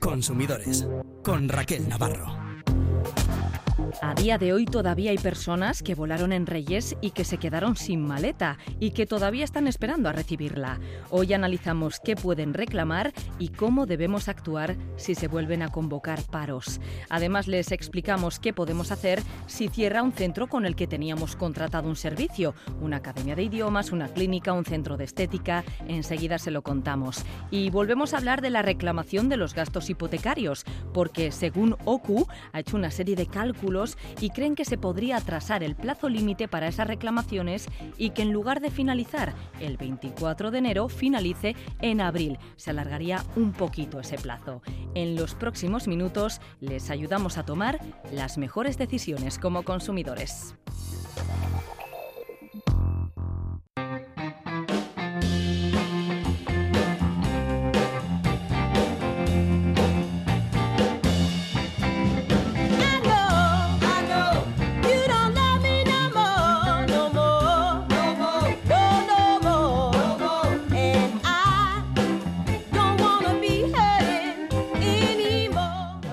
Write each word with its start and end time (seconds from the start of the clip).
Consumidores 0.00 0.86
con 1.22 1.48
Raquel 1.48 1.88
Navarro. 1.88 2.41
A 4.00 4.14
día 4.14 4.38
de 4.38 4.52
hoy 4.52 4.64
todavía 4.64 5.10
hay 5.10 5.18
personas 5.18 5.82
que 5.82 5.94
volaron 5.94 6.32
en 6.32 6.46
Reyes 6.46 6.96
y 7.00 7.10
que 7.10 7.24
se 7.24 7.36
quedaron 7.36 7.76
sin 7.76 8.00
maleta 8.00 8.58
y 8.80 8.92
que 8.92 9.06
todavía 9.06 9.44
están 9.44 9.66
esperando 9.66 10.08
a 10.08 10.12
recibirla. 10.12 10.80
Hoy 11.10 11.32
analizamos 11.34 12.00
qué 12.02 12.16
pueden 12.16 12.54
reclamar 12.54 13.12
y 13.38 13.48
cómo 13.48 13.86
debemos 13.86 14.28
actuar 14.28 14.76
si 14.96 15.14
se 15.14 15.28
vuelven 15.28 15.62
a 15.62 15.68
convocar 15.68 16.22
paros. 16.22 16.80
Además 17.10 17.48
les 17.48 17.70
explicamos 17.70 18.38
qué 18.38 18.52
podemos 18.52 18.92
hacer 18.92 19.22
si 19.46 19.68
cierra 19.68 20.02
un 20.02 20.12
centro 20.12 20.48
con 20.48 20.64
el 20.64 20.74
que 20.74 20.86
teníamos 20.86 21.36
contratado 21.36 21.88
un 21.88 21.96
servicio, 21.96 22.54
una 22.80 22.98
academia 22.98 23.36
de 23.36 23.44
idiomas, 23.44 23.92
una 23.92 24.08
clínica, 24.08 24.52
un 24.52 24.64
centro 24.64 24.96
de 24.96 25.04
estética. 25.04 25.64
Enseguida 25.86 26.38
se 26.38 26.50
lo 26.50 26.62
contamos. 26.62 27.24
Y 27.50 27.70
volvemos 27.70 28.14
a 28.14 28.18
hablar 28.18 28.40
de 28.40 28.50
la 28.50 28.62
reclamación 28.62 29.28
de 29.28 29.36
los 29.36 29.54
gastos 29.54 29.90
hipotecarios, 29.90 30.64
porque 30.94 31.30
según 31.30 31.76
OCU 31.84 32.26
ha 32.52 32.60
hecho 32.60 32.76
una 32.76 32.90
serie 32.90 33.16
de 33.16 33.26
cálculos 33.26 33.81
y 34.20 34.30
creen 34.30 34.54
que 34.54 34.64
se 34.64 34.78
podría 34.78 35.16
atrasar 35.16 35.62
el 35.62 35.74
plazo 35.74 36.08
límite 36.08 36.48
para 36.48 36.68
esas 36.68 36.86
reclamaciones 36.86 37.66
y 37.98 38.10
que 38.10 38.22
en 38.22 38.32
lugar 38.32 38.60
de 38.60 38.70
finalizar 38.70 39.34
el 39.60 39.76
24 39.76 40.50
de 40.50 40.58
enero, 40.58 40.88
finalice 40.88 41.54
en 41.80 42.00
abril. 42.00 42.38
Se 42.56 42.70
alargaría 42.70 43.24
un 43.36 43.52
poquito 43.52 44.00
ese 44.00 44.16
plazo. 44.16 44.62
En 44.94 45.16
los 45.16 45.34
próximos 45.34 45.88
minutos 45.88 46.40
les 46.60 46.90
ayudamos 46.90 47.38
a 47.38 47.44
tomar 47.44 47.80
las 48.12 48.38
mejores 48.38 48.78
decisiones 48.78 49.38
como 49.38 49.62
consumidores. 49.62 50.54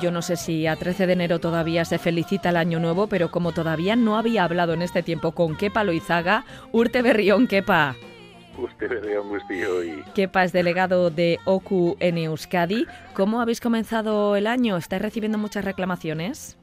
Yo 0.02 0.12
no 0.12 0.22
sé 0.22 0.38
si 0.38 0.66
a 0.66 0.78
13 0.78 1.08
de 1.08 1.14
enero 1.14 1.40
todavía 1.40 1.84
se 1.84 2.00
felicita 2.00 2.50
el 2.50 2.58
año 2.58 2.80
nuevo, 2.80 3.08
pero 3.08 3.32
como 3.32 3.52
todavía 3.52 3.98
no 3.98 4.18
había 4.18 4.46
hablado 4.46 4.74
en 4.74 4.82
este 4.82 5.04
tiempo 5.04 5.34
con 5.34 5.58
Kepa 5.58 5.84
Loizaga, 5.84 6.46
Urte 6.72 7.02
Berrión, 7.02 7.48
Kepa. 7.48 7.96
Urte 8.58 8.88
Berrión, 8.88 9.28
y... 9.86 10.12
Kepa 10.12 10.46
es 10.46 10.54
delegado 10.54 11.10
de 11.10 11.40
OCU 11.44 11.98
en 12.00 12.18
Euskadi. 12.18 12.88
¿Cómo 13.14 13.42
habéis 13.42 13.60
comenzado 13.60 14.38
el 14.38 14.48
año? 14.48 14.78
¿Estáis 14.78 15.02
recibiendo 15.02 15.38
muchas 15.38 15.66
reclamaciones? 15.66 16.58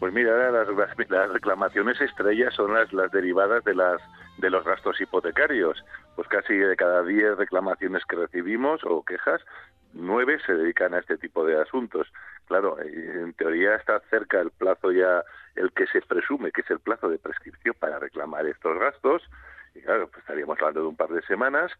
Pues 0.00 0.12
mira, 0.12 0.50
las, 0.50 0.66
las 1.08 1.32
reclamaciones 1.32 2.00
estrellas 2.00 2.52
son 2.54 2.74
las, 2.74 2.92
las 2.92 3.12
derivadas 3.12 3.62
de 3.64 3.74
las 3.74 4.00
de 4.38 4.50
los 4.50 4.64
gastos 4.64 5.00
hipotecarios. 5.00 5.84
Pues 6.16 6.26
casi 6.26 6.54
de 6.54 6.74
cada 6.74 7.04
10 7.04 7.36
reclamaciones 7.36 8.04
que 8.06 8.16
recibimos 8.16 8.80
o 8.84 9.04
quejas, 9.04 9.40
nueve 9.92 10.38
se 10.44 10.54
dedican 10.54 10.94
a 10.94 10.98
este 10.98 11.18
tipo 11.18 11.44
de 11.44 11.60
asuntos. 11.60 12.12
Claro, 12.46 12.78
eh, 12.80 13.20
en 13.22 13.32
teoría 13.34 13.76
está 13.76 14.00
cerca 14.10 14.40
el 14.40 14.50
plazo 14.50 14.92
ya, 14.92 15.22
el 15.54 15.72
que 15.72 15.86
se 15.86 16.00
presume 16.02 16.52
que 16.52 16.62
es 16.62 16.70
el 16.70 16.80
plazo 16.80 17.08
de 17.08 17.18
prescripción 17.18 17.74
para 17.78 17.98
reclamar 17.98 18.46
estos 18.46 18.78
gastos, 18.78 19.22
y 19.74 19.80
claro, 19.80 20.08
pues 20.08 20.18
estaríamos 20.20 20.58
hablando 20.58 20.80
de 20.82 20.86
un 20.88 20.96
par 20.96 21.10
de 21.10 21.22
semanas, 21.22 21.70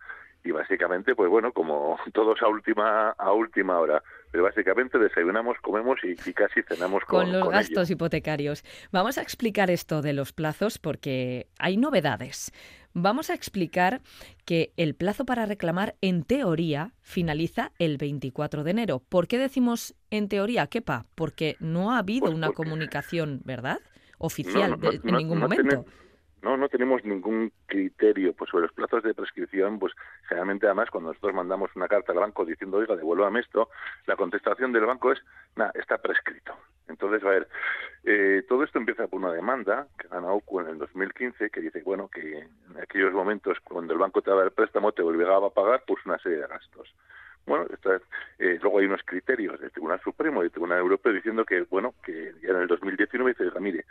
y 0.43 0.53
básicamente, 0.53 1.15
pues 1.15 1.29
bueno, 1.29 1.53
como 1.53 1.99
todos 2.13 2.41
a 2.43 2.49
última, 2.49 3.11
a 3.11 3.33
última 3.33 3.79
hora, 3.79 4.03
pero 4.31 4.45
básicamente 4.45 4.99
desayunamos, 4.99 5.59
comemos 5.61 5.99
y, 6.03 6.15
casi 6.33 6.63
cenamos 6.63 7.05
con, 7.05 7.25
con 7.25 7.33
los 7.33 7.51
gastos 7.51 7.91
hipotecarios. 7.91 8.65
Vamos 8.93 9.19
a 9.19 9.23
explicar 9.23 9.71
esto 9.71 10.03
de 10.03 10.13
los 10.13 10.33
plazos 10.33 10.79
porque 10.79 11.49
hay 11.59 11.77
novedades. 11.77 12.53
Vamos 12.93 13.31
a 13.31 13.35
explicar 13.35 14.01
que 14.45 14.73
el 14.77 14.95
plazo 14.95 15.25
para 15.25 15.47
reclamar, 15.47 15.95
en 16.01 16.25
teoría, 16.25 16.93
finaliza 17.03 17.73
el 17.79 17.99
24 17.99 18.65
de 18.65 18.71
enero. 18.73 19.03
¿Por 19.09 19.29
qué 19.29 19.39
decimos 19.39 19.95
en 20.11 20.29
teoría, 20.29 20.67
Kepa? 20.67 21.07
Porque 21.15 21.57
no 21.61 21.93
ha 21.93 21.99
habido 21.99 22.27
pues 22.27 22.35
una 22.35 22.51
comunicación, 22.51 23.43
¿verdad? 23.45 23.79
Oficial 24.19 24.77
en 24.83 25.15
ningún 25.15 25.39
momento. 25.39 25.85
No, 26.43 26.57
no 26.57 26.69
tenemos 26.69 27.05
ningún 27.05 27.53
criterio 27.67 28.33
pues 28.33 28.51
sobre 28.51 28.63
los 28.63 28.73
plazos 28.73 29.03
de 29.03 29.15
prescripción, 29.15 29.79
pues 29.79 29.93
generalmente 30.27 30.67
además 30.67 30.89
cuando 30.91 31.11
nosotros 31.11 31.35
mandamos 31.35 31.71
una 31.77 31.87
carta 31.87 32.13
al 32.13 32.19
banco 32.19 32.47
diciendo, 32.47 32.79
oiga, 32.79 32.97
devuélvame 32.97 33.41
esto, 33.41 33.69
la 34.07 34.17
contestación 34.17 34.73
del 34.73 34.87
banco 34.87 35.13
es, 35.13 35.19
nada, 35.55 35.71
está 35.75 35.99
prescrito. 35.99 36.55
Entonces, 36.91 37.23
a 37.25 37.29
ver, 37.31 37.49
eh, 38.05 38.43
todo 38.49 38.65
esto 38.65 38.79
empieza 38.79 39.07
por 39.07 39.21
una 39.21 39.33
demanda 39.33 39.87
que 39.99 40.09
gana 40.09 40.33
OCU 40.33 40.61
en 40.61 40.69
el 40.69 40.79
2015 40.79 41.51
que 41.51 41.61
dice, 41.61 41.83
bueno, 41.83 42.09
que 42.09 42.39
en 42.39 42.77
aquellos 42.83 43.13
momentos 43.13 43.59
cuando 43.61 43.93
el 43.93 43.99
banco 43.99 44.23
te 44.23 44.31
daba 44.31 44.45
el 44.45 44.51
préstamo 44.51 44.93
te 44.93 45.03
obligaba 45.03 45.49
a 45.49 45.51
pagar 45.51 45.83
pues 45.87 46.05
una 46.05 46.19
serie 46.19 46.39
de 46.39 46.47
gastos. 46.47 46.95
Bueno, 47.47 47.67
eh, 48.39 48.59
luego 48.63 48.79
hay 48.79 48.87
unos 48.87 49.03
criterios 49.05 49.59
del 49.61 49.73
Tribunal 49.73 50.01
Supremo 50.03 50.41
y 50.41 50.45
del 50.45 50.53
Tribunal 50.53 50.79
Europeo 50.79 51.13
diciendo 51.13 51.45
que, 51.45 51.63
bueno, 51.63 51.95
que 52.05 52.33
ya 52.43 52.51
en 52.51 52.57
el 52.57 52.69
2019 52.69 53.35
dice, 53.39 53.61
mire, 53.61 53.85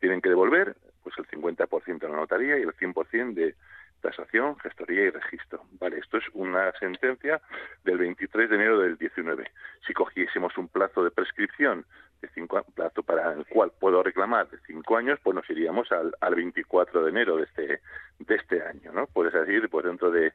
tienen 0.00 0.20
que 0.20 0.28
devolver 0.28 0.76
pues 1.02 1.16
el 1.18 1.26
50% 1.26 1.98
de 1.98 2.08
la 2.08 2.16
notaría 2.16 2.58
y 2.58 2.62
el 2.62 2.74
100% 2.74 3.34
de 3.34 3.54
tasación, 4.00 4.58
gestoría 4.58 5.04
y 5.04 5.10
registro. 5.10 5.62
Vale, 5.80 5.98
esto 5.98 6.18
es 6.18 6.24
una 6.34 6.72
sentencia 6.72 7.40
del 7.84 7.98
23 7.98 8.50
de 8.50 8.56
enero 8.56 8.78
del 8.80 8.96
19. 8.96 9.50
Si 9.86 9.92
cogiésemos 9.94 10.56
un 10.58 10.68
plazo 10.68 11.02
de 11.02 11.10
prescripción 11.10 11.84
de 12.20 12.28
cinco, 12.34 12.64
plazo 12.74 13.02
para 13.02 13.32
el 13.32 13.46
cual 13.46 13.72
puedo 13.78 14.02
reclamar 14.02 14.48
de 14.50 14.58
cinco 14.66 14.96
años, 14.96 15.18
pues 15.22 15.34
nos 15.34 15.48
iríamos 15.50 15.90
al, 15.92 16.14
al 16.20 16.34
24 16.34 17.04
de 17.04 17.10
enero 17.10 17.36
de 17.36 17.44
este 17.44 17.80
de 18.18 18.34
este 18.34 18.62
año, 18.62 18.92
¿no? 18.92 19.06
Puedes 19.06 19.32
decir, 19.32 19.68
pues 19.68 19.84
dentro 19.84 20.10
de, 20.10 20.32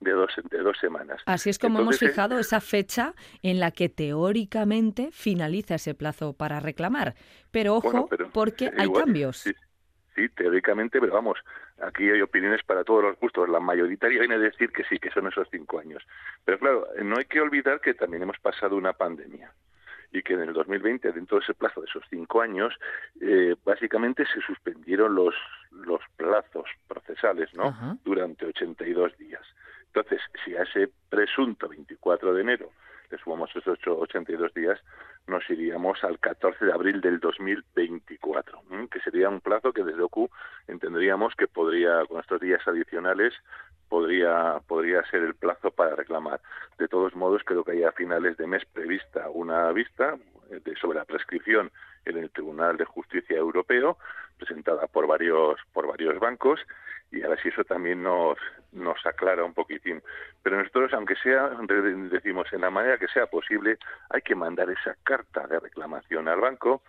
de 0.00 0.10
dos 0.12 0.30
de 0.50 0.58
dos 0.58 0.76
semanas. 0.78 1.22
Así 1.26 1.50
es 1.50 1.58
como 1.58 1.80
hemos 1.80 1.98
fijado 1.98 2.38
esa 2.38 2.60
fecha 2.60 3.14
en 3.42 3.60
la 3.60 3.70
que 3.70 3.88
teóricamente 3.88 5.10
finaliza 5.12 5.76
ese 5.76 5.94
plazo 5.94 6.34
para 6.34 6.60
reclamar. 6.60 7.14
Pero 7.50 7.74
ojo, 7.76 8.08
porque 8.32 8.70
hay 8.76 8.92
cambios. 8.92 9.44
Sí, 10.14 10.28
teóricamente, 10.28 11.00
pero 11.00 11.14
vamos, 11.14 11.38
aquí 11.80 12.10
hay 12.10 12.20
opiniones 12.20 12.62
para 12.64 12.84
todos 12.84 13.02
los 13.02 13.18
gustos. 13.18 13.48
La 13.48 13.60
mayoritaria 13.60 14.18
viene 14.18 14.34
a 14.34 14.38
decir 14.38 14.70
que 14.70 14.84
sí, 14.84 14.98
que 14.98 15.10
son 15.10 15.26
esos 15.26 15.48
cinco 15.50 15.78
años. 15.78 16.02
Pero 16.44 16.58
claro, 16.58 16.86
no 17.02 17.16
hay 17.16 17.24
que 17.24 17.40
olvidar 17.40 17.80
que 17.80 17.94
también 17.94 18.22
hemos 18.22 18.38
pasado 18.38 18.76
una 18.76 18.92
pandemia 18.92 19.50
y 20.12 20.22
que 20.22 20.34
en 20.34 20.42
el 20.42 20.52
2020, 20.52 21.12
dentro 21.12 21.38
de 21.38 21.44
ese 21.44 21.54
plazo 21.54 21.80
de 21.80 21.86
esos 21.86 22.04
cinco 22.10 22.42
años, 22.42 22.74
eh, 23.20 23.56
básicamente 23.64 24.24
se 24.26 24.40
suspendieron 24.40 25.14
los, 25.14 25.34
los 25.70 26.00
plazos 26.16 26.66
procesales, 26.86 27.52
¿no? 27.54 27.98
Durante 28.04 28.46
82 28.46 29.16
días. 29.16 29.42
Entonces, 29.86 30.20
si 30.44 30.54
a 30.56 30.62
ese 30.62 30.90
presunto 31.08 31.68
24 31.68 32.34
de 32.34 32.40
enero 32.42 32.70
le 33.10 33.18
sumamos 33.18 33.54
esos 33.54 33.78
82 33.86 34.54
días, 34.54 34.80
nos 35.26 35.48
iríamos 35.50 36.02
al 36.02 36.18
14 36.18 36.64
de 36.64 36.72
abril 36.72 37.00
del 37.00 37.20
2024, 37.20 38.62
que 38.90 39.00
sería 39.00 39.28
un 39.28 39.40
plazo 39.40 39.72
que 39.72 39.84
desde 39.84 40.02
OCU 40.02 40.30
entenderíamos 40.66 41.34
que 41.36 41.46
podría, 41.46 42.04
con 42.06 42.20
estos 42.20 42.40
días 42.40 42.66
adicionales, 42.66 43.34
podría, 43.92 44.58
podría 44.66 45.04
ser 45.10 45.22
el 45.22 45.34
plazo 45.34 45.70
para 45.70 45.94
reclamar. 45.94 46.40
De 46.78 46.88
todos 46.88 47.14
modos, 47.14 47.42
creo 47.44 47.62
que 47.62 47.72
hay 47.72 47.82
a 47.82 47.92
finales 47.92 48.38
de 48.38 48.46
mes 48.46 48.64
prevista 48.64 49.28
una 49.28 49.70
vista 49.70 50.16
eh, 50.50 50.62
sobre 50.80 50.96
la 50.96 51.04
prescripción 51.04 51.70
en 52.06 52.16
el 52.16 52.30
Tribunal 52.30 52.78
de 52.78 52.86
Justicia 52.86 53.36
Europeo, 53.36 53.98
presentada 54.38 54.86
por 54.86 55.06
varios, 55.06 55.60
por 55.74 55.86
varios 55.86 56.18
bancos, 56.18 56.58
y 57.10 57.22
a 57.22 57.28
ver 57.28 57.38
si 57.42 57.50
eso 57.50 57.64
también 57.64 58.02
nos, 58.02 58.38
nos 58.72 58.96
aclara 59.04 59.44
un 59.44 59.52
poquitín. 59.52 60.02
Pero 60.42 60.56
nosotros, 60.56 60.94
aunque 60.94 61.16
sea, 61.16 61.50
decimos, 62.08 62.50
en 62.54 62.62
la 62.62 62.70
manera 62.70 62.96
que 62.96 63.08
sea 63.08 63.26
posible, 63.26 63.76
hay 64.08 64.22
que 64.22 64.34
mandar 64.34 64.70
esa 64.70 64.96
carta 65.02 65.46
de 65.48 65.60
reclamación 65.60 66.28
al 66.28 66.40
banco 66.40 66.80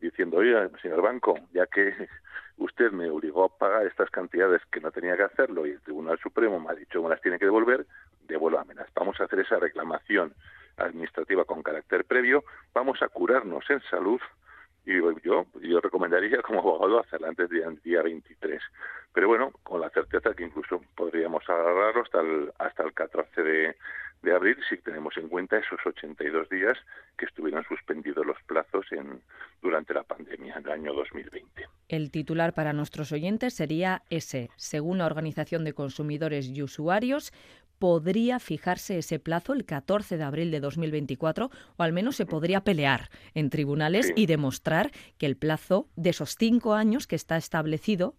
diciendo, 0.00 0.38
oye, 0.38 0.54
señor 0.82 1.02
banco, 1.02 1.38
ya 1.52 1.66
que 1.66 1.94
usted 2.58 2.90
me 2.92 3.10
obligó 3.10 3.44
a 3.44 3.58
pagar 3.58 3.86
estas 3.86 4.10
cantidades 4.10 4.62
que 4.70 4.80
no 4.80 4.90
tenía 4.90 5.16
que 5.16 5.24
hacerlo 5.24 5.66
y 5.66 5.70
el 5.70 5.80
Tribunal 5.80 6.18
Supremo 6.18 6.58
me 6.60 6.70
ha 6.70 6.74
dicho 6.74 7.02
me 7.02 7.08
las 7.08 7.20
tiene 7.20 7.38
que 7.38 7.44
devolver, 7.44 7.86
devuélvamelas. 8.26 8.88
Vamos 8.94 9.20
a 9.20 9.24
hacer 9.24 9.40
esa 9.40 9.58
reclamación 9.58 10.34
administrativa 10.76 11.44
con 11.44 11.62
carácter 11.62 12.04
previo, 12.04 12.44
vamos 12.72 13.02
a 13.02 13.08
curarnos 13.08 13.68
en 13.70 13.80
salud 13.82 14.20
y 14.86 14.98
yo, 15.22 15.46
yo 15.60 15.80
recomendaría 15.80 16.42
como 16.42 16.60
abogado 16.60 17.00
hacerla 17.00 17.28
antes 17.28 17.48
del 17.50 17.80
día 17.82 18.02
23. 18.02 18.62
Pero 19.12 19.28
bueno, 19.28 19.52
con 19.62 19.80
la 19.80 19.90
certeza 19.90 20.34
que 20.34 20.44
incluso 20.44 20.80
podríamos 20.96 21.48
agarrarlo 21.48 22.02
hasta 22.02 22.20
el, 22.20 22.52
hasta 22.58 22.84
el 22.84 22.92
14 22.94 23.42
de, 23.42 23.76
de 24.22 24.34
abril 24.34 24.56
si 24.68 24.76
tenemos 24.78 25.16
en 25.16 25.28
cuenta 25.28 25.58
esos 25.58 25.78
82 25.84 26.48
días 26.48 26.78
que 27.16 27.26
estuvieron 27.26 27.64
suspendidos 27.64 28.26
los 28.26 28.36
plazos 28.46 28.86
en, 28.92 29.22
durante 29.62 29.94
la 29.94 30.02
pandemia 30.02 30.56
en 30.56 30.64
el 30.66 30.72
año 30.72 30.92
2020. 30.92 31.68
El 31.88 32.10
titular 32.10 32.52
para 32.52 32.72
nuestros 32.72 33.12
oyentes 33.12 33.54
sería 33.54 34.02
ese. 34.10 34.50
Según 34.56 34.98
la 34.98 35.06
Organización 35.06 35.64
de 35.64 35.72
Consumidores 35.72 36.46
y 36.48 36.62
Usuarios, 36.62 37.32
podría 37.80 38.38
fijarse 38.38 38.98
ese 38.98 39.18
plazo 39.18 39.54
el 39.54 39.64
14 39.64 40.18
de 40.18 40.22
abril 40.22 40.50
de 40.50 40.60
2024 40.60 41.50
o 41.76 41.82
al 41.82 41.92
menos 41.94 42.14
se 42.14 42.26
podría 42.26 42.60
pelear 42.60 43.08
en 43.34 43.48
tribunales 43.48 44.12
y 44.14 44.26
demostrar 44.26 44.90
que 45.16 45.24
el 45.24 45.36
plazo 45.36 45.88
de 45.96 46.10
esos 46.10 46.36
cinco 46.38 46.74
años 46.74 47.06
que 47.06 47.16
está 47.16 47.38
establecido 47.38 48.14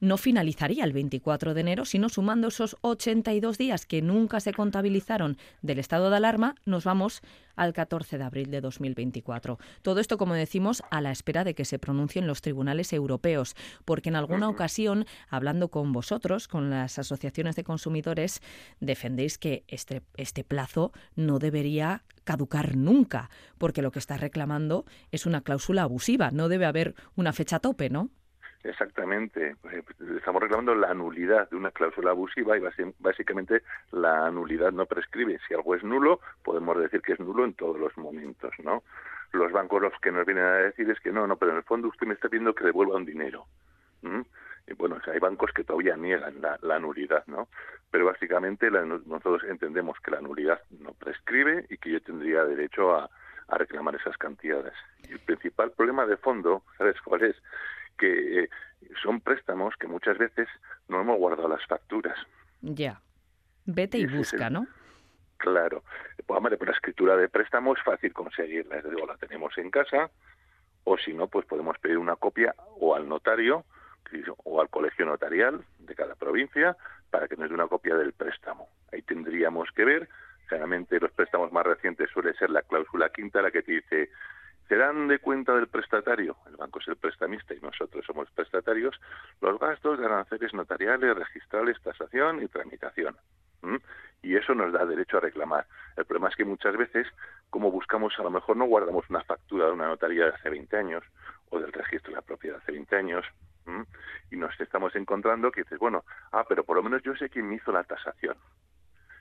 no 0.00 0.16
finalizaría 0.16 0.84
el 0.84 0.92
24 0.92 1.54
de 1.54 1.60
enero, 1.60 1.84
sino 1.84 2.08
sumando 2.08 2.48
esos 2.48 2.76
82 2.82 3.58
días 3.58 3.86
que 3.86 4.02
nunca 4.02 4.40
se 4.40 4.52
contabilizaron 4.52 5.36
del 5.62 5.78
estado 5.78 6.10
de 6.10 6.16
alarma, 6.16 6.54
nos 6.64 6.84
vamos 6.84 7.22
al 7.56 7.72
14 7.72 8.18
de 8.18 8.24
abril 8.24 8.50
de 8.50 8.60
2024. 8.60 9.58
Todo 9.82 10.00
esto, 10.00 10.18
como 10.18 10.34
decimos, 10.34 10.82
a 10.90 11.00
la 11.00 11.12
espera 11.12 11.44
de 11.44 11.54
que 11.54 11.64
se 11.64 11.78
pronuncien 11.78 12.26
los 12.26 12.40
tribunales 12.40 12.92
europeos, 12.92 13.54
porque 13.84 14.08
en 14.08 14.16
alguna 14.16 14.48
ocasión, 14.48 15.06
hablando 15.28 15.68
con 15.68 15.92
vosotros, 15.92 16.48
con 16.48 16.70
las 16.70 16.98
asociaciones 16.98 17.56
de 17.56 17.64
consumidores, 17.64 18.42
defendéis 18.80 19.38
que 19.38 19.64
este, 19.68 20.02
este 20.16 20.44
plazo 20.44 20.92
no 21.14 21.38
debería 21.38 22.04
caducar 22.24 22.76
nunca, 22.76 23.30
porque 23.58 23.82
lo 23.82 23.90
que 23.90 23.98
está 23.98 24.16
reclamando 24.16 24.84
es 25.12 25.26
una 25.26 25.42
cláusula 25.42 25.82
abusiva, 25.82 26.30
no 26.30 26.48
debe 26.48 26.66
haber 26.66 26.94
una 27.16 27.32
fecha 27.32 27.60
tope, 27.60 27.90
¿no? 27.90 28.10
Exactamente. 28.64 29.56
Eh, 29.70 29.82
estamos 30.16 30.42
reclamando 30.42 30.74
la 30.74 30.94
nulidad 30.94 31.50
de 31.50 31.56
una 31.56 31.70
cláusula 31.70 32.10
abusiva 32.10 32.56
y 32.56 32.62
básicamente 32.98 33.62
la 33.92 34.30
nulidad 34.30 34.72
no 34.72 34.86
prescribe. 34.86 35.38
Si 35.46 35.54
algo 35.54 35.74
es 35.74 35.84
nulo, 35.84 36.20
podemos 36.42 36.78
decir 36.78 37.02
que 37.02 37.12
es 37.12 37.20
nulo 37.20 37.44
en 37.44 37.52
todos 37.52 37.78
los 37.78 37.96
momentos, 37.98 38.52
¿no? 38.62 38.82
Los 39.32 39.52
bancos 39.52 39.82
los 39.82 39.92
que 40.00 40.10
nos 40.10 40.24
vienen 40.24 40.44
a 40.44 40.52
decir 40.54 40.88
es 40.88 40.98
que 41.00 41.12
no, 41.12 41.26
no, 41.26 41.36
pero 41.36 41.52
en 41.52 41.58
el 41.58 41.64
fondo 41.64 41.88
usted 41.88 42.06
me 42.06 42.14
está 42.14 42.28
pidiendo 42.28 42.54
que 42.54 42.64
devuelva 42.64 42.96
un 42.96 43.04
dinero. 43.04 43.46
Y 44.66 44.72
bueno, 44.74 44.98
hay 45.12 45.18
bancos 45.18 45.50
que 45.52 45.64
todavía 45.64 45.96
niegan 45.96 46.40
la, 46.40 46.78
nulidad, 46.78 47.26
¿no? 47.26 47.48
Pero 47.90 48.06
básicamente 48.06 48.70
nosotros 48.70 49.44
entendemos 49.44 49.98
que 50.00 50.10
la 50.10 50.20
nulidad 50.20 50.60
no 50.80 50.92
prescribe 50.92 51.66
y 51.68 51.76
que 51.76 51.90
yo 51.90 52.00
tendría 52.00 52.44
derecho 52.44 52.94
a, 52.94 53.10
a 53.48 53.58
reclamar 53.58 53.94
esas 53.96 54.16
cantidades. 54.16 54.72
Y 55.08 55.12
el 55.12 55.20
principal 55.20 55.72
problema 55.72 56.06
de 56.06 56.16
fondo, 56.16 56.62
¿sabes 56.78 57.00
cuál 57.02 57.24
es? 57.24 57.36
Que 57.98 58.44
eh, 58.44 58.50
son 59.02 59.20
préstamos 59.20 59.74
que 59.76 59.86
muchas 59.86 60.18
veces 60.18 60.48
no 60.88 61.00
hemos 61.00 61.18
guardado 61.18 61.48
las 61.48 61.64
facturas. 61.66 62.18
Ya. 62.60 63.00
Vete 63.66 63.98
y, 63.98 64.06
busca, 64.06 64.50
¿no? 64.50 64.66
Claro. 65.38 65.82
Pues, 66.26 66.36
hombre, 66.36 66.58
la 66.60 66.72
escritura 66.72 67.16
de 67.16 67.28
préstamo 67.28 67.74
es 67.74 67.82
fácil 67.82 68.12
conseguirla. 68.12 68.76
Es 68.76 68.84
la 68.84 69.16
tenemos 69.16 69.56
en 69.58 69.70
casa, 69.70 70.10
o 70.84 70.98
si 70.98 71.12
no, 71.12 71.28
pues 71.28 71.46
podemos 71.46 71.78
pedir 71.78 71.98
una 71.98 72.16
copia 72.16 72.54
o 72.78 72.94
al 72.94 73.08
notario 73.08 73.64
o 74.44 74.60
al 74.60 74.68
colegio 74.68 75.04
notarial 75.06 75.64
de 75.78 75.94
cada 75.94 76.14
provincia 76.14 76.76
para 77.10 77.26
que 77.28 77.36
nos 77.36 77.48
dé 77.48 77.54
una 77.54 77.66
copia 77.66 77.96
del 77.96 78.12
préstamo. 78.12 78.68
Ahí 78.92 79.02
tendríamos 79.02 79.68
que 79.72 79.84
ver, 79.84 80.08
generalmente 80.48 81.00
los 81.00 81.10
préstamos 81.12 81.52
más 81.52 81.64
recientes 81.64 82.10
suele 82.10 82.34
ser 82.34 82.50
la 82.50 82.62
cláusula 82.62 83.08
quinta, 83.10 83.42
la 83.42 83.50
que 83.50 83.62
te 83.62 83.72
dice 83.72 84.10
serán 84.68 85.08
de 85.08 85.18
cuenta 85.18 85.54
del 85.54 85.68
prestatario, 85.68 86.36
el 86.48 86.56
banco 86.56 86.80
es 86.80 86.88
el 86.88 86.96
prestamista 86.96 87.54
y 87.54 87.60
nosotros 87.60 88.04
somos 88.06 88.30
prestatarios, 88.30 88.98
los 89.40 89.58
gastos 89.58 89.98
de 89.98 90.06
aranceles 90.06 90.54
notariales, 90.54 91.16
registrales, 91.16 91.80
tasación 91.82 92.42
y 92.42 92.48
tramitación. 92.48 93.16
Y 94.22 94.36
eso 94.36 94.54
nos 94.54 94.72
da 94.72 94.84
derecho 94.86 95.18
a 95.18 95.20
reclamar. 95.20 95.66
El 95.96 96.06
problema 96.06 96.28
es 96.28 96.36
que 96.36 96.44
muchas 96.44 96.76
veces, 96.76 97.06
como 97.50 97.70
buscamos, 97.70 98.18
a 98.18 98.22
lo 98.22 98.30
mejor 98.30 98.56
no 98.56 98.64
guardamos 98.64 99.08
una 99.10 99.22
factura 99.22 99.66
de 99.66 99.72
una 99.72 99.86
notaría 99.86 100.24
de 100.24 100.30
hace 100.30 100.50
20 100.50 100.76
años 100.76 101.04
o 101.50 101.58
del 101.58 101.72
registro 101.72 102.10
de 102.10 102.16
la 102.16 102.22
propiedad 102.22 102.56
de 102.56 102.62
hace 102.62 102.72
20 102.72 102.96
años, 102.96 103.24
y 104.30 104.36
nos 104.36 104.58
estamos 104.60 104.94
encontrando 104.96 105.50
que 105.50 105.62
dices, 105.62 105.78
bueno, 105.78 106.04
ah, 106.32 106.44
pero 106.48 106.64
por 106.64 106.76
lo 106.76 106.82
menos 106.82 107.02
yo 107.02 107.14
sé 107.16 107.28
quién 107.28 107.48
me 107.48 107.56
hizo 107.56 107.72
la 107.72 107.84
tasación. 107.84 108.36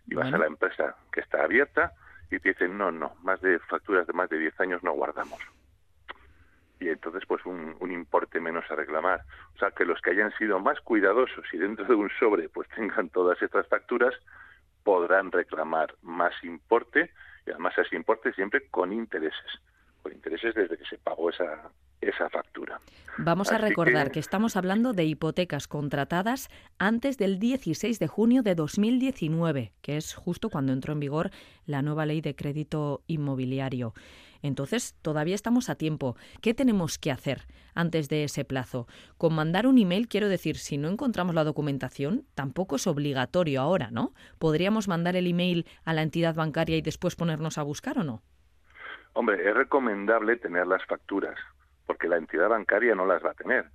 Y 0.07 0.15
vas 0.15 0.33
a 0.33 0.37
la 0.37 0.47
empresa 0.47 0.95
que 1.11 1.21
está 1.21 1.43
abierta, 1.43 1.93
y 2.35 2.39
te 2.39 2.50
dicen, 2.50 2.77
no, 2.77 2.91
no, 2.91 3.15
más 3.24 3.41
de 3.41 3.59
facturas 3.59 4.07
de 4.07 4.13
más 4.13 4.30
de 4.30 4.39
10 4.39 4.59
años 4.59 4.83
no 4.83 4.94
guardamos. 4.94 5.39
Y 6.80 6.89
entonces, 6.89 7.24
pues 7.27 7.45
un, 7.45 7.77
importe 7.91 8.39
menos 8.39 8.65
a 8.69 8.75
reclamar. 8.75 9.21
O 9.56 9.59
sea, 9.59 9.71
que 9.71 9.85
los 9.85 10.01
que 10.01 10.12
hayan 10.12 10.35
sido 10.38 10.59
más 10.59 10.80
cuidadosos 10.81 11.45
y 11.53 11.57
dentro 11.57 11.85
de 11.85 11.95
un 11.95 12.09
sobre 12.19 12.50
pues 12.50 12.68
tengan 12.75 13.09
todas 13.09 13.41
estas 13.41 13.68
facturas, 13.68 14.13
podrán 14.83 15.31
reclamar 15.31 15.95
más 16.01 16.33
importe 16.44 17.12
y 17.45 17.51
además 17.51 17.77
ese 17.77 17.95
importe 17.95 18.33
siempre 18.33 18.68
con 18.69 18.91
intereses, 18.91 19.62
con 20.01 20.12
intereses 20.12 20.56
desde 20.56 20.77
que 20.77 20.86
se 20.86 20.97
pagó 20.97 21.29
esa, 21.29 21.71
esa 22.09 22.29
factura. 22.29 22.79
Vamos 23.17 23.51
a 23.51 23.59
recordar 23.59 24.11
que... 24.11 24.19
estamos 24.19 24.55
hablando 24.55 24.94
de 24.94 25.05
hipotecas 25.05 25.67
contratadas 25.67 26.50
antes 26.79 27.17
del 27.17 27.38
16 27.38 28.00
de 28.00 28.07
junio 28.07 28.41
de 28.41 28.55
2019, 28.55 29.71
que 29.81 29.97
es 29.97 30.15
justo 30.15 30.50
cuando 30.50 30.73
entró 30.73 30.94
en 30.94 31.00
vigor 31.00 31.29
la 31.65 31.81
nueva 31.83 32.05
ley 32.05 32.21
de 32.21 32.35
crédito 32.35 33.03
inmobiliario. 33.05 33.94
Entonces, 34.41 34.95
todavía 35.01 35.35
estamos 35.35 35.69
a 35.69 35.75
tiempo. 35.75 36.17
¿Qué 36.41 36.53
tenemos 36.53 36.97
que 36.97 37.11
hacer 37.11 37.47
antes 37.75 38.09
de 38.09 38.25
ese 38.25 38.44
plazo? 38.45 38.88
Con 39.17 39.33
mandar 39.33 39.67
un 39.67 39.77
email, 39.77 40.07
quiero 40.07 40.27
decir, 40.27 40.57
si 40.57 40.77
no 40.77 40.89
encontramos 40.89 41.35
la 41.35 41.44
documentación, 41.45 42.25
tampoco 42.35 42.75
es 42.75 42.88
obligatorio 42.88 43.61
ahora, 43.61 43.89
¿no? 43.91 44.13
¿Podríamos 44.39 44.88
mandar 44.88 45.15
el 45.15 45.27
email 45.27 45.65
a 45.85 45.94
la 45.94 46.01
entidad 46.01 46.35
bancaria 46.35 46.77
y 46.77 46.81
después 46.81 47.15
ponernos 47.15 47.57
a 47.57 47.63
buscar 47.63 48.00
o 48.00 48.03
no? 48.03 48.21
Hombre, 49.13 49.47
es 49.47 49.55
recomendable 49.55 50.35
tener 50.38 50.65
las 50.65 50.83
facturas 50.85 51.38
porque 51.85 52.07
la 52.07 52.18
entidad 52.18 52.50
bancaria 52.50 52.95
no 52.95 53.06
las 53.06 53.24
va 53.24 53.31
a 53.31 53.35
tener, 53.35 53.65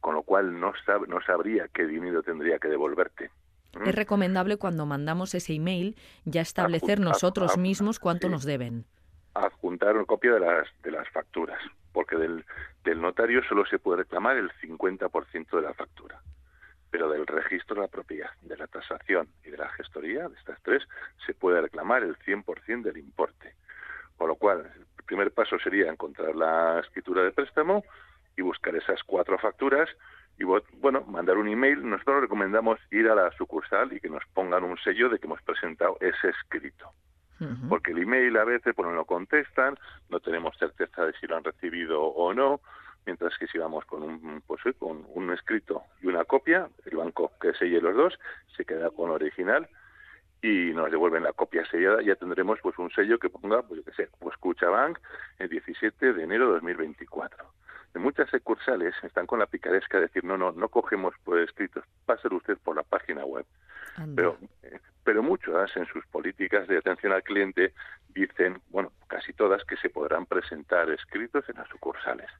con 0.00 0.14
lo 0.14 0.22
cual 0.22 0.58
no, 0.58 0.72
no 1.08 1.20
sabría 1.22 1.68
qué 1.68 1.86
dinero 1.86 2.22
tendría 2.22 2.58
que 2.58 2.68
devolverte. 2.68 3.30
¿Mm? 3.78 3.88
Es 3.88 3.94
recomendable 3.94 4.56
cuando 4.56 4.86
mandamos 4.86 5.34
ese 5.34 5.54
email 5.54 5.96
ya 6.24 6.40
establecer 6.40 7.00
nosotros 7.00 7.56
mismos 7.58 7.98
cuánto 7.98 8.28
nos 8.28 8.44
deben. 8.44 8.84
Adjuntar 9.34 9.96
una 9.96 10.06
copia 10.06 10.32
de 10.32 10.40
las, 10.40 10.68
de 10.82 10.90
las 10.90 11.08
facturas, 11.10 11.60
porque 11.92 12.16
del, 12.16 12.44
del 12.84 13.00
notario 13.00 13.42
solo 13.48 13.64
se 13.66 13.78
puede 13.78 13.98
reclamar 13.98 14.36
el 14.36 14.50
50% 14.60 15.56
de 15.56 15.62
la 15.62 15.74
factura 15.74 16.20
pero 16.90 17.08
del 17.08 17.26
registro 17.26 17.76
de 17.76 17.82
la 17.82 17.88
propiedad, 17.88 18.30
de 18.42 18.56
la 18.56 18.66
tasación 18.66 19.28
y 19.44 19.50
de 19.50 19.56
la 19.56 19.68
gestoría, 19.70 20.28
de 20.28 20.36
estas 20.36 20.60
tres, 20.62 20.82
se 21.24 21.34
puede 21.34 21.60
reclamar 21.60 22.02
el 22.02 22.18
100% 22.18 22.82
del 22.82 22.98
importe. 22.98 23.54
Con 24.20 24.28
lo 24.28 24.34
cual, 24.34 24.70
primer 25.06 25.30
paso 25.30 25.58
sería 25.58 25.90
encontrar 25.90 26.36
la 26.36 26.80
escritura 26.80 27.22
de 27.22 27.32
préstamo 27.32 27.82
y 28.36 28.42
buscar 28.42 28.76
esas 28.76 29.02
cuatro 29.02 29.38
facturas 29.38 29.88
y 30.36 30.44
bueno, 30.44 31.00
mandar 31.06 31.38
un 31.38 31.48
email. 31.48 31.88
Nosotros 31.88 32.20
recomendamos 32.20 32.78
ir 32.90 33.08
a 33.08 33.14
la 33.14 33.32
sucursal 33.32 33.94
y 33.94 33.98
que 33.98 34.10
nos 34.10 34.22
pongan 34.34 34.64
un 34.64 34.76
sello 34.76 35.08
de 35.08 35.18
que 35.18 35.26
hemos 35.26 35.40
presentado 35.40 35.96
ese 36.00 36.28
escrito. 36.28 36.92
Porque 37.70 37.92
el 37.92 38.02
email 38.02 38.36
a 38.36 38.44
veces 38.44 38.74
pues, 38.76 38.86
no 38.86 38.94
lo 38.94 39.06
contestan, 39.06 39.78
no 40.10 40.20
tenemos 40.20 40.54
certeza 40.58 41.06
de 41.06 41.14
si 41.14 41.26
lo 41.26 41.38
han 41.38 41.44
recibido 41.44 42.02
o 42.02 42.34
no, 42.34 42.60
mientras 43.06 43.38
que 43.38 43.46
si 43.46 43.56
vamos 43.56 43.86
con 43.86 44.02
un, 44.02 44.42
pues, 44.46 44.60
con 44.78 45.06
un 45.14 45.32
escrito 45.32 45.84
y 46.02 46.08
una 46.08 46.26
copia, 46.26 46.68
el 46.84 46.98
banco 46.98 47.32
que 47.40 47.54
selle 47.54 47.80
los 47.80 47.96
dos 47.96 48.18
se 48.54 48.66
queda 48.66 48.90
con 48.90 49.08
original 49.08 49.66
y 50.42 50.72
nos 50.72 50.90
devuelven 50.90 51.22
la 51.22 51.32
copia 51.32 51.64
sellada, 51.66 52.02
ya 52.02 52.16
tendremos 52.16 52.58
pues 52.62 52.78
un 52.78 52.90
sello 52.90 53.18
que 53.18 53.28
ponga, 53.28 53.62
pues 53.62 53.80
yo 53.80 53.84
qué 53.84 53.92
sé, 53.92 54.08
pues 54.18 54.36
Cuchabank 54.38 54.98
el 55.38 55.48
17 55.48 56.14
de 56.14 56.22
enero 56.22 56.46
de 56.46 56.52
2024. 56.54 57.44
En 57.94 58.02
muchas 58.02 58.30
sucursales 58.30 58.94
están 59.02 59.26
con 59.26 59.40
la 59.40 59.46
picaresca 59.46 59.98
de 59.98 60.04
decir, 60.04 60.24
no, 60.24 60.38
no, 60.38 60.52
no 60.52 60.68
cogemos 60.68 61.14
por 61.24 61.40
escritos, 61.40 61.84
páselo 62.06 62.36
usted 62.36 62.56
por 62.58 62.76
la 62.76 62.84
página 62.84 63.24
web. 63.24 63.44
Pero, 64.14 64.38
eh, 64.62 64.78
pero 65.04 65.22
muchas 65.22 65.76
en 65.76 65.84
sus 65.86 66.06
políticas 66.06 66.68
de 66.68 66.78
atención 66.78 67.12
al 67.12 67.24
cliente 67.24 67.74
dicen, 68.08 68.62
bueno, 68.68 68.92
casi 69.08 69.32
todas, 69.32 69.64
que 69.64 69.76
se 69.76 69.90
podrán 69.90 70.24
presentar 70.24 70.88
escritos 70.90 71.46
en 71.48 71.56
las 71.56 71.68
sucursales. 71.68 72.30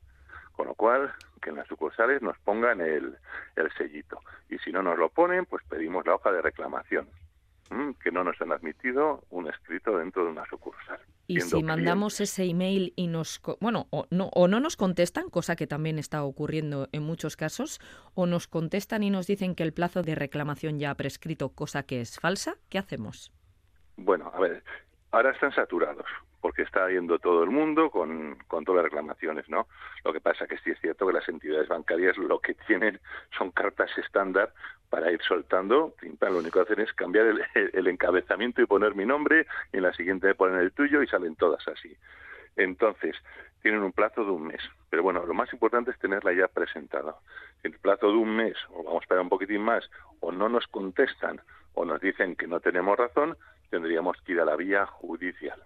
Con 0.52 0.68
lo 0.68 0.74
cual, 0.74 1.12
que 1.42 1.50
en 1.50 1.56
las 1.56 1.66
sucursales 1.66 2.22
nos 2.22 2.38
pongan 2.38 2.80
el, 2.80 3.16
el 3.56 3.72
sellito. 3.72 4.20
Y 4.48 4.58
si 4.58 4.70
no 4.70 4.82
nos 4.82 4.96
lo 4.96 5.08
ponen, 5.08 5.44
pues 5.46 5.64
pedimos 5.68 6.06
la 6.06 6.14
hoja 6.14 6.30
de 6.30 6.42
reclamación 6.42 7.08
que 8.02 8.10
no 8.10 8.24
nos 8.24 8.40
han 8.40 8.52
admitido 8.52 9.24
un 9.30 9.48
escrito 9.48 9.96
dentro 9.98 10.24
de 10.24 10.30
una 10.30 10.44
sucursal. 10.46 10.98
Y 11.26 11.40
si 11.40 11.62
mandamos 11.62 12.20
ese 12.20 12.44
email 12.44 12.92
y 12.96 13.06
nos, 13.06 13.40
bueno, 13.60 13.86
o 13.90 14.06
no, 14.10 14.30
o 14.34 14.48
no 14.48 14.58
nos 14.58 14.76
contestan, 14.76 15.30
cosa 15.30 15.54
que 15.54 15.68
también 15.68 15.98
está 15.98 16.24
ocurriendo 16.24 16.88
en 16.90 17.04
muchos 17.04 17.36
casos, 17.36 17.80
o 18.14 18.26
nos 18.26 18.48
contestan 18.48 19.04
y 19.04 19.10
nos 19.10 19.26
dicen 19.28 19.54
que 19.54 19.62
el 19.62 19.72
plazo 19.72 20.02
de 20.02 20.16
reclamación 20.16 20.78
ya 20.80 20.90
ha 20.90 20.96
prescrito, 20.96 21.50
cosa 21.50 21.84
que 21.84 22.00
es 22.00 22.18
falsa, 22.18 22.56
¿qué 22.68 22.78
hacemos? 22.78 23.32
Bueno, 23.96 24.30
a 24.34 24.40
ver, 24.40 24.64
ahora 25.12 25.30
están 25.30 25.54
saturados 25.54 26.06
porque 26.40 26.62
está 26.62 26.88
yendo 26.88 27.18
todo 27.18 27.42
el 27.42 27.50
mundo 27.50 27.90
con, 27.90 28.36
con 28.48 28.64
todas 28.64 28.82
las 28.82 28.92
reclamaciones, 28.92 29.48
¿no? 29.48 29.66
Lo 30.04 30.12
que 30.12 30.20
pasa 30.20 30.46
que 30.46 30.58
sí 30.58 30.70
es 30.70 30.80
cierto 30.80 31.06
que 31.06 31.12
las 31.12 31.28
entidades 31.28 31.68
bancarias 31.68 32.16
lo 32.16 32.40
que 32.40 32.54
tienen 32.66 33.00
son 33.36 33.50
cartas 33.50 33.90
estándar 33.98 34.52
para 34.88 35.12
ir 35.12 35.22
soltando, 35.22 35.94
lo 36.20 36.38
único 36.38 36.58
que 36.58 36.72
hacen 36.72 36.84
es 36.84 36.92
cambiar 36.92 37.26
el, 37.54 37.86
encabezamiento 37.86 38.60
y 38.60 38.66
poner 38.66 38.94
mi 38.94 39.06
nombre, 39.06 39.46
y 39.72 39.76
en 39.76 39.84
la 39.84 39.92
siguiente 39.92 40.34
ponen 40.34 40.58
el 40.58 40.72
tuyo 40.72 41.02
y 41.02 41.06
salen 41.06 41.36
todas 41.36 41.66
así. 41.68 41.96
Entonces, 42.56 43.16
tienen 43.62 43.82
un 43.82 43.92
plazo 43.92 44.24
de 44.24 44.32
un 44.32 44.48
mes. 44.48 44.60
Pero 44.90 45.04
bueno, 45.04 45.24
lo 45.24 45.32
más 45.32 45.52
importante 45.52 45.92
es 45.92 45.98
tenerla 46.00 46.32
ya 46.32 46.48
presentada. 46.48 47.14
En 47.62 47.72
el 47.72 47.78
plazo 47.78 48.08
de 48.08 48.16
un 48.16 48.34
mes, 48.34 48.56
o 48.70 48.82
vamos 48.82 49.02
a 49.02 49.04
esperar 49.04 49.22
un 49.22 49.28
poquitín 49.28 49.62
más, 49.62 49.88
o 50.18 50.32
no 50.32 50.48
nos 50.48 50.66
contestan, 50.66 51.40
o 51.74 51.84
nos 51.84 52.00
dicen 52.00 52.34
que 52.34 52.48
no 52.48 52.58
tenemos 52.58 52.98
razón, 52.98 53.36
tendríamos 53.70 54.20
que 54.22 54.32
ir 54.32 54.40
a 54.40 54.44
la 54.44 54.56
vía 54.56 54.86
judicial 54.86 55.62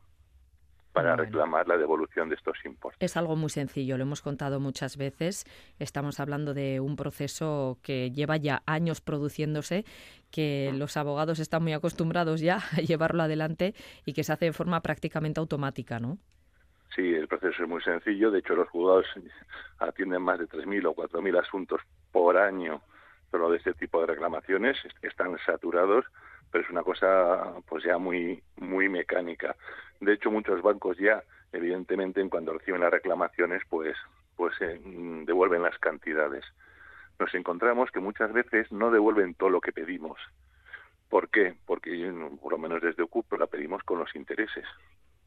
para 0.95 1.17
reclamar 1.17 1.67
la 1.67 1.77
devolución 1.77 2.29
de 2.29 2.37
estos 2.37 2.57
importes. 2.65 2.99
Es 3.01 3.17
algo 3.17 3.35
muy 3.35 3.51
sencillo, 3.51 3.99
lo 3.99 4.05
hemos 4.05 4.23
contado 4.23 4.61
muchas 4.61 4.97
veces. 4.97 5.45
Estamos 5.81 6.21
hablando 6.21 6.55
de 6.55 6.79
un 6.79 6.95
proceso 6.95 7.79
que 7.83 8.13
lleva 8.13 8.37
ya 8.37 8.63
años 8.65 9.01
produciéndose, 9.01 9.85
que 10.31 10.71
los 10.73 10.97
abogados 10.97 11.41
están 11.41 11.65
muy 11.65 11.73
acostumbrados 11.73 12.41
ya 12.41 12.59
a 12.59 12.81
llevarlo 12.81 13.25
adelante 13.25 13.75
y 14.07 14.13
que 14.13 14.23
se 14.23 14.33
hace 14.33 14.45
de 14.47 14.53
forma 14.53 14.81
prácticamente 14.83 15.41
automática, 15.41 15.99
¿no? 15.99 16.19
Sí, 16.95 17.13
el 17.13 17.27
proceso 17.27 17.65
es 17.65 17.69
muy 17.69 17.83
sencillo. 17.83 18.31
De 18.31 18.39
hecho, 18.39 18.55
los 18.55 18.69
juzgados 18.69 19.07
atienden 19.81 20.23
más 20.23 20.39
de 20.39 20.47
3.000 20.47 20.87
o 20.87 20.95
4.000 20.95 21.41
asuntos 21.41 21.81
por 22.13 22.37
año 22.37 22.81
solo 23.33 23.51
de 23.51 23.57
este 23.57 23.75
tipo 23.75 24.01
de 24.01 24.07
reclamaciones. 24.07 24.77
Están 25.03 25.37
saturados 25.45 26.05
pero 26.55 26.63
es 26.63 26.71
una 26.71 26.85
cosa 26.85 27.53
pues 27.67 27.83
ya 27.83 27.99
muy 27.99 28.41
muy 28.59 28.89
mecánica. 28.89 29.57
De 29.99 30.13
hecho, 30.13 30.31
muchos 30.31 30.63
bancos 30.63 30.97
ya, 30.99 31.21
evidentemente, 31.53 32.21
en 32.21 32.29
cuando 32.29 32.53
reciben 32.53 32.81
las 32.81 32.93
reclamaciones, 32.93 33.63
pues 33.69 33.97
pues 34.37 34.55
eh, 34.61 34.81
devuelven 35.27 35.63
las 35.63 35.77
cantidades. 35.81 36.45
Nos 37.19 37.35
encontramos 37.35 37.91
que 37.91 37.99
muchas 37.99 38.33
veces 38.33 38.71
no 38.71 38.93
devuelven 38.93 39.35
todo 39.35 39.51
lo 39.51 39.61
que 39.61 39.73
pedimos. 39.73 40.17
¿Por 41.09 41.29
qué? 41.29 41.57
Porque 41.67 41.91
por 42.41 42.53
lo 42.53 42.59
menos 42.59 42.81
desde 42.81 43.03
OCUP 43.03 43.33
la 43.33 43.49
pedimos 43.49 43.83
con 43.83 43.99
los 43.99 44.15
intereses 44.15 44.65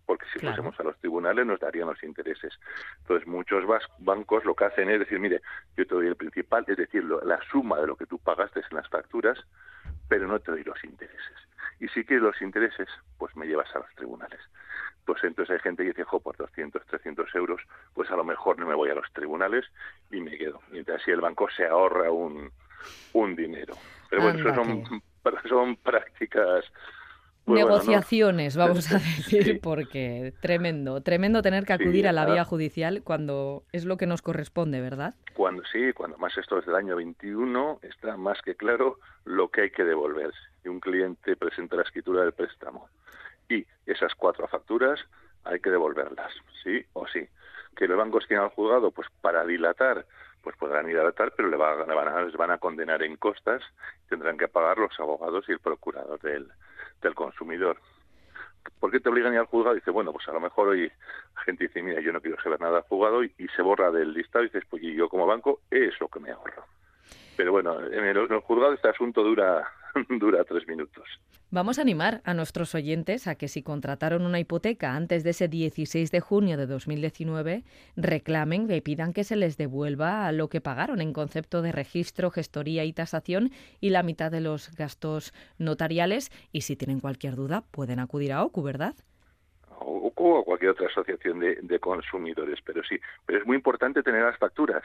porque 0.05 0.25
si 0.31 0.39
fuésemos 0.39 0.79
a 0.79 0.83
los 0.83 0.97
tribunales 0.99 1.45
nos 1.45 1.59
darían 1.59 1.89
los 1.89 2.01
intereses. 2.01 2.57
Entonces, 3.01 3.27
muchos 3.27 3.65
bancos 3.99 4.45
lo 4.45 4.55
que 4.55 4.63
hacen 4.63 4.89
es 4.89 4.99
decir, 4.99 5.19
mire, 5.19 5.41
yo 5.75 5.85
te 5.85 5.93
doy 5.93 6.07
el 6.07 6.15
principal, 6.15 6.63
es 6.65 6.77
decir, 6.77 7.03
la 7.03 7.37
suma 7.51 7.81
de 7.81 7.87
lo 7.87 7.97
que 7.97 8.05
tú 8.05 8.17
pagaste 8.17 8.61
en 8.61 8.77
las 8.77 8.87
facturas, 8.87 9.37
pero 10.07 10.27
no 10.27 10.39
te 10.39 10.51
doy 10.51 10.63
los 10.63 10.83
intereses. 10.83 11.37
Y 11.79 11.87
si 11.89 12.03
quieres 12.03 12.23
los 12.23 12.41
intereses, 12.41 12.87
pues 13.17 13.35
me 13.35 13.45
llevas 13.45 13.73
a 13.75 13.79
los 13.79 13.93
tribunales. 13.95 14.39
Pues 15.05 15.23
entonces 15.23 15.55
hay 15.55 15.61
gente 15.61 15.83
que 15.83 15.89
dice, 15.89 16.03
jo, 16.03 16.19
por 16.19 16.35
200, 16.35 16.85
300 16.85 17.35
euros, 17.35 17.61
pues 17.93 18.09
a 18.11 18.15
lo 18.15 18.23
mejor 18.23 18.59
no 18.59 18.65
me 18.65 18.75
voy 18.75 18.89
a 18.89 18.95
los 18.95 19.11
tribunales 19.13 19.65
y 20.11 20.19
me 20.19 20.37
quedo. 20.37 20.59
Entonces 20.71 21.01
así 21.01 21.11
el 21.11 21.21
banco 21.21 21.47
se 21.49 21.65
ahorra 21.65 22.11
un, 22.11 22.51
un 23.13 23.35
dinero. 23.35 23.75
Pero 24.09 24.23
bueno, 24.23 24.39
eso 24.39 24.55
son, 24.55 25.01
son 25.49 25.75
prácticas 25.77 26.65
negociaciones, 27.47 28.55
vamos 28.55 28.91
a 28.91 28.95
decir, 29.17 29.59
porque 29.61 30.33
tremendo, 30.41 31.01
tremendo 31.01 31.41
tener 31.41 31.65
que 31.65 31.73
acudir 31.73 32.07
a 32.07 32.11
la 32.11 32.25
vía 32.25 32.43
judicial 32.43 33.01
cuando 33.03 33.63
es 33.71 33.85
lo 33.85 33.97
que 33.97 34.05
nos 34.05 34.21
corresponde, 34.21 34.81
¿verdad? 34.81 35.15
Cuando 35.33 35.63
sí, 35.71 35.93
cuando 35.93 36.17
más 36.17 36.37
esto 36.37 36.59
es 36.59 36.65
del 36.65 36.75
año 36.75 36.95
21, 36.95 37.79
está 37.81 38.17
más 38.17 38.41
que 38.41 38.55
claro 38.55 38.99
lo 39.25 39.49
que 39.49 39.61
hay 39.61 39.71
que 39.71 39.83
devolverse. 39.83 40.37
Y 40.63 40.69
un 40.69 40.79
cliente 40.79 41.35
presenta 41.35 41.75
la 41.75 41.83
escritura 41.83 42.23
del 42.23 42.33
préstamo 42.33 42.89
y 43.49 43.65
esas 43.85 44.13
cuatro 44.15 44.47
facturas 44.47 44.99
hay 45.43 45.59
que 45.59 45.69
devolverlas, 45.69 46.33
sí 46.63 46.85
o 46.93 47.07
sí. 47.07 47.27
Que 47.75 47.87
los 47.87 47.97
bancos 47.97 48.25
quieran 48.25 48.45
al 48.45 48.51
juzgado, 48.51 48.91
pues 48.91 49.07
para 49.21 49.45
dilatar, 49.45 50.05
pues 50.41 50.55
podrán 50.57 50.89
ir 50.89 50.97
a 50.97 51.01
dilatar, 51.01 51.33
pero 51.35 51.49
le 51.49 51.57
van, 51.57 51.89
a, 51.89 52.21
les 52.21 52.35
van 52.35 52.51
a 52.51 52.57
condenar 52.57 53.03
en 53.03 53.15
costas, 53.15 53.61
tendrán 54.09 54.37
que 54.37 54.47
pagar 54.47 54.77
los 54.77 54.99
abogados 54.99 55.45
y 55.47 55.53
el 55.53 55.59
procurador 55.59 56.19
del 56.21 56.51
consumidor. 57.47 57.77
¿Por 58.79 58.91
qué 58.91 58.99
te 58.99 59.09
obligan 59.09 59.31
a 59.31 59.35
ir 59.35 59.39
al 59.39 59.45
juzgado? 59.45 59.75
dice, 59.75 59.91
bueno, 59.91 60.11
pues 60.11 60.27
a 60.27 60.33
lo 60.33 60.41
mejor 60.41 60.69
hoy 60.69 60.91
la 61.35 61.41
gente 61.43 61.67
dice, 61.67 61.81
mira, 61.81 62.01
yo 62.01 62.11
no 62.11 62.21
quiero 62.21 62.41
saber 62.41 62.59
nada 62.59 62.77
al 62.77 62.83
juzgado 62.83 63.23
y, 63.23 63.31
se 63.55 63.61
borra 63.61 63.91
del 63.91 64.13
listado 64.13 64.43
y 64.43 64.49
dices, 64.49 64.65
pues 64.69 64.83
yo 64.83 65.07
como 65.07 65.25
banco 65.25 65.61
es 65.71 65.99
lo 66.01 66.09
que 66.09 66.19
me 66.19 66.31
ahorro. 66.31 66.65
Pero 67.37 67.51
bueno, 67.51 67.79
en 67.79 68.03
el, 68.03 68.17
en 68.17 68.33
el 68.33 68.39
juzgado 68.41 68.73
este 68.73 68.89
asunto 68.89 69.23
dura 69.23 69.67
dura 70.09 70.43
tres 70.43 70.67
minutos. 70.67 71.07
Vamos 71.49 71.79
a 71.79 71.81
animar 71.81 72.19
a 72.25 72.33
nuestros 72.33 72.75
oyentes 72.75 73.25
a 73.25 73.35
que 73.35 73.47
si 73.47 73.63
contrataron 73.63 74.25
una 74.25 74.37
hipoteca 74.37 74.95
antes 74.95 75.23
de 75.23 75.29
ese 75.29 75.47
16 75.47 76.11
de 76.11 76.19
junio 76.19 76.57
de 76.57 76.67
2019, 76.67 77.63
reclamen 77.95 78.69
y 78.69 78.81
pidan 78.81 79.13
que 79.13 79.23
se 79.23 79.37
les 79.37 79.55
devuelva 79.55 80.29
lo 80.33 80.49
que 80.49 80.59
pagaron 80.59 80.99
en 80.99 81.13
concepto 81.13 81.61
de 81.61 81.71
registro, 81.71 82.31
gestoría 82.31 82.83
y 82.83 82.91
tasación 82.91 83.51
y 83.79 83.91
la 83.91 84.03
mitad 84.03 84.29
de 84.29 84.41
los 84.41 84.75
gastos 84.75 85.33
notariales. 85.57 86.31
Y 86.51 86.61
si 86.61 86.75
tienen 86.75 86.99
cualquier 86.99 87.37
duda, 87.37 87.63
pueden 87.71 87.99
acudir 87.99 88.33
a 88.33 88.43
OCU, 88.43 88.63
¿verdad? 88.63 88.95
OCU 89.79 90.27
o 90.27 90.43
cualquier 90.43 90.71
otra 90.71 90.87
asociación 90.87 91.39
de, 91.39 91.59
de 91.61 91.79
consumidores, 91.79 92.59
pero 92.65 92.83
sí. 92.83 92.99
Pero 93.25 93.39
es 93.39 93.45
muy 93.45 93.55
importante 93.55 94.03
tener 94.03 94.23
las 94.23 94.37
facturas 94.37 94.83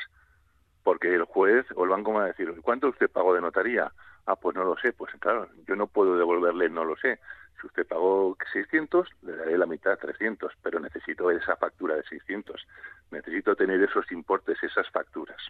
porque 0.84 1.12
el 1.12 1.24
juez 1.24 1.66
o 1.74 1.82
el 1.82 1.90
banco 1.90 2.12
va 2.12 2.24
a 2.24 2.26
decir, 2.28 2.52
¿cuánto 2.62 2.88
usted 2.88 3.10
pagó 3.10 3.34
de 3.34 3.40
notaría? 3.40 3.90
Ah, 4.26 4.36
pues 4.36 4.54
no 4.56 4.64
lo 4.64 4.76
sé, 4.76 4.92
pues 4.92 5.12
claro, 5.18 5.48
yo 5.66 5.74
no 5.74 5.86
puedo 5.86 6.16
devolverle, 6.16 6.68
no 6.68 6.84
lo 6.84 6.96
sé. 6.96 7.18
Si 7.60 7.66
usted 7.66 7.86
pagó 7.86 8.36
600, 8.52 9.08
le 9.22 9.36
daré 9.36 9.58
la 9.58 9.66
mitad, 9.66 9.98
300, 9.98 10.52
pero 10.62 10.80
necesito 10.80 11.30
esa 11.30 11.56
factura 11.56 11.96
de 11.96 12.02
600. 12.04 12.66
Necesito 13.10 13.54
tener 13.56 13.82
esos 13.82 14.10
importes, 14.12 14.62
esas 14.62 14.88
facturas. 14.90 15.40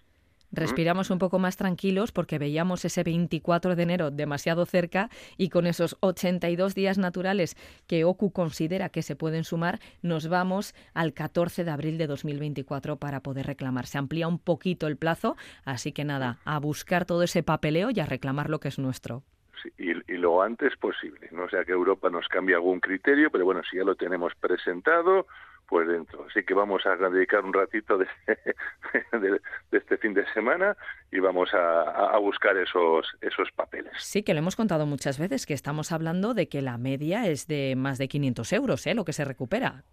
Respiramos 0.53 1.11
un 1.11 1.19
poco 1.19 1.39
más 1.39 1.57
tranquilos 1.57 2.13
porque 2.13 2.39
veíamos 2.39 2.85
ese 2.85 3.03
24 3.03 3.75
de 3.75 3.83
enero 3.83 4.11
demasiado 4.11 4.67
cerca 4.67 5.09
y 5.39 5.49
con 5.49 5.67
esos 5.67 5.97
82 6.01 6.75
días 6.75 6.99
naturales 6.99 7.57
que 7.87 8.05
OCU 8.05 8.33
considera 8.33 8.91
que 8.91 9.03
se 9.03 9.17
pueden 9.17 9.45
sumar, 9.45 9.79
nos 10.03 10.29
vamos 10.29 10.75
al 10.93 11.15
14 11.15 11.65
de 11.65 11.71
abril 11.71 11.97
de 11.97 12.07
2024 12.07 12.97
para 12.97 13.21
poder 13.21 13.47
reclamar. 13.47 13.87
Se 13.87 13.97
amplía 13.97 14.29
un 14.29 14.39
poquito 14.39 14.87
el 14.87 14.99
plazo, 14.99 15.37
así 15.65 15.93
que 15.93 16.05
nada, 16.05 16.39
a 16.45 16.59
buscar 16.59 17.07
todo 17.07 17.23
ese 17.23 17.43
papeleo 17.43 17.91
y 17.91 18.01
a 18.01 18.07
reclamar 18.07 18.51
lo 18.51 18.61
que 18.61 18.69
es 18.69 18.79
nuestro. 18.79 19.23
y, 19.79 19.95
lo 20.23 20.43
antes 20.43 20.77
posible. 20.77 21.29
No 21.33 21.49
sea 21.49 21.65
que 21.65 21.73
Europa 21.73 22.11
nos 22.11 22.29
cambie 22.29 22.55
algún 22.55 22.79
criterio, 22.81 23.31
pero 23.31 23.45
bueno, 23.45 23.63
si 23.69 23.77
ya 23.77 23.85
lo 23.85 23.95
tenemos 23.95 24.35
presentado, 24.37 25.27
pues 25.73 25.89
dentro. 25.89 26.27
Así 26.29 26.45
que 26.45 26.53
vamos 26.53 26.85
a 26.85 26.97
dedicar 27.09 27.43
un 27.43 27.55
ratito 27.55 27.97
de, 27.97 28.07
este 29.73 29.97
fin 29.97 30.13
de 30.13 30.31
semana 30.35 30.77
y 31.11 31.19
vamos 31.19 31.49
a, 31.55 32.19
buscar 32.19 32.59
esos, 32.59 33.07
esos 33.23 33.51
papeles. 33.53 33.95
Sí, 33.97 34.23
que 34.23 34.35
lo 34.35 34.41
hemos 34.41 34.55
contado 34.55 34.85
muchas 34.85 35.19
veces, 35.19 35.47
que 35.47 35.55
estamos 35.55 35.91
hablando 35.91 36.35
de 36.35 36.47
que 36.47 36.61
la 36.61 36.77
media 36.77 37.27
es 37.27 37.47
de 37.47 37.73
más 37.75 37.97
de 37.97 38.07
500 38.07 38.53
euros, 38.53 38.87
¿eh? 38.87 38.95
lo 38.95 39.07
que 39.07 39.15
se 39.15 39.25
recupera. 39.25 39.85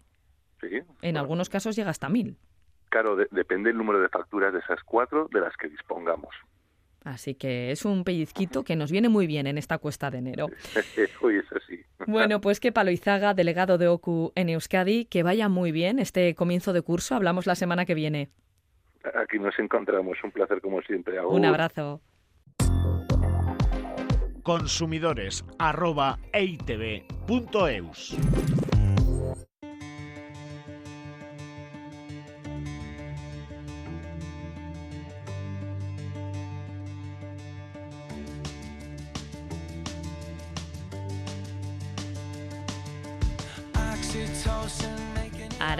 Sí. 0.60 0.82
En 1.00 1.16
algunos 1.16 1.48
casos 1.48 1.74
llega 1.76 1.88
hasta 1.88 2.10
1.000. 2.10 2.36
Claro, 2.90 3.16
depende 3.30 3.70
el 3.70 3.78
número 3.78 4.00
de 4.00 4.10
facturas 4.10 4.52
de 4.52 4.58
esas 4.58 4.84
cuatro 4.84 5.28
de 5.32 5.40
las 5.40 5.56
que 5.56 5.70
dispongamos. 5.70 6.34
Así 7.04 7.34
que 7.34 7.70
es 7.70 7.84
un 7.84 8.04
pellizquito 8.04 8.62
que 8.62 8.76
nos 8.76 8.92
viene 8.92 9.08
muy 9.08 9.26
bien 9.26 9.46
en 9.46 9.56
esta 9.58 9.78
cuesta 9.78 10.10
de 10.10 10.18
enero. 10.18 10.46
Uy, 11.22 11.36
es 11.36 11.52
así. 11.52 11.80
Bueno, 12.06 12.40
pues 12.40 12.60
que 12.60 12.72
Palo 12.72 12.90
Izaga, 12.90 13.34
delegado 13.34 13.78
de 13.78 13.88
OCU 13.88 14.32
en 14.34 14.50
Euskadi, 14.50 15.06
que 15.06 15.22
vaya 15.22 15.48
muy 15.48 15.72
bien 15.72 15.98
este 15.98 16.34
comienzo 16.34 16.72
de 16.72 16.82
curso. 16.82 17.14
Hablamos 17.14 17.46
la 17.46 17.54
semana 17.54 17.86
que 17.86 17.94
viene. 17.94 18.30
Aquí 19.14 19.38
nos 19.38 19.58
encontramos. 19.58 20.18
Un 20.22 20.30
placer 20.30 20.60
como 20.60 20.82
siempre. 20.82 21.20
Un 21.20 21.44
abrazo. 21.44 22.02
Consumidores 24.42 25.44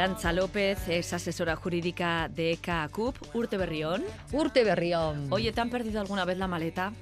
Arancha 0.00 0.32
López 0.32 0.88
es 0.88 1.12
asesora 1.12 1.56
jurídica 1.56 2.30
de 2.34 2.52
ECA 2.52 2.88
CUP. 2.88 3.16
Urte 3.34 3.58
Berrión. 3.58 4.02
Urte 4.32 4.64
Berrión. 4.64 5.26
Oye, 5.30 5.52
¿te 5.52 5.60
han 5.60 5.68
perdido 5.68 6.00
alguna 6.00 6.24
vez 6.24 6.38
la 6.38 6.48
maleta? 6.48 6.94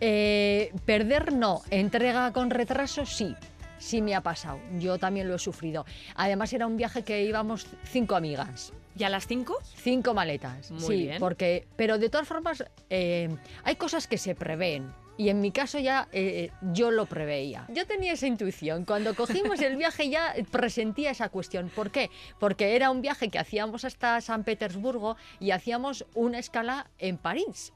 Eh, 0.00 0.72
perder 0.84 1.32
no, 1.32 1.62
entrega 1.70 2.32
con 2.32 2.50
retraso 2.50 3.06
sí. 3.06 3.36
Sí 3.78 4.02
me 4.02 4.16
ha 4.16 4.22
pasado, 4.22 4.58
yo 4.80 4.98
también 4.98 5.28
lo 5.28 5.36
he 5.36 5.38
sufrido. 5.38 5.86
Además 6.16 6.52
era 6.52 6.66
un 6.66 6.76
viaje 6.76 7.04
que 7.04 7.22
íbamos 7.22 7.68
cinco 7.84 8.16
amigas. 8.16 8.72
¿Y 8.98 9.04
a 9.04 9.08
las 9.08 9.28
cinco? 9.28 9.58
Cinco 9.76 10.12
maletas. 10.12 10.72
Muy 10.72 10.80
sí, 10.80 10.96
bien. 11.04 11.20
Porque, 11.20 11.68
pero 11.76 11.96
de 11.96 12.08
todas 12.08 12.26
formas, 12.26 12.64
eh, 12.90 13.28
hay 13.62 13.76
cosas 13.76 14.08
que 14.08 14.18
se 14.18 14.34
prevén. 14.34 14.92
Y 15.16 15.28
en 15.28 15.40
mi 15.40 15.52
caso 15.52 15.78
ya 15.78 16.08
eh, 16.12 16.50
yo 16.72 16.90
lo 16.90 17.06
preveía. 17.06 17.66
Yo 17.68 17.86
tenía 17.86 18.12
esa 18.12 18.26
intuición. 18.26 18.84
Cuando 18.84 19.14
cogimos 19.14 19.60
el 19.60 19.76
viaje 19.76 20.08
ya 20.08 20.34
presentía 20.50 21.10
esa 21.10 21.28
cuestión. 21.28 21.70
¿Por 21.74 21.90
qué? 21.90 22.10
Porque 22.38 22.74
era 22.76 22.90
un 22.90 23.02
viaje 23.02 23.28
que 23.28 23.38
hacíamos 23.38 23.84
hasta 23.84 24.20
San 24.20 24.44
Petersburgo 24.44 25.16
y 25.38 25.50
hacíamos 25.50 26.06
una 26.14 26.38
escala 26.38 26.90
en 26.98 27.18
París. 27.18 27.72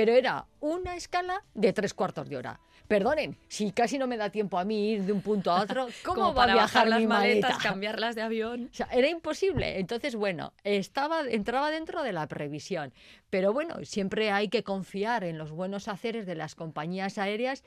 Pero 0.00 0.14
era 0.14 0.46
una 0.60 0.96
escala 0.96 1.44
de 1.52 1.74
tres 1.74 1.92
cuartos 1.92 2.26
de 2.26 2.38
hora. 2.38 2.58
Perdonen, 2.88 3.36
si 3.48 3.70
casi 3.70 3.98
no 3.98 4.06
me 4.06 4.16
da 4.16 4.30
tiempo 4.30 4.58
a 4.58 4.64
mí 4.64 4.92
ir 4.92 5.02
de 5.02 5.12
un 5.12 5.20
punto 5.20 5.52
a 5.52 5.60
otro, 5.60 5.88
¿cómo 6.06 6.32
va 6.32 6.44
a 6.44 6.54
viajar 6.54 6.88
las 6.88 7.00
mi 7.00 7.06
maletas, 7.06 7.50
maleta? 7.50 7.68
cambiarlas 7.68 8.14
de 8.14 8.22
avión? 8.22 8.70
O 8.72 8.74
sea, 8.74 8.88
era 8.92 9.10
imposible. 9.10 9.78
Entonces, 9.78 10.16
bueno, 10.16 10.54
estaba, 10.64 11.20
entraba 11.28 11.70
dentro 11.70 12.02
de 12.02 12.14
la 12.14 12.26
previsión. 12.28 12.94
Pero 13.28 13.52
bueno, 13.52 13.84
siempre 13.84 14.30
hay 14.30 14.48
que 14.48 14.62
confiar 14.62 15.22
en 15.22 15.36
los 15.36 15.50
buenos 15.50 15.86
haceres 15.86 16.24
de 16.24 16.34
las 16.34 16.54
compañías 16.54 17.18
aéreas 17.18 17.62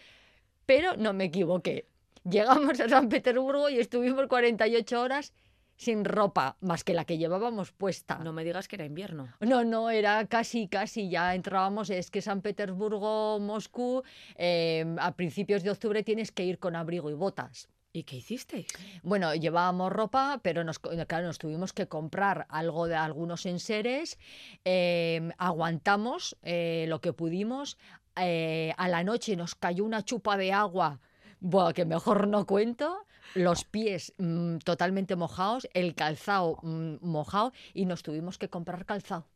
Pero 0.65 0.97
no 0.97 1.13
me 1.13 1.25
equivoqué. 1.25 1.85
Llegamos 2.27 2.79
a 2.79 2.89
San 2.89 3.09
Petersburgo 3.09 3.69
y 3.69 3.77
estuvimos 3.77 4.25
48 4.25 4.99
horas 4.99 5.33
sin 5.75 6.05
ropa, 6.05 6.57
más 6.61 6.83
que 6.83 6.93
la 6.93 7.05
que 7.05 7.17
llevábamos 7.17 7.71
puesta. 7.71 8.19
No 8.19 8.33
me 8.33 8.43
digas 8.43 8.67
que 8.67 8.75
era 8.75 8.85
invierno. 8.85 9.29
No, 9.39 9.63
no, 9.63 9.89
era 9.89 10.25
casi, 10.27 10.67
casi, 10.67 11.09
ya 11.09 11.35
entrábamos, 11.35 11.89
es 11.89 12.11
que 12.11 12.21
San 12.21 12.41
Petersburgo, 12.41 13.39
Moscú, 13.39 14.03
eh, 14.35 14.85
a 14.99 15.15
principios 15.15 15.63
de 15.63 15.71
octubre 15.71 16.03
tienes 16.03 16.31
que 16.31 16.43
ir 16.43 16.59
con 16.59 16.75
abrigo 16.75 17.09
y 17.09 17.13
botas. 17.13 17.69
¿Y 17.95 18.05
qué 18.05 18.15
hicisteis? 18.15 18.65
Bueno, 19.03 19.35
llevábamos 19.35 19.93
ropa, 19.93 20.39
pero 20.41 20.63
nos, 20.63 20.79
claro, 20.79 21.27
nos 21.27 21.37
tuvimos 21.37 21.73
que 21.73 21.87
comprar 21.87 22.47
algo 22.49 22.87
de 22.87 22.95
algunos 22.95 23.45
enseres, 23.45 24.17
eh, 24.65 25.29
aguantamos 25.37 26.35
eh, 26.41 26.85
lo 26.89 27.01
que 27.01 27.13
pudimos, 27.13 27.77
eh, 28.15 28.73
a 28.77 28.87
la 28.87 29.03
noche 29.03 29.35
nos 29.35 29.53
cayó 29.53 29.83
una 29.85 30.03
chupa 30.03 30.37
de 30.37 30.53
agua, 30.53 31.01
bueno, 31.39 31.71
que 31.73 31.85
mejor 31.85 32.27
no 32.27 32.47
cuento, 32.47 33.05
los 33.35 33.63
pies 33.63 34.13
mm, 34.17 34.57
totalmente 34.59 35.15
mojados, 35.15 35.67
el 35.73 35.95
calzado 35.95 36.57
mm, 36.61 36.95
mojado 37.01 37.53
y 37.73 37.85
nos 37.85 38.03
tuvimos 38.03 38.37
que 38.37 38.49
comprar 38.49 38.85
calzado. 38.85 39.27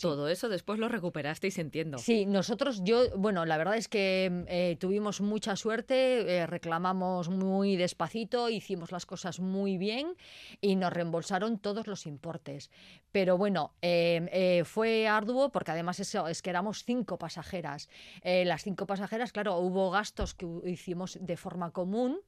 Todo 0.00 0.28
eso 0.28 0.48
después 0.48 0.78
lo 0.78 0.88
recuperasteis, 0.88 1.58
entiendo. 1.58 1.98
Sí, 1.98 2.24
nosotros, 2.24 2.82
yo, 2.82 3.14
bueno, 3.18 3.44
la 3.44 3.58
verdad 3.58 3.76
es 3.76 3.88
que 3.88 4.30
mm, 4.30 4.44
eh, 4.48 4.76
tuvimos 4.80 5.20
mucha 5.20 5.54
suerte, 5.54 6.38
eh, 6.38 6.46
reclamamos 6.46 7.28
muy 7.28 7.76
despacito, 7.76 8.48
hicimos 8.48 8.90
las 8.90 9.04
cosas 9.04 9.38
muy 9.38 9.76
bien 9.76 10.16
y 10.62 10.76
nos 10.76 10.92
reembolsaron 10.92 11.58
todos 11.58 11.86
los 11.86 12.06
importes. 12.06 12.70
Pero 13.10 13.36
bueno, 13.36 13.74
em, 13.82 14.28
eh, 14.32 14.62
fue 14.64 15.06
arduo 15.08 15.52
porque 15.52 15.72
además 15.72 16.00
eso, 16.00 16.26
es 16.26 16.40
que 16.40 16.50
éramos 16.50 16.84
cinco 16.84 17.18
pasajeras. 17.18 17.88
las 18.22 18.62
cinco 18.62 18.86
pasajeras, 18.86 19.32
claro, 19.32 19.58
hubo 19.58 19.90
gastos 19.90 20.34
que 20.34 20.46
hicimos 20.64 21.18
de 21.20 21.36
forma 21.36 21.70
común 21.70 22.20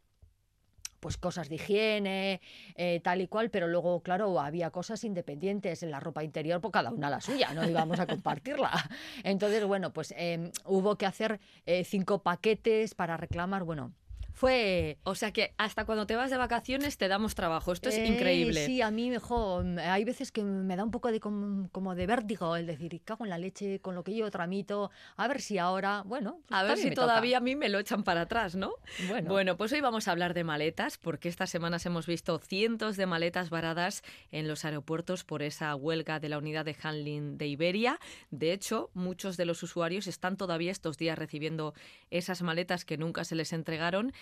pues 1.05 1.19
cosas 1.19 1.51
de 1.51 1.57
higiene, 1.57 2.41
eh, 2.77 2.99
tal 3.05 3.21
y 3.21 3.27
cual, 3.27 3.51
pero 3.51 3.69
luego, 3.69 4.01
claro, 4.01 4.41
había 4.41 4.71
cosas 4.71 5.05
independientes 5.05 5.83
en 5.83 5.91
la 5.91 6.01
ropa 6.01 6.25
interior, 6.25 6.63
pues 6.63 6.73
cada 6.73 6.91
una 6.91 7.11
la 7.11 7.21
suya, 7.21 7.53
no 7.53 7.69
íbamos 7.69 8.01
a 8.01 8.07
compartirla. 8.07 8.71
Entonces, 9.23 9.63
bueno, 9.67 9.93
pues 9.93 10.15
em, 10.17 10.51
hubo 10.65 10.97
que 10.97 11.05
hacer 11.05 11.41
eh, 11.67 11.85
cinco 11.85 12.23
paquetes 12.23 12.95
para 12.95 13.19
reclamar, 13.19 13.65
bueno, 13.65 13.93
fue... 14.35 14.99
O 15.05 15.14
sea 15.14 15.33
que 15.33 15.55
hasta 15.59 15.85
cuando 15.87 16.07
te 16.07 16.17
vas 16.17 16.31
de 16.31 16.37
vacaciones 16.37 16.99
te 16.99 17.07
damos 17.07 17.37
trabajo. 17.37 17.73
Esto 17.73 17.88
es 17.88 17.99
increíble. 17.99 18.64
Eh, 18.64 18.67
sí, 18.67 18.83
a 18.83 18.91
mí 18.91 19.09
mejor. 19.09 19.64
Hay 19.79 20.05
veces 20.05 20.33
que 20.33 20.43
me 20.43 20.75
da 20.75 20.83
un 20.83 20.91
poco 20.91 21.12
de 21.12 21.21
como, 21.21 21.95
de 21.95 22.07
vértigo 22.07 22.57
el 22.57 22.67
decir, 22.67 23.00
cago 23.05 23.25
en 23.25 23.31
la 23.31 23.38
leche 23.38 23.81
con 23.81 23.95
lo 23.95 24.03
que 24.03 24.14
yo 24.14 24.29
tramito. 24.31 24.91
A 25.17 25.29
ver 25.29 25.41
si 25.41 25.59
ahora, 25.59 26.03
bueno... 26.05 26.41
Pues 26.49 26.61
a 26.61 26.64
ver 26.64 26.79
si 26.79 26.91
todavía 26.91 27.38
a 27.38 27.41
mí 27.41 27.55
me 27.55 27.69
lo 27.69 27.79
echan 27.79 28.03
para 28.03 28.23
atrás, 28.23 28.57
¿no? 28.57 28.73
Bueno. 29.09 29.31
bueno, 29.31 29.57
pues 29.57 29.73
hoy 29.73 29.81
vamos 29.81 30.09
a 30.09 30.11
hablar 30.11 30.35
de 30.35 30.43
maletas 30.43 30.99
porque 30.99 31.29
estas 31.29 31.50
semanas 31.50 31.87
hemos 31.87 32.07
visto 32.07 32.38
cientos 32.38 32.97
de 32.97 33.07
maletas 33.07 33.50
varadas 33.50 34.03
en 34.33 34.49
los 34.49 34.64
aeropuertos 34.64 35.23
por 35.23 35.43
esa 35.43 35.75
huelga 35.76 36.19
de 36.19 36.29
la 36.29 36.38
unidad 36.38 36.64
de 36.64 36.76
handling 36.83 37.38
de 37.38 37.47
Iberia. 37.47 38.00
De 38.31 38.53
hecho, 38.53 38.91
muchos 38.95 39.37
de 39.37 39.45
los 39.45 39.62
usuarios 39.62 40.09
están 40.09 40.37
todavía 40.37 40.73
estos 40.73 40.99
días 40.99 41.17
recibiendo 41.17 41.75
esas 42.11 42.43
maletas 42.43 42.85
que 42.85 42.99
nunca 42.99 43.25
se 43.25 43.37
les 43.37 43.53
entregaron 43.53 44.12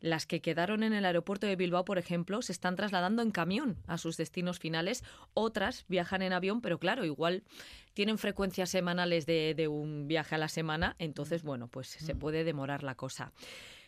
las 0.00 0.26
que 0.26 0.40
quedaron 0.40 0.82
en 0.82 0.92
el 0.92 1.04
aeropuerto 1.04 1.46
de 1.46 1.56
Bilbao, 1.56 1.84
por 1.84 1.96
ejemplo, 1.96 2.42
se 2.42 2.52
están 2.52 2.74
trasladando 2.74 3.22
en 3.22 3.30
camión 3.30 3.76
a 3.86 3.98
sus 3.98 4.16
destinos 4.16 4.58
finales. 4.58 5.04
Otras 5.32 5.84
viajan 5.88 6.22
en 6.22 6.32
avión, 6.32 6.60
pero 6.60 6.78
claro, 6.78 7.04
igual 7.04 7.44
tienen 7.94 8.18
frecuencias 8.18 8.68
semanales 8.70 9.26
de, 9.26 9.68
un 9.68 10.08
viaje 10.08 10.34
a 10.34 10.38
la 10.38 10.48
semana, 10.48 10.96
entonces, 10.98 11.42
bueno, 11.42 11.68
pues 11.68 11.88
se 11.88 12.14
mm. 12.14 12.18
puede 12.18 12.44
demorar 12.44 12.82
la 12.82 12.96
cosa. 12.96 13.32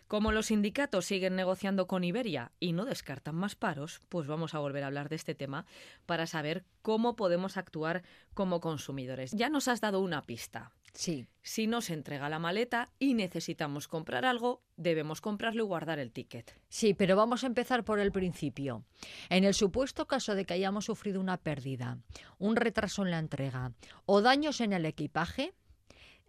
Como 0.08 0.32
los 0.32 0.46
sindicatos 0.46 1.06
siguen 1.06 1.34
negociando 1.34 1.86
con 1.86 2.04
Iberia 2.04 2.52
y 2.60 2.72
no 2.72 2.84
descartan 2.84 3.34
más 3.34 3.56
paros, 3.56 4.00
pues 4.08 4.26
vamos 4.26 4.54
a 4.54 4.58
volver 4.58 4.84
a 4.84 4.88
hablar 4.88 5.08
de 5.08 5.16
este 5.16 5.34
tema 5.34 5.64
para 6.06 6.26
saber 6.26 6.64
cómo 6.82 7.16
podemos 7.16 7.56
actuar 7.56 8.02
como 8.34 8.60
consumidores. 8.60 9.32
Ya 9.32 9.48
nos 9.48 9.68
has 9.68 9.80
dado 9.80 10.00
una 10.00 10.22
pista. 10.22 10.72
Sí. 10.92 11.26
Si 11.42 11.66
nos 11.66 11.90
entrega 11.90 12.28
la 12.28 12.38
maleta 12.38 12.88
y 12.98 13.14
necesitamos 13.14 13.88
comprar 13.88 14.24
algo, 14.24 14.62
debemos 14.76 15.20
comprarlo 15.20 15.64
y 15.64 15.66
guardar 15.66 15.98
el 15.98 16.12
ticket. 16.12 16.54
Sí, 16.68 16.94
pero 16.94 17.16
vamos 17.16 17.42
a 17.42 17.48
empezar 17.48 17.84
por 17.84 17.98
el 17.98 18.12
principio. 18.12 18.84
En 19.28 19.44
el 19.44 19.54
supuesto 19.54 20.06
caso 20.06 20.34
de 20.34 20.44
que 20.44 20.54
hayamos 20.54 20.84
sufrido 20.84 21.20
una 21.20 21.38
pérdida, 21.38 21.98
un 22.38 22.56
retraso 22.56 23.02
en 23.02 23.10
la 23.10 23.18
entrega 23.18 23.72
o 24.06 24.20
daños 24.20 24.60
en 24.60 24.72
el 24.72 24.86
equipaje, 24.86 25.52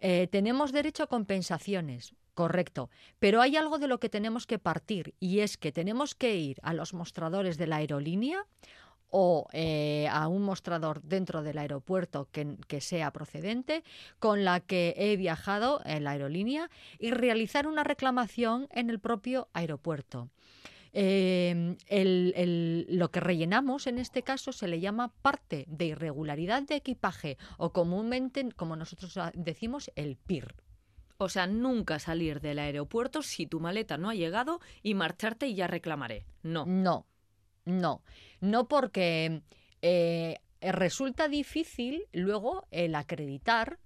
eh, 0.00 0.26
tenemos 0.26 0.72
derecho 0.72 1.04
a 1.04 1.08
compensaciones. 1.08 2.14
Correcto, 2.36 2.90
pero 3.18 3.40
hay 3.40 3.56
algo 3.56 3.78
de 3.78 3.88
lo 3.88 3.98
que 3.98 4.10
tenemos 4.10 4.46
que 4.46 4.58
partir 4.58 5.14
y 5.20 5.40
es 5.40 5.56
que 5.56 5.72
tenemos 5.72 6.14
que 6.14 6.36
ir 6.36 6.58
a 6.62 6.74
los 6.74 6.92
mostradores 6.92 7.56
de 7.56 7.66
la 7.66 7.76
aerolínea 7.76 8.44
o 9.08 9.48
eh, 9.54 10.06
a 10.10 10.28
un 10.28 10.42
mostrador 10.42 11.00
dentro 11.00 11.42
del 11.42 11.56
aeropuerto 11.56 12.28
que, 12.30 12.80
sea 12.82 13.10
procedente 13.10 13.84
con 14.18 14.44
la 14.44 14.60
que 14.60 14.92
he 14.98 15.16
viajado 15.16 15.80
en 15.86 16.04
la 16.04 16.10
aerolínea 16.10 16.68
y 16.98 17.10
realizar 17.10 17.66
una 17.66 17.84
reclamación 17.84 18.68
en 18.70 18.90
el 18.90 19.00
propio 19.00 19.48
aeropuerto. 19.54 20.28
Em, 20.92 21.78
lo 21.88 23.10
que 23.10 23.20
rellenamos 23.20 23.86
en 23.86 23.96
este 23.96 24.22
caso 24.22 24.52
se 24.52 24.68
le 24.68 24.80
llama 24.80 25.10
parte 25.22 25.64
de 25.68 25.86
irregularidad 25.86 26.64
de 26.64 26.76
equipaje 26.76 27.38
o 27.56 27.72
comúnmente, 27.72 28.46
como 28.54 28.76
nosotros 28.76 29.18
decimos, 29.32 29.90
el 29.94 30.16
PIR. 30.16 30.65
O 31.18 31.28
sea, 31.28 31.46
nunca 31.46 31.98
salir 31.98 32.40
del 32.40 32.58
aeropuerto 32.58 33.22
si 33.22 33.46
tu 33.46 33.60
maleta 33.60 33.96
no 33.96 34.10
ha 34.10 34.14
llegado 34.14 34.60
y 34.82 34.94
marcharte 34.94 35.46
y 35.46 35.54
ya 35.54 35.66
reclamaré. 35.66 36.26
No. 36.42 36.66
No, 36.66 37.06
no, 37.64 38.02
no 38.40 38.68
porque 38.68 39.42
eh, 39.82 40.38
resulta 40.60 41.28
difícil 41.28 42.04
luego 42.12 42.66
el 42.70 42.94
acreditar 42.94 43.78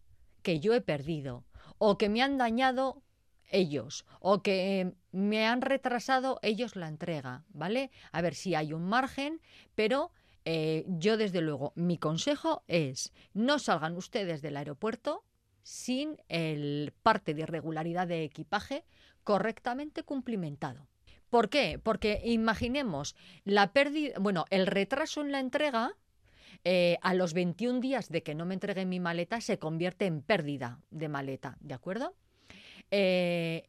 que 0.43 0.61
yo 0.61 0.75
he 0.75 0.81
perdido 0.81 1.45
o 1.79 1.99
que 1.99 2.09
me 2.09 2.23
han 2.23 2.39
dañado 2.39 3.03
ellos 3.51 4.07
o 4.21 4.43
que 4.43 4.95
me 5.13 5.47
han 5.47 5.61
retrasado 5.61 6.39
ellos 6.43 6.77
la 6.77 6.89
entrega, 6.89 7.45
¿vale? 7.49 7.91
A 8.13 8.23
ver 8.23 8.35
si 8.35 8.55
hay 8.55 8.73
un 8.73 8.85
margen, 8.85 9.41
pero 9.75 10.13
eh, 10.45 10.85
yo 10.87 11.17
desde 11.17 11.41
luego 11.41 11.73
mi 11.75 11.99
consejo 11.99 12.65
es 12.69 13.13
no 13.35 13.59
salgan 13.59 13.97
ustedes 13.97 14.41
del 14.43 14.57
aeropuerto 14.57 15.25
sin 15.63 16.17
el 16.29 16.93
parte 17.03 17.35
de 17.35 17.43
irregularidad 17.43 18.07
de 18.07 18.25
equipaje 18.25 18.85
correctamente 19.25 20.03
cumplimentado. 20.03 20.87
¿Por 21.29 21.49
qué? 21.49 21.79
Porque 21.83 22.21
imaginemos 22.25 23.15
la 23.45 23.73
pérdida, 23.73 24.19
bueno, 24.19 24.47
el 24.51 24.67
retraso 24.67 25.21
en 25.21 25.33
la 25.33 25.39
entrega 25.39 25.93
eh, 26.65 26.99
a 27.03 27.15
los 27.15 27.33
21 27.33 27.81
días 27.81 28.09
de 28.09 28.23
que 28.23 28.35
no 28.35 28.45
me 28.45 28.55
entregue 28.55 28.85
mi 28.85 29.01
maleta 29.01 29.41
se 29.41 29.59
convierte 29.59 30.07
en 30.07 30.23
pérdida 30.23 30.81
de 30.91 31.09
maleta, 31.09 31.57
¿de 31.61 31.75
acuerdo? 31.75 32.15
Eh, 32.91 33.69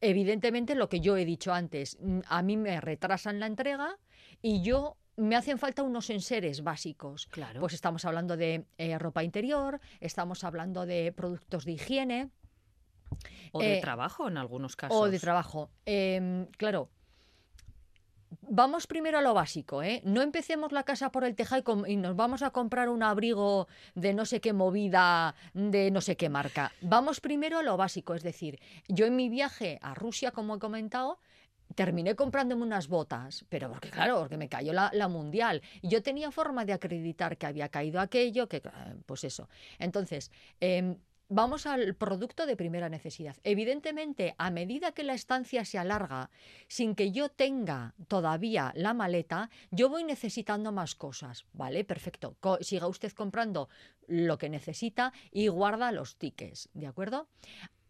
evidentemente 0.00 0.74
lo 0.74 0.88
que 0.88 1.00
yo 1.00 1.16
he 1.16 1.24
dicho 1.24 1.54
antes, 1.54 1.96
mm, 2.00 2.20
a 2.26 2.42
mí 2.42 2.56
me 2.56 2.80
retrasan 2.80 3.40
la 3.40 3.46
entrega 3.46 3.96
y 4.42 4.62
yo 4.62 4.96
me 5.16 5.36
hacen 5.36 5.58
falta 5.58 5.82
unos 5.82 6.10
enseres 6.10 6.62
básicos. 6.62 7.26
Claro. 7.26 7.60
Pues 7.60 7.74
estamos 7.74 8.04
hablando 8.04 8.36
de 8.36 8.66
eh, 8.78 8.98
ropa 8.98 9.24
interior, 9.24 9.80
estamos 10.00 10.44
hablando 10.44 10.86
de 10.86 11.12
productos 11.12 11.64
de 11.64 11.72
higiene. 11.72 12.30
O 13.52 13.60
de 13.60 13.80
trabajo 13.80 14.28
en 14.28 14.36
algunos 14.36 14.76
casos. 14.76 14.96
O 14.96 15.08
de 15.08 15.18
trabajo. 15.18 15.70
Em, 15.84 16.46
claro, 16.58 16.90
Vamos 18.48 18.86
primero 18.86 19.18
a 19.18 19.22
lo 19.22 19.34
básico, 19.34 19.82
¿eh? 19.82 20.02
No 20.04 20.22
empecemos 20.22 20.72
la 20.72 20.84
casa 20.84 21.10
por 21.10 21.24
el 21.24 21.34
tejado 21.34 21.86
y, 21.86 21.96
nos 21.96 22.14
vamos 22.14 22.42
a 22.42 22.50
comprar 22.50 22.88
un 22.88 23.02
abrigo 23.02 23.66
de 23.94 24.14
no 24.14 24.24
sé 24.24 24.40
qué 24.40 24.52
movida, 24.52 25.34
de 25.54 25.90
no 25.90 26.00
sé 26.00 26.16
qué 26.16 26.28
marca. 26.28 26.72
Vamos 26.80 27.20
primero 27.20 27.58
a 27.58 27.62
lo 27.62 27.76
básico, 27.76 28.14
es 28.14 28.22
decir, 28.22 28.60
yo 28.88 29.06
en 29.06 29.16
mi 29.16 29.28
viaje 29.28 29.78
a 29.82 29.94
Rusia, 29.94 30.30
como 30.30 30.56
he 30.56 30.58
comentado, 30.58 31.18
terminé 31.76 32.16
comprándome 32.16 32.64
unas 32.64 32.88
botas, 32.88 33.44
pero 33.48 33.70
porque 33.70 33.90
claro, 33.90 34.18
porque 34.18 34.36
me 34.36 34.48
cayó 34.48 34.72
la, 34.72 35.08
mundial. 35.08 35.62
Y 35.82 35.88
yo 35.88 36.02
tenía 36.02 36.32
forma 36.32 36.64
de 36.64 36.72
acreditar 36.72 37.36
que 37.36 37.46
había 37.46 37.68
caído 37.68 38.00
aquello, 38.00 38.48
que 38.48 38.60
pues 39.06 39.22
eso. 39.22 39.48
Entonces, 39.78 40.32
eh, 40.60 40.96
Vamos 41.28 41.66
al 41.66 41.96
producto 41.96 42.46
de 42.46 42.54
primera 42.54 42.88
necesidad. 42.88 43.36
Evidentemente, 43.42 44.36
a 44.38 44.52
medida 44.52 44.92
que 44.92 45.02
la 45.02 45.14
estancia 45.14 45.64
se 45.64 45.76
alarga, 45.76 46.30
sin 46.68 46.94
que 46.94 47.10
yo 47.10 47.28
tenga 47.30 47.96
todavía 48.06 48.72
la 48.76 48.94
maleta, 48.94 49.50
yo 49.72 49.88
voy 49.88 50.04
necesitando 50.04 50.70
más 50.70 50.94
cosas, 50.94 51.44
¿vale? 51.52 51.82
Perfecto. 51.82 52.36
siga 52.60 52.86
usted 52.86 53.10
comprando 53.10 53.68
lo 54.06 54.38
que 54.38 54.48
necesita 54.48 55.12
y 55.32 55.48
guarda 55.48 55.90
los 55.90 56.16
tickets, 56.16 56.68
¿de 56.74 56.86
acuerdo? 56.86 57.28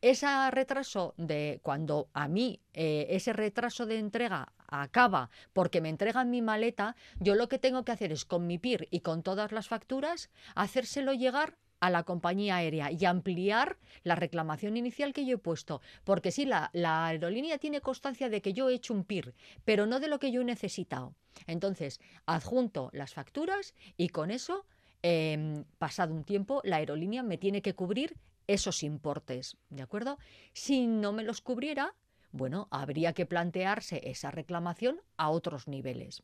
Ese 0.07 0.29
retraso 0.53 1.15
de 1.17 1.59
cuando 1.65 2.11
a 2.13 2.29
mí 2.29 2.61
eh, 2.75 3.09
ese 3.11 3.33
retraso 3.33 3.87
de 3.87 3.99
entrega 3.99 4.53
acaba 4.69 5.31
porque 5.53 5.81
me 5.81 5.89
entregan 5.89 6.31
mi 6.31 6.43
maleta, 6.43 6.95
yo 7.19 7.35
lo 7.35 7.49
que 7.49 7.59
tengo 7.59 7.85
que 7.85 7.91
hacer 7.91 8.13
es 8.13 8.25
con 8.25 8.47
mi 8.47 8.57
PIR 8.57 8.87
y 8.93 9.01
con 9.01 9.25
todas 9.25 9.51
las 9.51 9.67
facturas, 9.67 10.31
hacérselo 10.55 11.13
llegar 11.13 11.57
a 11.81 11.91
la 11.91 12.05
compañía 12.05 12.55
aérea 12.55 12.93
y 12.93 13.05
ampliar 13.05 13.79
la 14.05 14.15
reclamación 14.15 14.77
inicial 14.77 15.13
que 15.13 15.27
yo 15.27 15.35
he 15.35 15.39
puesto. 15.39 15.81
Porque 16.05 16.31
sí, 16.31 16.45
la, 16.45 16.71
aerolínea 16.73 17.59
tiene 17.59 17.81
constancia 17.81 18.29
de 18.29 18.41
que 18.41 18.53
yo 18.53 18.71
he 18.71 18.75
hecho 18.75 18.95
un 18.95 19.03
PIR, 19.03 19.35
pero 19.65 19.87
no 19.87 19.99
de 19.99 20.07
lo 20.07 20.21
que 20.21 20.31
yo 20.31 20.43
he 20.43 20.45
necesitado. 20.45 21.17
Entonces, 21.49 22.01
adjunto 22.27 22.91
las 22.93 23.13
facturas 23.13 23.75
y 23.97 24.11
con 24.11 24.31
eso, 24.31 24.67
em, 25.03 25.65
pasado 25.79 26.15
un 26.15 26.23
tiempo, 26.23 26.61
la 26.63 26.77
aerolínea 26.77 27.25
me 27.25 27.39
tiene 27.39 27.61
que 27.61 27.75
cubrir 27.75 28.15
esos 28.47 28.83
importes, 28.83 29.57
¿de 29.71 29.83
acuerdo? 29.83 30.19
Si 30.53 30.87
no 30.87 31.13
me 31.13 31.25
los 31.25 31.41
cubriera, 31.41 31.95
bueno, 32.33 32.69
habría 32.71 33.13
que 33.13 33.27
plantearse 33.27 34.03
esa 34.05 34.31
reclamación 34.31 35.01
a 35.17 35.31
otros 35.31 35.69
niveles. 35.69 36.23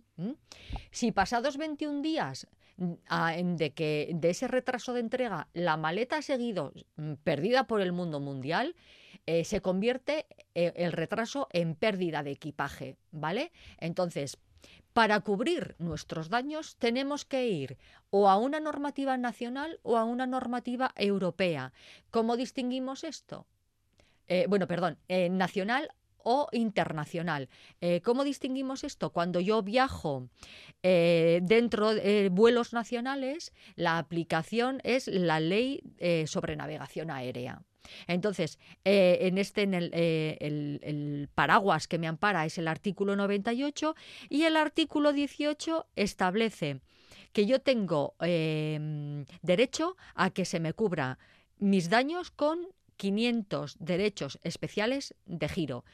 Si 0.91 1.13
pasados 1.13 1.57
21 1.57 2.03
días 2.03 2.47
mm, 2.77 3.57
de, 3.57 3.73
que, 3.73 4.11
de 4.15 4.31
ese 4.31 4.49
retraso 4.49 4.93
de 4.93 5.01
entrega 5.01 5.49
la 5.55 5.77
maleta 5.77 6.19
ha 6.19 6.23
seguido 6.23 6.73
mm, 6.97 7.15
perdida 7.25 7.67
por 7.67 7.81
el 7.81 7.93
mundo 7.93 8.21
mundial, 8.21 8.77
eh, 9.27 9.45
se 9.45 9.61
convierte 9.61 10.27
eh, 10.55 10.73
el 10.77 10.93
retraso 10.93 11.49
en 11.53 11.75
pérdida 11.75 12.23
de 12.23 12.33
equipaje, 12.33 12.97
¿vale? 13.13 13.53
Entonces, 13.79 14.39
para 14.93 15.21
cubrir 15.21 15.75
nuestros 15.79 16.29
daños 16.29 16.77
tenemos 16.77 17.25
que 17.25 17.49
ir 17.49 17.79
o 18.11 18.29
a 18.29 18.37
una 18.37 18.61
normativa 18.61 19.17
nacional 19.17 19.81
o 19.83 19.97
a 19.97 20.05
una 20.05 20.27
normativa 20.27 20.93
europea. 20.97 21.73
¿Cómo 22.11 22.37
distinguimos 22.37 23.05
esto? 23.05 23.47
Eh, 24.29 24.47
bueno, 24.49 24.67
perdón, 24.67 24.99
nacional 25.09 25.91
o 26.25 26.49
internacional. 26.53 27.49
Eh, 27.81 28.01
¿Cómo 28.03 28.25
distinguimos 28.25 28.85
esto? 28.85 29.11
Cuando 29.11 29.41
yo 29.41 29.63
viajo 29.63 30.29
eh, 30.83 31.41
dentro 31.43 31.95
de 31.95 32.29
vuelos 32.31 32.73
nacionales, 32.73 33.53
la 33.77 33.99
aplicación 33.99 34.81
es 34.85 35.09
la 35.09 35.41
ley 35.41 35.83
eh, 35.99 36.27
sobre 36.27 36.57
navegación 36.57 37.11
aérea. 37.11 37.63
Entonces, 38.07 38.59
en 38.85 39.39
este, 39.39 39.63
en 39.63 39.75
el, 39.75 41.29
paraguas 41.35 41.89
que 41.89 41.99
me 41.99 42.07
ampara 42.07 42.45
es 42.45 42.59
el 42.59 42.69
artículo 42.69 43.17
98 43.17 43.95
y 44.29 44.45
el 44.45 44.57
artículo 44.57 45.13
18 45.13 45.87
establece 45.97 46.81
que 47.33 47.47
yo 47.47 47.61
tengo 47.61 48.15
derecho 49.43 49.97
a 50.15 50.31
que 50.31 50.45
se 50.45 50.61
me 50.61 50.73
cubra 50.73 51.19
mis 51.59 51.89
daños 51.89 52.31
con 52.31 52.67
500 52.97 53.77
derechos 53.79 54.39
especiales 54.43 55.15
de 55.27 55.49
giro. 55.49 55.85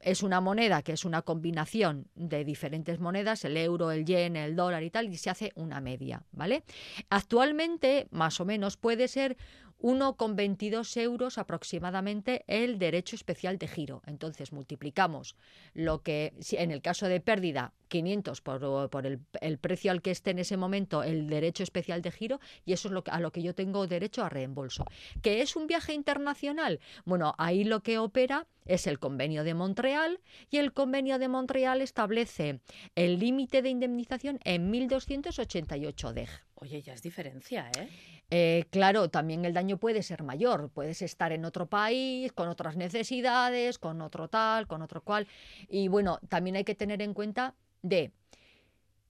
Es 0.00 0.22
una 0.22 0.40
moneda 0.40 0.82
que 0.82 0.92
es 0.92 1.04
una 1.04 1.22
combinación 1.22 2.08
de 2.14 2.44
diferentes 2.44 3.00
monedas, 3.00 3.44
el 3.44 3.56
euro, 3.58 3.90
el 3.90 4.06
yen, 4.06 4.34
el 4.34 4.56
dólar 4.56 4.82
y 4.82 4.90
tal, 4.90 5.10
y 5.10 5.16
se 5.18 5.28
hace 5.28 5.52
una 5.54 5.80
media, 5.80 6.22
¿vale? 6.32 6.64
Actualmente, 7.10 8.08
más 8.10 8.40
o 8.40 8.46
menos, 8.46 8.78
puede 8.78 9.08
ser 9.08 9.36
1,22 9.80 10.96
euros 11.00 11.38
aproximadamente 11.38 12.44
el 12.46 12.78
derecho 12.78 13.16
especial 13.16 13.58
de 13.58 13.68
giro. 13.68 14.02
Entonces 14.06 14.52
multiplicamos 14.52 15.36
lo 15.74 16.02
que, 16.02 16.34
en 16.52 16.70
el 16.70 16.82
caso 16.82 17.06
de 17.06 17.20
pérdida, 17.20 17.72
500 17.90 18.40
por, 18.40 19.06
el, 19.06 19.58
precio 19.58 19.90
al 19.90 20.00
que 20.00 20.10
esté 20.10 20.30
en 20.30 20.38
ese 20.38 20.56
momento 20.56 21.02
el 21.02 21.28
derecho 21.28 21.62
especial 21.62 22.00
de 22.00 22.10
giro 22.10 22.40
y 22.64 22.72
eso 22.72 22.88
es 22.88 22.92
lo 22.92 23.04
a 23.06 23.20
lo 23.20 23.32
que 23.32 23.42
yo 23.42 23.54
tengo 23.54 23.86
derecho 23.86 24.24
a 24.24 24.30
reembolso. 24.30 24.86
¿Qué 25.20 25.42
es 25.42 25.56
un 25.56 25.66
viaje 25.66 25.92
internacional? 25.92 26.80
Bueno, 27.04 27.34
ahí 27.36 27.64
lo 27.64 27.82
que 27.82 27.98
opera 27.98 28.46
es 28.64 28.86
el 28.86 28.98
convenio 28.98 29.44
de 29.44 29.52
Montreal 29.52 30.20
y 30.50 30.58
el 30.58 30.72
convenio 30.72 31.18
de 31.18 31.28
Montreal 31.28 31.82
establece 31.82 32.60
el 32.94 33.18
límite 33.18 33.60
de 33.60 33.68
indemnización 33.68 34.38
en 34.44 34.72
1.288 34.72 36.12
DEG. 36.12 36.30
Oye, 36.54 36.80
ya 36.82 36.92
es 36.92 37.02
diferencia, 37.02 37.70
¿eh? 37.76 37.88
Eh, 38.30 38.64
claro, 38.70 39.10
también 39.10 39.44
el 39.44 39.52
daño 39.52 39.78
puede 39.78 40.02
ser 40.02 40.22
mayor. 40.22 40.70
Puedes 40.70 41.02
estar 41.02 41.32
en 41.32 41.44
otro 41.44 41.66
país, 41.66 42.32
con 42.32 42.48
otras 42.48 42.76
necesidades, 42.76 43.78
con 43.78 44.00
otro 44.00 44.28
tal, 44.28 44.66
con 44.68 44.82
otro 44.82 45.02
cual. 45.02 45.26
Y 45.68 45.88
bueno, 45.88 46.20
también 46.28 46.56
hay 46.56 46.64
que 46.64 46.76
tener 46.76 47.02
en 47.02 47.12
cuenta 47.12 47.54
de 47.82 48.12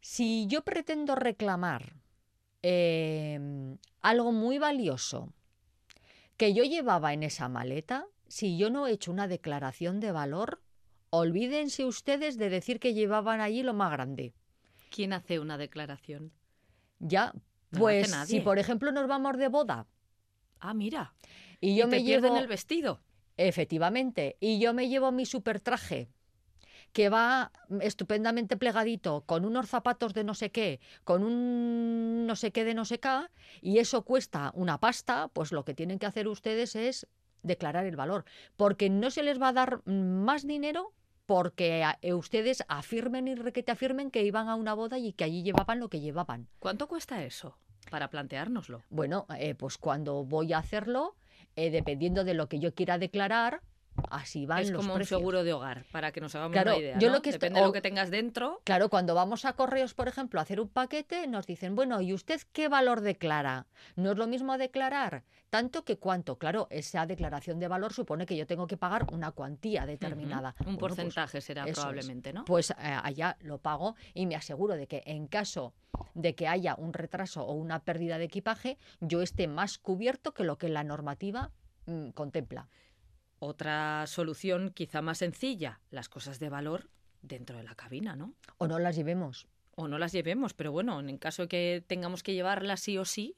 si 0.01 0.47
yo 0.47 0.63
pretendo 0.63 1.15
reclamar 1.15 1.95
em, 2.63 3.79
algo 4.01 4.33
muy 4.33 4.59
valioso 4.59 5.33
que 6.37 6.55
yo 6.55 6.65
llevaba 6.65 7.13
en 7.13 7.23
esa 7.23 7.49
maleta, 7.49 8.07
si 8.27 8.57
yo 8.57 8.71
no 8.71 8.87
he 8.87 8.93
hecho 8.93 9.13
una 9.13 9.29
declaración 9.29 10.01
de 10.01 10.13
valor, 10.13 10.63
olvídense 11.11 11.85
ustedes 11.85 12.39
de 12.39 12.49
decir 12.49 12.81
que 12.81 12.95
llevaban 12.95 13.41
allí 13.41 13.63
lo 13.63 13.75
más 13.75 13.93
grande. 13.93 14.33
¿Quién 14.91 15.13
hace 15.13 15.39
una 15.39 15.59
declaración? 15.59 16.33
Ya, 16.99 17.35
pues 17.71 18.11
si 18.27 18.41
por 18.41 18.59
ejemplo 18.59 18.93
nos 18.93 19.07
vamos 19.07 19.37
de 19.37 19.49
boda. 19.49 19.87
Ah, 20.61 20.75
mira. 20.75 21.15
Y 21.61 21.77
yo 21.77 21.87
me 21.89 22.03
llevo 22.03 22.37
el 22.37 22.47
vestido. 22.47 23.01
Efectivamente, 23.37 24.37
y 24.41 24.59
yo 24.59 24.75
me 24.75 24.89
llevo 24.89 25.13
mi 25.13 25.27
super 25.27 25.61
traje 25.61 26.09
que 26.92 27.09
va 27.09 27.53
estupendamente 27.81 28.57
plegadito, 28.57 29.22
con 29.26 29.44
unos 29.44 29.68
zapatos 29.68 30.14
de 30.14 30.24
no 30.24 30.35
sé 30.35 30.50
qué, 30.50 30.81
con 31.05 31.22
un 31.22 32.26
no 32.26 32.37
sé 32.37 32.53
qué 32.53 32.64
de 32.64 32.74
no 32.74 32.85
sé 32.85 32.98
qué, 32.98 33.26
y 33.61 33.79
eso 33.79 34.03
cuesta 34.03 34.53
una 34.55 34.79
pasta, 34.79 35.29
pues 35.29 35.53
lo 35.53 35.64
que 35.64 35.74
tienen 35.74 35.98
que 35.98 36.07
hacer 36.07 36.29
ustedes 36.29 36.76
es 36.76 37.07
declarar 37.42 37.87
el 37.87 37.96
valor, 37.96 38.24
porque 38.57 38.90
no 38.90 39.11
se 39.11 39.22
les 39.22 39.40
va 39.40 39.48
a 39.48 39.53
dar 39.53 39.87
más 39.87 40.46
dinero 40.46 40.92
porque 41.26 41.85
eh, 42.03 42.12
ustedes 42.12 42.64
afirmen 42.66 43.29
y 43.29 43.37
requete 43.37 43.70
afirmen 43.70 44.11
que 44.11 44.24
iban 44.24 44.48
a 44.48 44.57
una 44.57 44.74
boda 44.74 44.98
y 44.98 45.12
que 45.12 45.22
allí 45.22 45.44
llevaban 45.44 45.79
lo 45.79 45.88
que 45.88 46.00
llevaban. 46.00 46.48
¿Cuánto 46.59 46.88
cuesta 46.88 47.22
eso? 47.22 47.57
Para 47.88 48.11
planteárnoslo. 48.11 48.83
Bueno, 48.90 49.26
eh, 49.38 49.55
pues 49.55 49.79
cuando 49.79 50.24
voy 50.24 50.53
a 50.53 50.59
hacerlo, 50.59 51.14
eh, 51.55 51.70
dependiendo 51.70 52.24
de 52.24 52.35
lo 52.35 52.48
que 52.48 52.59
yo 52.59 52.74
quiera 52.74 52.98
declarar, 52.98 53.62
Así 54.11 54.46
van 54.46 54.62
es 54.62 54.72
como 54.72 54.94
un 54.94 55.05
seguro 55.05 55.44
de 55.44 55.53
hogar, 55.53 55.85
para 55.92 56.12
que 56.12 56.20
nos 56.20 56.35
hagamos 56.35 56.57
una 56.57 56.76
idea. 56.76 56.98
Yo 56.98 57.11
lo 57.11 57.22
que 57.22 57.33
Depende 57.33 57.61
de 57.61 57.66
lo 57.66 57.72
que 57.72 57.81
tengas 57.81 58.11
dentro. 58.11 58.61
Claro, 58.64 58.88
cuando 58.88 59.14
vamos 59.14 59.44
a 59.44 59.53
correos, 59.55 59.94
por 59.94 60.09
ejemplo, 60.09 60.40
a 60.40 60.42
hacer 60.42 60.61
un 60.61 60.68
paquete, 60.68 61.26
nos 61.26 61.46
dicen, 61.46 61.74
bueno, 61.74 62.00
¿y 62.00 62.12
usted 62.12 62.40
qué 62.53 62.68
valor 62.68 63.00
declara? 63.00 63.66
No 63.96 64.12
es 64.12 64.18
lo 64.18 64.26
mismo 64.26 64.57
declarar 64.59 65.24
tanto 65.50 65.85
que 65.85 65.98
cuánto. 65.98 66.38
Claro, 66.38 66.68
esa 66.70 67.05
declaración 67.05 67.59
de 67.59 67.68
valor 67.68 67.92
supone 67.92 68.24
que 68.24 68.37
yo 68.37 68.46
tengo 68.46 68.66
que 68.66 68.76
pagar 68.76 69.07
una 69.12 69.33
cuantía 69.33 69.85
determinada. 69.85 70.55
Un 70.61 70.79
pues 70.79 70.90
porcentaje 70.92 71.40
será 71.40 71.66
probablemente, 71.66 72.33
¿no? 72.33 72.44
Pues 72.44 72.70
eh, 72.70 72.74
allá 72.79 73.37
lo 73.40 73.59
pago 73.59 73.96
y 74.14 74.26
me 74.26 74.37
aseguro 74.37 74.76
de 74.76 74.87
que 74.87 75.03
en 75.05 75.26
caso 75.26 75.74
de 76.14 76.35
que 76.35 76.48
haya 76.48 76.76
un 76.76 76.92
retraso 76.92 77.42
o 77.44 77.53
una 77.53 77.81
pérdida 77.81 78.16
de 78.18 78.24
equipaje, 78.24 78.79
yo 79.00 79.20
esté 79.20 79.48
más 79.48 79.76
cubierto 79.79 80.33
que 80.33 80.44
lo 80.44 80.57
que 80.57 80.68
la 80.68 80.85
normativa 80.85 81.50
mm, 81.87 82.11
contempla. 82.11 82.68
Otra 83.40 84.07
solución 84.07 84.70
quizá 84.70 85.03
más 85.03 85.18
sencilla, 85.18 85.81
las 85.90 86.09
cosas 86.09 86.38
de 86.38 86.48
valor 86.48 86.88
dentro 87.22 87.57
de 87.57 87.64
la 87.64 87.74
cabina, 87.74 88.14
¿no? 88.14 88.35
O 88.59 88.68
no 88.68 88.79
las 88.79 88.96
llevemos. 88.96 89.48
O 89.74 89.88
no 89.88 89.98
las 89.98 90.12
llevemos, 90.12 90.55
pero 90.55 90.72
bueno, 90.72 91.00
en 91.00 91.18
caso 91.18 91.42
de 91.42 91.48
que 91.48 91.85
tengamos 91.87 92.22
que 92.22 92.35
llevarlas 92.35 92.81
sí 92.81 92.98
o 92.98 93.05
sí, 93.05 93.35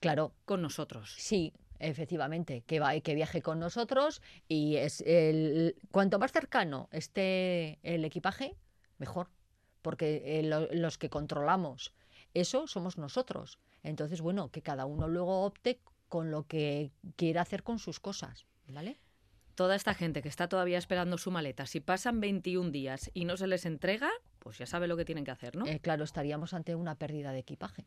claro, 0.00 0.34
con 0.44 0.62
nosotros. 0.62 1.14
Sí, 1.16 1.52
efectivamente, 1.78 2.64
que 2.66 2.80
va 2.80 2.98
que 3.00 3.14
viaje 3.14 3.40
con 3.40 3.60
nosotros 3.60 4.20
y 4.48 4.76
es 4.76 5.00
el 5.02 5.76
cuanto 5.90 6.18
más 6.18 6.32
cercano 6.32 6.88
esté 6.90 7.78
el 7.82 8.04
equipaje, 8.04 8.56
mejor, 8.98 9.30
porque 9.80 10.40
eh, 10.40 10.42
los 10.42 10.98
que 10.98 11.08
controlamos 11.08 11.94
eso 12.34 12.66
somos 12.66 12.98
nosotros. 12.98 13.58
Entonces, 13.82 14.20
bueno, 14.20 14.50
que 14.50 14.60
cada 14.60 14.84
uno 14.84 15.08
luego 15.08 15.44
opte 15.44 15.80
con 16.08 16.30
lo 16.30 16.44
que 16.46 16.92
quiera 17.16 17.42
hacer 17.42 17.62
con 17.62 17.78
sus 17.78 18.00
cosas, 18.00 18.46
¿vale? 18.68 19.00
Toda 19.56 19.74
esta 19.74 19.94
gente 19.94 20.22
que 20.22 20.28
está 20.28 20.48
todavía 20.48 20.78
esperando 20.78 21.18
su 21.18 21.32
maleta, 21.32 21.66
si 21.66 21.80
pasan 21.80 22.20
21 22.20 22.70
días 22.70 23.10
y 23.14 23.24
no 23.24 23.36
se 23.36 23.48
les 23.48 23.66
entrega, 23.66 24.10
pues 24.38 24.58
ya 24.58 24.66
sabe 24.66 24.86
lo 24.86 24.96
que 24.96 25.04
tienen 25.04 25.24
que 25.24 25.32
hacer, 25.32 25.56
¿no? 25.56 25.66
Eh, 25.66 25.80
claro, 25.80 26.04
estaríamos 26.04 26.54
ante 26.54 26.76
una 26.76 26.94
pérdida 26.94 27.32
de 27.32 27.40
equipaje. 27.40 27.86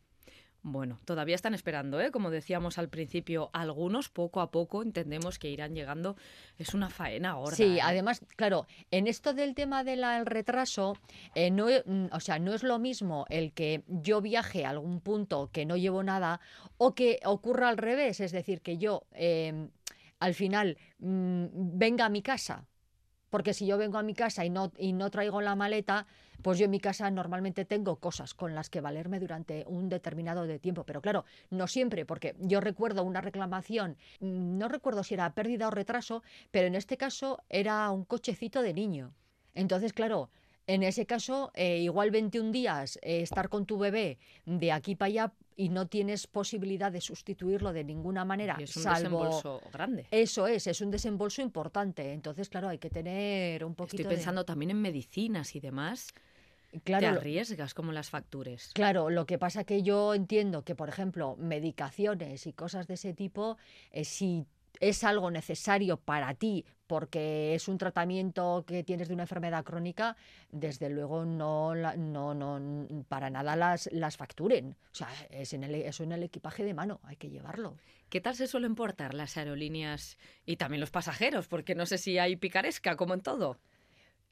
Bueno, 0.62 1.00
todavía 1.06 1.34
están 1.34 1.54
esperando, 1.54 2.00
¿eh? 2.00 2.10
Como 2.10 2.30
decíamos 2.30 2.76
al 2.76 2.90
principio, 2.90 3.48
algunos 3.54 4.10
poco 4.10 4.42
a 4.42 4.50
poco 4.50 4.82
entendemos 4.82 5.38
que 5.38 5.48
irán 5.48 5.74
llegando. 5.74 6.16
Es 6.58 6.74
una 6.74 6.90
faena 6.90 7.30
ahora. 7.30 7.56
Sí, 7.56 7.78
¿eh? 7.78 7.80
además, 7.82 8.20
claro, 8.36 8.66
en 8.90 9.06
esto 9.06 9.32
del 9.32 9.54
tema 9.54 9.84
del 9.84 10.04
retraso, 10.26 10.98
eh, 11.34 11.50
no, 11.50 11.68
mm, 11.68 12.08
o 12.12 12.20
sea, 12.20 12.38
no 12.38 12.52
es 12.52 12.62
lo 12.62 12.78
mismo 12.78 13.24
el 13.30 13.52
que 13.52 13.84
yo 13.86 14.20
viaje 14.20 14.66
a 14.66 14.70
algún 14.70 15.00
punto 15.00 15.48
que 15.50 15.64
no 15.64 15.78
llevo 15.78 16.02
nada 16.02 16.40
o 16.76 16.94
que 16.94 17.20
ocurra 17.24 17.70
al 17.70 17.78
revés, 17.78 18.20
es 18.20 18.32
decir, 18.32 18.60
que 18.60 18.76
yo 18.76 19.04
em, 19.12 19.70
al 20.20 20.34
final 20.34 20.78
mm, 20.98 21.46
venga 21.52 22.06
a 22.06 22.08
mi 22.08 22.22
casa. 22.22 22.66
Porque 23.30 23.54
si 23.54 23.64
yo 23.64 23.78
vengo 23.78 23.96
a 23.96 24.02
mi 24.02 24.14
casa 24.14 24.44
y 24.44 24.50
no, 24.50 24.72
y 24.76 24.92
no 24.92 25.08
traigo 25.10 25.40
la 25.40 25.54
maleta, 25.54 26.06
pues 26.42 26.58
yo 26.58 26.64
en 26.64 26.72
mi 26.72 26.80
casa 26.80 27.08
normalmente 27.10 27.64
tengo 27.64 27.96
cosas 27.96 28.34
con 28.34 28.56
las 28.56 28.70
que 28.70 28.80
valerme 28.80 29.20
durante 29.20 29.64
un 29.68 29.88
determinado 29.88 30.46
de 30.46 30.58
tiempo. 30.58 30.84
Pero 30.84 31.00
claro, 31.00 31.24
no 31.48 31.68
siempre, 31.68 32.04
porque 32.04 32.34
yo 32.40 32.60
recuerdo 32.60 33.04
una 33.04 33.20
reclamación, 33.20 33.96
mm, 34.20 34.58
no 34.58 34.68
recuerdo 34.68 35.04
si 35.04 35.14
era 35.14 35.32
pérdida 35.34 35.68
o 35.68 35.70
retraso, 35.70 36.22
pero 36.50 36.66
en 36.66 36.74
este 36.74 36.96
caso 36.96 37.42
era 37.48 37.88
un 37.90 38.04
cochecito 38.04 38.62
de 38.62 38.74
niño. 38.74 39.14
Entonces, 39.54 39.92
claro, 39.92 40.30
en 40.66 40.82
ese 40.82 41.06
caso, 41.06 41.50
eh, 41.54 41.78
igual 41.78 42.10
21 42.10 42.52
días, 42.52 42.98
eh, 43.02 43.22
estar 43.22 43.48
con 43.48 43.66
tu 43.66 43.78
bebé 43.78 44.18
de 44.44 44.72
aquí 44.72 44.94
para 44.94 45.08
allá 45.08 45.32
y 45.56 45.68
no 45.68 45.86
tienes 45.86 46.26
posibilidad 46.26 46.90
de 46.92 47.00
sustituirlo 47.00 47.72
de 47.72 47.84
ninguna 47.84 48.24
manera, 48.24 48.56
Y 48.58 48.62
es 48.64 48.76
un 48.76 48.82
salvo 48.82 49.24
desembolso 49.24 49.60
grande. 49.72 50.06
eso 50.10 50.46
es, 50.46 50.66
es 50.66 50.80
un 50.80 50.90
desembolso 50.90 51.42
importante. 51.42 52.12
Entonces, 52.12 52.48
claro, 52.48 52.68
hay 52.68 52.78
que 52.78 52.90
tener 52.90 53.64
un 53.64 53.74
poquito 53.74 54.02
Estoy 54.02 54.10
de- 54.10 54.16
pensando 54.16 54.44
también 54.44 54.70
en 54.70 54.80
medicinas 54.80 55.54
y 55.54 55.60
demás. 55.60 56.08
te 56.72 56.78
Claro, 56.80 57.12
lo- 57.12 57.20
arriesgas 57.20 57.74
como 57.74 57.90
las 57.92 58.10
factures. 58.10 58.70
Claro, 58.74 59.10
lo 59.10 59.26
que 59.26 59.38
pasa 59.38 59.64
que 59.64 59.82
yo 59.82 60.14
entiendo 60.14 60.62
que, 60.64 60.74
por 60.76 60.88
ejemplo, 60.88 61.36
medicaciones 61.36 62.46
y 62.46 62.52
cosas 62.52 62.86
de 62.86 62.94
ese 62.94 63.12
tipo, 63.12 63.56
eh, 63.90 64.04
si 64.04 64.46
es 64.80 65.04
algo 65.04 65.30
necesario 65.30 65.98
para 65.98 66.34
ti 66.34 66.64
porque 66.86 67.54
es 67.54 67.68
un 67.68 67.78
tratamiento 67.78 68.64
que 68.66 68.82
tienes 68.82 69.06
de 69.06 69.14
una 69.14 69.22
enfermedad 69.22 69.62
crónica, 69.62 70.16
desde 70.50 70.90
luego 70.90 71.24
no, 71.24 71.72
no, 71.74 72.34
no 72.34 73.04
para 73.06 73.30
nada 73.30 73.54
las, 73.54 73.88
las 73.92 74.16
facturen. 74.16 74.76
O 74.92 74.94
sea, 74.94 75.08
es 75.30 75.52
en, 75.52 75.62
el, 75.62 75.76
es 75.76 76.00
en 76.00 76.10
el 76.10 76.24
equipaje 76.24 76.64
de 76.64 76.74
mano, 76.74 76.98
hay 77.04 77.14
que 77.14 77.30
llevarlo. 77.30 77.76
¿Qué 78.08 78.20
tal 78.20 78.34
se 78.34 78.48
suelen 78.48 78.74
portar 78.74 79.14
las 79.14 79.36
aerolíneas 79.36 80.18
y 80.44 80.56
también 80.56 80.80
los 80.80 80.90
pasajeros? 80.90 81.46
Porque 81.46 81.76
no 81.76 81.86
sé 81.86 81.96
si 81.96 82.18
hay 82.18 82.34
picaresca, 82.34 82.96
como 82.96 83.14
en 83.14 83.20
todo. 83.20 83.60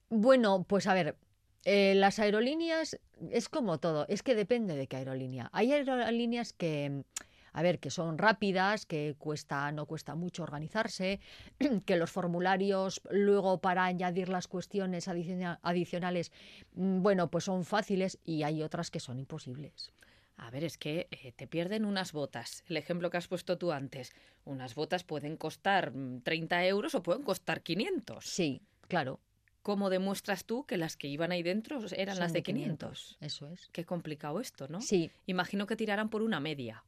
Bueno, 0.08 0.64
pues 0.64 0.88
a 0.88 0.94
ver, 0.94 1.16
eh, 1.64 1.94
las 1.94 2.18
aerolíneas 2.18 2.98
es 3.30 3.48
como 3.48 3.78
todo, 3.78 4.04
es 4.08 4.24
que 4.24 4.34
depende 4.34 4.74
de 4.74 4.88
qué 4.88 4.96
aerolínea. 4.96 5.48
Hay 5.52 5.72
aerolíneas 5.72 6.52
que, 6.52 7.04
a 7.52 7.62
ver, 7.62 7.78
que 7.78 7.90
son 7.90 8.18
rápidas, 8.18 8.86
que 8.86 9.14
cuesta, 9.18 9.70
no 9.72 9.86
cuesta 9.86 10.14
mucho 10.14 10.42
organizarse, 10.42 11.20
que 11.86 11.96
los 11.96 12.10
formularios 12.10 13.00
luego 13.10 13.60
para 13.60 13.84
añadir 13.84 14.28
las 14.28 14.48
cuestiones 14.48 15.08
adiciona- 15.08 15.58
adicionales, 15.62 16.32
mm, 16.74 17.02
bueno, 17.02 17.30
pues 17.30 17.44
son 17.44 17.64
fáciles 17.64 18.18
y 18.24 18.42
hay 18.42 18.62
otras 18.62 18.90
que 18.90 19.00
son 19.00 19.18
imposibles. 19.18 19.92
A 20.36 20.50
ver, 20.50 20.62
es 20.62 20.78
que 20.78 21.08
eh, 21.10 21.32
te 21.32 21.48
pierden 21.48 21.84
unas 21.84 22.12
botas. 22.12 22.62
El 22.68 22.76
ejemplo 22.76 23.10
que 23.10 23.16
has 23.16 23.26
puesto 23.26 23.58
tú 23.58 23.72
antes. 23.72 24.12
Unas 24.44 24.76
botas 24.76 25.02
pueden 25.02 25.36
costar 25.36 25.92
mm, 25.92 26.20
30 26.22 26.64
euros 26.64 26.94
o 26.94 27.02
pueden 27.02 27.24
costar 27.24 27.60
500. 27.62 28.24
Sí, 28.24 28.62
claro. 28.86 29.20
¿Cómo 29.68 29.90
demuestras 29.90 30.46
tú 30.46 30.64
que 30.64 30.78
las 30.78 30.96
que 30.96 31.08
iban 31.08 31.30
ahí 31.30 31.42
dentro 31.42 31.78
eran 31.94 32.16
son 32.16 32.22
las 32.22 32.32
de 32.32 32.42
500? 32.42 33.18
Eso 33.20 33.48
es. 33.48 33.68
Qué 33.70 33.84
complicado 33.84 34.40
esto, 34.40 34.66
¿no? 34.66 34.80
Sí, 34.80 35.10
Imagino 35.26 35.66
que 35.66 35.76
tirarán 35.76 36.08
por 36.08 36.22
una 36.22 36.40
media. 36.40 36.82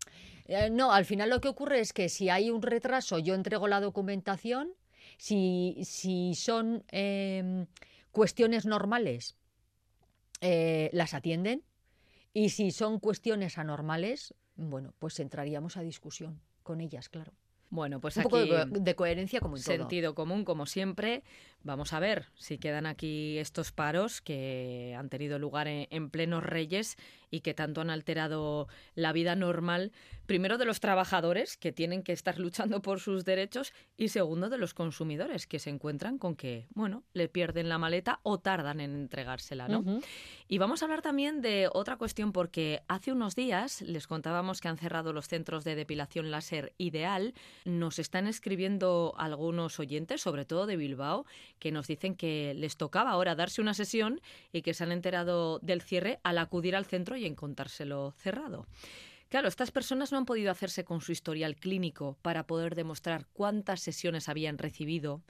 Eh, 0.46 0.70
no, 0.70 0.90
al 0.90 1.04
final 1.04 1.28
lo 1.28 1.42
que 1.42 1.48
ocurre 1.48 1.80
es 1.80 1.92
que 1.92 2.08
si 2.08 2.30
hay 2.30 2.48
un 2.50 2.62
retraso, 2.62 3.18
yo 3.18 3.34
entrego 3.34 3.68
la 3.68 3.80
documentación. 3.82 4.72
Si, 5.18 5.76
si 5.84 6.34
son 6.34 6.82
em, 6.88 7.66
cuestiones 8.12 8.64
normales, 8.64 9.36
eh, 10.40 10.88
las 10.94 11.12
atienden. 11.12 11.62
Y 12.32 12.48
si 12.48 12.70
son 12.70 12.98
cuestiones 12.98 13.58
anormales, 13.58 14.32
bueno, 14.56 14.94
pues 14.98 15.20
entraríamos 15.20 15.76
a 15.76 15.82
discusión 15.82 16.40
con 16.62 16.80
ellas, 16.80 17.10
claro. 17.10 17.34
Bueno, 17.72 18.00
pues 18.00 18.16
Un 18.16 18.22
aquí 18.22 18.30
poco 18.30 18.40
de, 18.40 18.48
co- 18.68 18.78
de 18.80 18.94
coherencia 18.96 19.38
como 19.40 19.56
en 19.56 19.62
todo. 19.62 19.76
sentido 19.76 20.16
común, 20.16 20.44
como 20.44 20.66
siempre. 20.66 21.22
Vamos 21.62 21.92
a 21.92 22.00
ver 22.00 22.26
si 22.36 22.58
quedan 22.58 22.86
aquí 22.86 23.38
estos 23.38 23.72
paros 23.72 24.20
que 24.20 24.94
han 24.98 25.08
tenido 25.08 25.38
lugar 25.38 25.68
en, 25.68 25.86
en 25.90 26.10
plenos 26.10 26.42
reyes 26.42 26.96
y 27.30 27.40
que 27.40 27.54
tanto 27.54 27.80
han 27.80 27.90
alterado 27.90 28.68
la 28.94 29.12
vida 29.12 29.36
normal, 29.36 29.92
primero 30.26 30.58
de 30.58 30.64
los 30.64 30.80
trabajadores, 30.80 31.56
que 31.56 31.72
tienen 31.72 32.02
que 32.02 32.12
estar 32.12 32.38
luchando 32.38 32.82
por 32.82 33.00
sus 33.00 33.24
derechos, 33.24 33.72
y 33.96 34.08
segundo 34.08 34.48
de 34.48 34.58
los 34.58 34.74
consumidores, 34.74 35.46
que 35.46 35.58
se 35.58 35.70
encuentran 35.70 36.18
con 36.18 36.34
que, 36.34 36.66
bueno, 36.74 37.04
le 37.12 37.28
pierden 37.28 37.68
la 37.68 37.78
maleta 37.78 38.20
o 38.22 38.38
tardan 38.38 38.80
en 38.80 38.94
entregársela, 38.94 39.68
¿no? 39.68 40.00
Y 40.48 40.58
vamos 40.58 40.82
a 40.82 40.86
hablar 40.86 41.02
también 41.02 41.40
de 41.42 41.68
otra 41.72 41.96
cuestión 41.96 42.32
porque 42.32 42.82
hace 42.88 43.12
unos 43.12 43.36
días 43.36 43.82
les 43.82 44.06
contábamos 44.06 44.60
que 44.60 44.68
han 44.68 44.78
cerrado 44.78 45.12
los 45.12 45.28
centros 45.28 45.64
de 45.64 45.76
depilación 45.76 46.30
láser 46.30 46.72
ideal. 46.78 47.34
Nos 47.64 47.98
están 47.98 48.26
escribiendo 48.26 49.14
algunos 49.16 49.78
oyentes, 49.78 50.20
sobre 50.20 50.44
todo 50.44 50.66
de 50.66 50.76
Bilbao, 50.76 51.26
que 51.60 51.70
nos 51.70 51.86
dicen 51.86 52.16
que 52.16 52.54
les 52.54 52.76
tocaba 52.76 53.10
ahora 53.10 53.36
darse 53.36 53.60
una 53.60 53.74
sesión 53.74 54.20
y 54.52 54.62
que 54.62 54.74
se 54.74 54.82
han 54.82 54.90
enterado 54.90 55.60
del 55.60 55.82
cierre 55.82 56.18
al 56.24 56.38
acudir 56.38 56.74
al 56.74 56.86
centro 56.86 57.16
y 57.16 57.26
encontrárselo 57.26 58.12
cerrado. 58.16 58.66
Claro, 59.28 59.46
estas 59.46 59.70
personas 59.70 60.10
no 60.10 60.18
han 60.18 60.24
podido 60.24 60.50
hacerse 60.50 60.84
con 60.84 61.00
su 61.00 61.12
historial 61.12 61.54
clínico 61.54 62.18
para 62.20 62.48
poder 62.48 62.74
demostrar 62.74 63.26
cuántas 63.32 63.80
sesiones 63.80 64.28
habían 64.28 64.58
recibido 64.58 65.22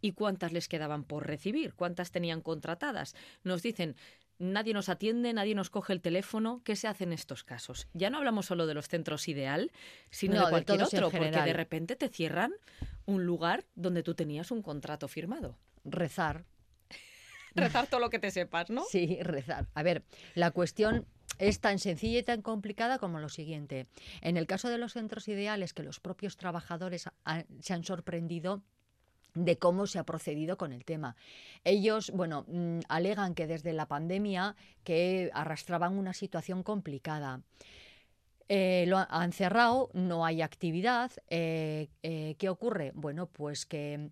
y 0.00 0.12
cuántas 0.12 0.52
les 0.52 0.68
quedaban 0.68 1.02
por 1.02 1.26
recibir, 1.26 1.74
cuántas 1.74 2.12
tenían 2.12 2.40
contratadas. 2.40 3.16
Nos 3.42 3.62
dicen, 3.62 3.96
nadie 4.38 4.74
nos 4.74 4.88
atiende, 4.88 5.32
nadie 5.32 5.56
nos 5.56 5.70
coge 5.70 5.92
el 5.92 6.00
teléfono. 6.00 6.62
¿Qué 6.64 6.76
se 6.76 6.86
hace 6.86 7.02
en 7.02 7.12
estos 7.12 7.42
casos? 7.42 7.88
Ya 7.94 8.10
no 8.10 8.18
hablamos 8.18 8.46
solo 8.46 8.68
de 8.68 8.74
los 8.74 8.86
centros 8.86 9.26
ideal, 9.26 9.72
sino 10.10 10.36
No, 10.36 10.44
de 10.44 10.50
cualquier 10.50 10.82
otro, 10.84 11.10
porque 11.10 11.30
de 11.30 11.52
repente 11.52 11.96
te 11.96 12.08
cierran 12.08 12.52
un 13.06 13.24
lugar 13.24 13.64
donde 13.74 14.04
tú 14.04 14.14
tenías 14.14 14.52
un 14.52 14.62
contrato 14.62 15.08
firmado. 15.08 15.58
Rezar. 15.90 16.44
Rezar 17.54 17.86
todo 17.88 18.00
lo 18.00 18.10
que 18.10 18.18
te 18.18 18.30
sepas, 18.30 18.70
¿no? 18.70 18.84
Sí, 18.84 19.18
rezar. 19.22 19.66
A 19.74 19.82
ver, 19.82 20.04
la 20.34 20.50
cuestión 20.50 21.06
es 21.38 21.60
tan 21.60 21.78
sencilla 21.78 22.18
y 22.18 22.22
tan 22.22 22.42
complicada 22.42 22.98
como 22.98 23.18
lo 23.20 23.28
siguiente. 23.28 23.86
En 24.20 24.36
el 24.36 24.46
caso 24.46 24.68
de 24.68 24.78
los 24.78 24.92
centros 24.92 25.26
ideales, 25.28 25.72
que 25.74 25.82
los 25.82 25.98
propios 26.00 26.36
trabajadores 26.36 27.08
se 27.60 27.72
han 27.74 27.84
sorprendido 27.84 28.62
de 29.34 29.56
cómo 29.58 29.86
se 29.86 29.98
ha 29.98 30.04
procedido 30.04 30.56
con 30.56 30.72
el 30.72 30.84
tema. 30.84 31.16
Ellos, 31.64 32.10
bueno, 32.12 32.44
mm, 32.48 32.80
alegan 32.88 33.34
que 33.34 33.46
desde 33.46 33.72
la 33.72 33.86
pandemia 33.86 34.56
que 34.84 35.30
arrastraban 35.32 35.96
una 35.98 36.12
situación 36.12 36.62
complicada. 36.62 37.42
Eh, 38.48 38.84
lo 38.88 38.96
ha- 38.98 39.08
han 39.10 39.32
cerrado, 39.32 39.90
no 39.92 40.24
hay 40.24 40.40
actividad. 40.42 41.12
eh, 41.28 41.88
eh, 42.02 42.34
¿Qué 42.38 42.48
ocurre? 42.48 42.92
Bueno, 42.94 43.26
pues 43.26 43.66
que 43.66 44.10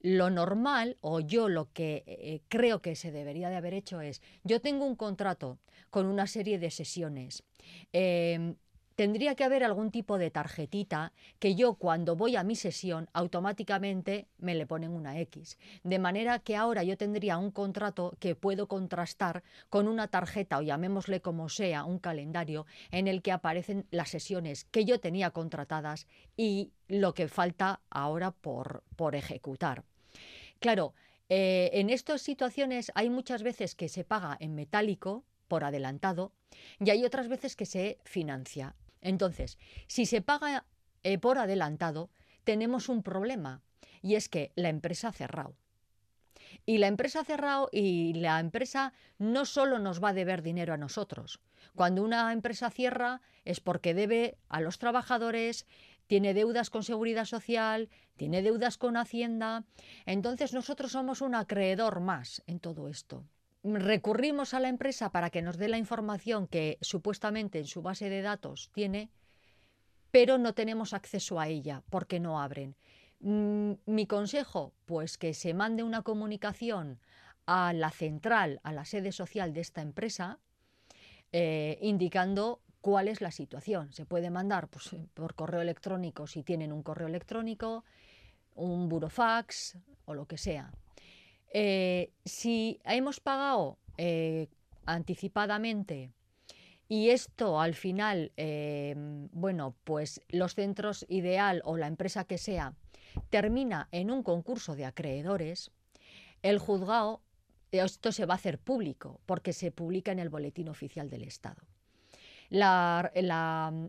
lo 0.00 0.30
normal, 0.30 0.96
o 1.00 1.20
yo 1.20 1.48
lo 1.48 1.72
que 1.72 2.04
eh, 2.06 2.40
creo 2.48 2.80
que 2.80 2.96
se 2.96 3.12
debería 3.12 3.50
de 3.50 3.56
haber 3.56 3.74
hecho 3.74 4.00
es, 4.00 4.22
yo 4.44 4.60
tengo 4.60 4.86
un 4.86 4.96
contrato 4.96 5.58
con 5.90 6.06
una 6.06 6.26
serie 6.26 6.58
de 6.58 6.70
sesiones. 6.70 7.42
eh, 7.92 8.54
tendría 9.00 9.34
que 9.34 9.44
haber 9.44 9.64
algún 9.64 9.90
tipo 9.90 10.18
de 10.18 10.30
tarjetita 10.30 11.14
que 11.38 11.54
yo 11.54 11.72
cuando 11.76 12.16
voy 12.16 12.36
a 12.36 12.42
mi 12.42 12.54
sesión 12.54 13.08
automáticamente 13.14 14.28
me 14.36 14.54
le 14.54 14.66
ponen 14.66 14.90
una 14.90 15.18
X. 15.20 15.56
De 15.84 15.98
manera 15.98 16.38
que 16.40 16.54
ahora 16.54 16.82
yo 16.82 16.98
tendría 16.98 17.38
un 17.38 17.50
contrato 17.50 18.14
que 18.18 18.34
puedo 18.34 18.68
contrastar 18.68 19.42
con 19.70 19.88
una 19.88 20.08
tarjeta 20.08 20.58
o 20.58 20.62
llamémosle 20.62 21.22
como 21.22 21.48
sea, 21.48 21.84
un 21.84 21.98
calendario 21.98 22.66
en 22.90 23.08
el 23.08 23.22
que 23.22 23.32
aparecen 23.32 23.86
las 23.90 24.10
sesiones 24.10 24.66
que 24.70 24.84
yo 24.84 25.00
tenía 25.00 25.30
contratadas 25.30 26.06
y 26.36 26.72
lo 26.86 27.14
que 27.14 27.28
falta 27.28 27.80
ahora 27.88 28.32
por, 28.32 28.84
por 28.96 29.14
ejecutar. 29.14 29.84
Claro, 30.60 30.94
eh, 31.30 31.70
en 31.72 31.90
estas 31.90 32.22
situaciones 32.22 32.92
hay 32.94 33.08
muchas 33.08 33.42
veces 33.42 33.74
que 33.74 33.88
se 33.88 34.04
paga 34.04 34.36
en 34.40 34.54
metálico 34.54 35.24
por 35.48 35.64
adelantado 35.64 36.32
y 36.78 36.90
hay 36.90 37.04
otras 37.04 37.28
veces 37.28 37.56
que 37.56 37.66
se 37.66 37.98
financia. 38.04 38.76
Entonces, 39.00 39.58
si 39.86 40.04
se 40.04 40.20
paga 40.20 40.66
eh, 41.02 41.18
por 41.18 41.38
adelantado, 41.38 42.10
tenemos 42.44 42.88
un 42.88 43.02
problema 43.02 43.62
y 44.02 44.16
es 44.16 44.28
que 44.28 44.52
la 44.54 44.68
empresa 44.68 45.08
ha 45.08 45.12
cerrado. 45.12 45.56
Y 46.66 46.78
la 46.78 46.88
empresa 46.88 47.20
ha 47.20 47.24
cerrado 47.24 47.68
y 47.72 48.12
la 48.14 48.38
empresa 48.38 48.92
no 49.18 49.46
solo 49.46 49.78
nos 49.78 50.02
va 50.02 50.10
a 50.10 50.14
deber 50.14 50.42
dinero 50.42 50.74
a 50.74 50.78
nosotros. 50.78 51.40
Cuando 51.74 52.02
una 52.02 52.32
empresa 52.32 52.70
cierra 52.70 53.22
es 53.44 53.60
porque 53.60 53.94
debe 53.94 54.36
a 54.48 54.60
los 54.60 54.78
trabajadores, 54.78 55.66
tiene 56.10 56.34
deudas 56.34 56.70
con 56.70 56.82
seguridad 56.82 57.24
social, 57.24 57.88
tiene 58.16 58.42
deudas 58.42 58.78
con 58.78 58.96
Hacienda. 58.96 59.62
Entonces 60.06 60.52
nosotros 60.52 60.90
somos 60.90 61.20
un 61.20 61.36
acreedor 61.36 62.00
más 62.00 62.42
en 62.48 62.58
todo 62.58 62.88
esto. 62.88 63.24
Recurrimos 63.62 64.52
a 64.52 64.58
la 64.58 64.68
empresa 64.68 65.12
para 65.12 65.30
que 65.30 65.40
nos 65.40 65.56
dé 65.56 65.68
la 65.68 65.78
información 65.78 66.48
que 66.48 66.78
supuestamente 66.80 67.60
en 67.60 67.66
su 67.66 67.80
base 67.80 68.10
de 68.10 68.22
datos 68.22 68.72
tiene, 68.74 69.08
pero 70.10 70.36
no 70.36 70.52
tenemos 70.52 70.94
acceso 70.94 71.38
a 71.38 71.46
ella 71.46 71.84
porque 71.90 72.18
no 72.18 72.40
abren. 72.40 72.74
Mm, 73.20 73.74
Mi 73.86 74.08
consejo, 74.08 74.74
pues 74.86 75.16
que 75.16 75.32
se 75.32 75.54
mande 75.54 75.84
una 75.84 76.02
comunicación 76.02 76.98
a 77.46 77.72
la 77.72 77.92
central, 77.92 78.58
a 78.64 78.72
la 78.72 78.84
sede 78.84 79.12
social 79.12 79.52
de 79.52 79.60
esta 79.60 79.80
empresa, 79.80 80.40
eh, 81.30 81.78
indicando 81.82 82.62
cuál 82.80 83.08
es 83.08 83.20
la 83.20 83.30
situación. 83.30 83.92
Se 83.92 84.06
puede 84.06 84.30
mandar 84.30 84.68
pues, 84.68 84.94
por 85.14 85.34
correo 85.34 85.60
electrónico 85.60 86.26
si 86.26 86.42
tienen 86.42 86.72
un 86.72 86.82
correo 86.82 87.08
electrónico, 87.08 87.84
un 88.54 88.88
burofax 88.88 89.78
o 90.04 90.14
lo 90.14 90.26
que 90.26 90.38
sea. 90.38 90.72
Eh, 91.52 92.12
si 92.24 92.80
hemos 92.84 93.20
pagado 93.20 93.78
eh, 93.96 94.48
anticipadamente 94.86 96.12
y 96.88 97.10
esto 97.10 97.60
al 97.60 97.74
final, 97.74 98.32
eh, 98.36 98.94
bueno, 99.32 99.76
pues 99.84 100.22
los 100.28 100.54
centros 100.54 101.06
ideal 101.08 101.62
o 101.64 101.76
la 101.76 101.86
empresa 101.86 102.24
que 102.24 102.38
sea 102.38 102.74
termina 103.30 103.88
en 103.92 104.10
un 104.10 104.22
concurso 104.22 104.76
de 104.76 104.84
acreedores, 104.84 105.72
el 106.42 106.58
juzgado, 106.58 107.20
esto 107.70 108.12
se 108.12 108.26
va 108.26 108.34
a 108.34 108.36
hacer 108.36 108.58
público 108.58 109.20
porque 109.26 109.52
se 109.52 109.70
publica 109.70 110.10
en 110.12 110.18
el 110.18 110.30
Boletín 110.30 110.68
Oficial 110.68 111.10
del 111.10 111.24
Estado. 111.24 111.62
La, 112.50 113.10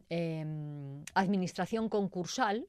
em, 0.09 1.03
administración 1.13 1.89
concursal, 1.89 2.67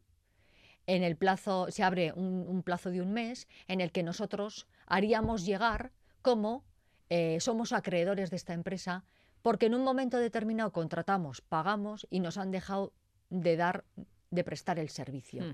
en 0.86 1.04
el 1.04 1.16
plazo, 1.16 1.70
se 1.70 1.84
abre 1.84 2.12
un, 2.12 2.62
plazo 2.64 2.90
de 2.90 3.00
un 3.00 3.12
mes 3.12 3.46
en 3.68 3.80
el 3.80 3.92
que 3.92 4.02
nosotros 4.02 4.66
haríamos 4.86 5.46
llegar 5.46 5.92
cómo 6.22 6.64
eh, 7.08 7.38
somos 7.40 7.72
acreedores 7.72 8.30
de 8.30 8.36
esta 8.36 8.52
empresa, 8.52 9.04
porque 9.42 9.66
en 9.66 9.74
un 9.74 9.84
momento 9.84 10.18
determinado 10.18 10.72
contratamos, 10.72 11.40
pagamos 11.40 12.06
y 12.10 12.20
nos 12.20 12.36
han 12.36 12.50
dejado 12.50 12.92
de 13.30 13.56
dar 13.56 13.84
de 14.32 14.44
prestar 14.44 14.78
el 14.78 14.88
servicio. 14.88 15.44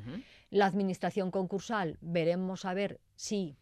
La 0.50 0.66
administración 0.66 1.30
concursal 1.32 1.98
veremos 2.00 2.64
a 2.64 2.74
ver 2.74 3.00
si 3.16 3.56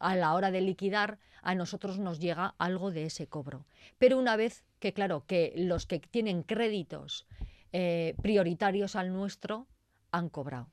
a 0.00 0.16
la 0.16 0.34
hora 0.34 0.50
de 0.50 0.62
liquidar 0.62 1.18
a 1.42 1.54
nosotros 1.54 1.98
nos 1.98 2.18
llega 2.18 2.54
algo 2.58 2.90
de 2.90 3.04
ese 3.04 3.26
cobro. 3.28 3.66
Pero 3.98 4.18
una 4.18 4.34
vez 4.34 4.64
que, 4.78 4.92
claro, 4.92 5.24
que 5.26 5.52
los 5.56 5.86
que 5.86 6.00
tienen 6.00 6.42
créditos 6.42 7.26
eh, 7.72 8.14
prioritarios 8.22 8.96
al 8.96 9.12
nuestro 9.12 9.66
han 10.10 10.28
cobrado. 10.28 10.70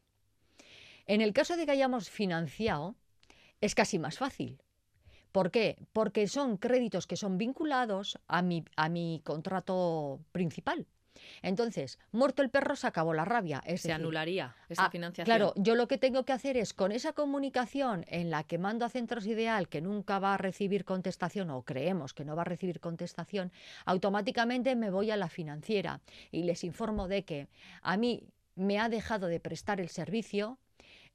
En 1.05 1.21
el 1.21 1.33
caso 1.33 1.57
de 1.57 1.65
que 1.65 1.71
hayamos 1.71 2.09
financiado, 2.09 2.95
es 3.61 3.75
casi 3.75 3.99
más 3.99 4.17
fácil. 4.17 4.61
¿Por 5.31 5.51
qué? 5.51 5.77
Porque 5.93 6.27
son 6.27 6.57
créditos 6.57 7.07
que 7.07 7.17
son 7.17 7.37
vinculados 7.37 8.19
a 8.27 8.41
mi, 8.41 8.63
a 8.75 8.87
mi 8.87 9.21
contrato 9.23 10.21
principal. 10.31 10.87
Entonces, 11.41 11.99
muerto 12.11 12.41
el 12.41 12.49
perro, 12.49 12.75
se 12.75 12.87
acabó 12.87 13.13
la 13.13 13.25
rabia. 13.25 13.63
se 13.75 13.91
anularía 13.91 14.55
esa 14.69 14.85
ah, 14.85 14.89
financiación. 14.89 15.25
Claro, 15.25 15.53
yo 15.55 15.75
lo 15.75 15.87
que 15.87 15.97
tengo 15.97 16.23
que 16.23 16.33
hacer 16.33 16.57
es 16.57 16.73
con 16.73 16.91
esa 16.91 17.13
comunicación 17.13 18.05
en 18.07 18.29
la 18.29 18.43
que 18.43 18.57
mando 18.57 18.85
a 18.85 18.89
Centros 18.89 19.25
Ideal 19.25 19.67
que 19.67 19.81
nunca 19.81 20.19
va 20.19 20.33
a 20.33 20.37
recibir 20.37 20.85
contestación 20.85 21.49
o 21.49 21.63
creemos 21.63 22.13
que 22.13 22.25
no 22.25 22.35
va 22.35 22.43
a 22.43 22.45
recibir 22.45 22.79
contestación, 22.79 23.51
automáticamente 23.85 24.75
me 24.75 24.89
voy 24.89 25.11
a 25.11 25.17
la 25.17 25.29
financiera 25.29 26.01
y 26.31 26.43
les 26.43 26.63
informo 26.63 27.07
de 27.07 27.23
que 27.23 27.47
a 27.81 27.97
mí 27.97 28.23
me 28.55 28.79
ha 28.79 28.89
dejado 28.89 29.27
de 29.27 29.39
prestar 29.39 29.79
el 29.81 29.89
servicio, 29.89 30.59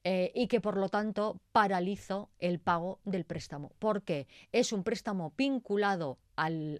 eh, 0.05 0.31
y 0.35 0.47
que 0.47 0.61
por 0.61 0.77
lo 0.77 0.89
tanto 0.89 1.41
paralizo 1.51 2.31
el 2.39 2.61
pago 2.61 3.01
del 3.05 3.25
préstamo, 3.25 3.73
porque 3.79 4.29
es 4.53 4.73
un 4.73 4.85
préstamo 4.85 5.35
vinculado 5.37 6.19
al, 6.37 6.79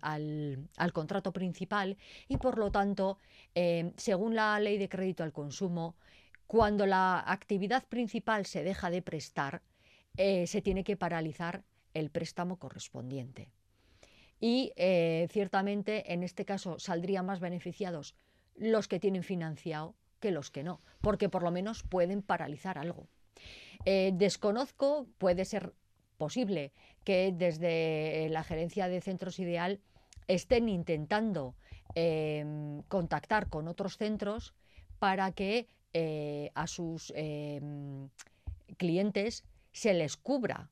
contrato 0.93 1.33
principal 1.33 1.97
y 2.29 2.37
por 2.37 2.59
lo 2.59 2.71
tanto, 2.71 3.19
eh, 3.57 3.93
según 3.97 4.37
la 4.37 4.59
ley 4.61 4.79
de 4.79 4.89
crédito 4.89 5.25
al 5.25 5.33
consumo, 5.33 5.97
cuando 6.47 6.87
la 6.87 7.23
actividad 7.27 7.85
principal 7.87 8.47
se 8.47 8.63
deja 8.63 8.89
de 8.89 9.03
prestar, 9.03 9.63
eh, 10.17 10.47
se 10.47 10.63
tiene 10.63 10.85
que 10.85 10.97
paralizar 10.97 11.65
el 11.95 12.11
préstamo 12.11 12.57
correspondiente. 12.57 13.51
Y 14.41 14.73
ciertamente 15.31 16.13
en 16.13 16.23
este 16.23 16.45
caso 16.45 16.79
saldrían 16.79 17.27
más 17.27 17.41
beneficiados 17.41 18.15
los 18.55 18.87
que 18.87 19.01
tienen 19.01 19.25
financiado 19.25 19.97
que 20.19 20.31
los 20.31 20.51
que 20.51 20.63
no, 20.63 20.81
porque 21.01 21.29
por 21.29 21.43
lo 21.43 21.51
menos 21.51 21.83
pueden 21.83 22.23
paralizar 22.23 22.79
algo. 22.79 23.07
Eh, 23.85 24.13
desconozco, 24.15 25.07
puede 25.19 25.45
ser 25.45 25.73
posible 26.17 26.73
que 27.05 27.33
desde 27.33 28.29
la 28.31 28.43
gerencia 28.43 28.89
de 28.89 29.01
Centros 29.01 29.39
Ideal 29.39 29.81
estén 30.27 30.69
intentando 30.69 31.55
em, 31.95 32.83
contactar 32.83 33.49
con 33.49 33.69
otros 33.69 33.97
centros 33.97 34.55
para 34.99 35.33
que 35.33 35.69
eh, 35.95 36.51
a 36.55 36.67
sus 36.67 37.13
em, 37.17 38.11
clientes 38.77 39.45
se 39.73 39.95
les 39.95 40.17
cubra. 40.17 40.71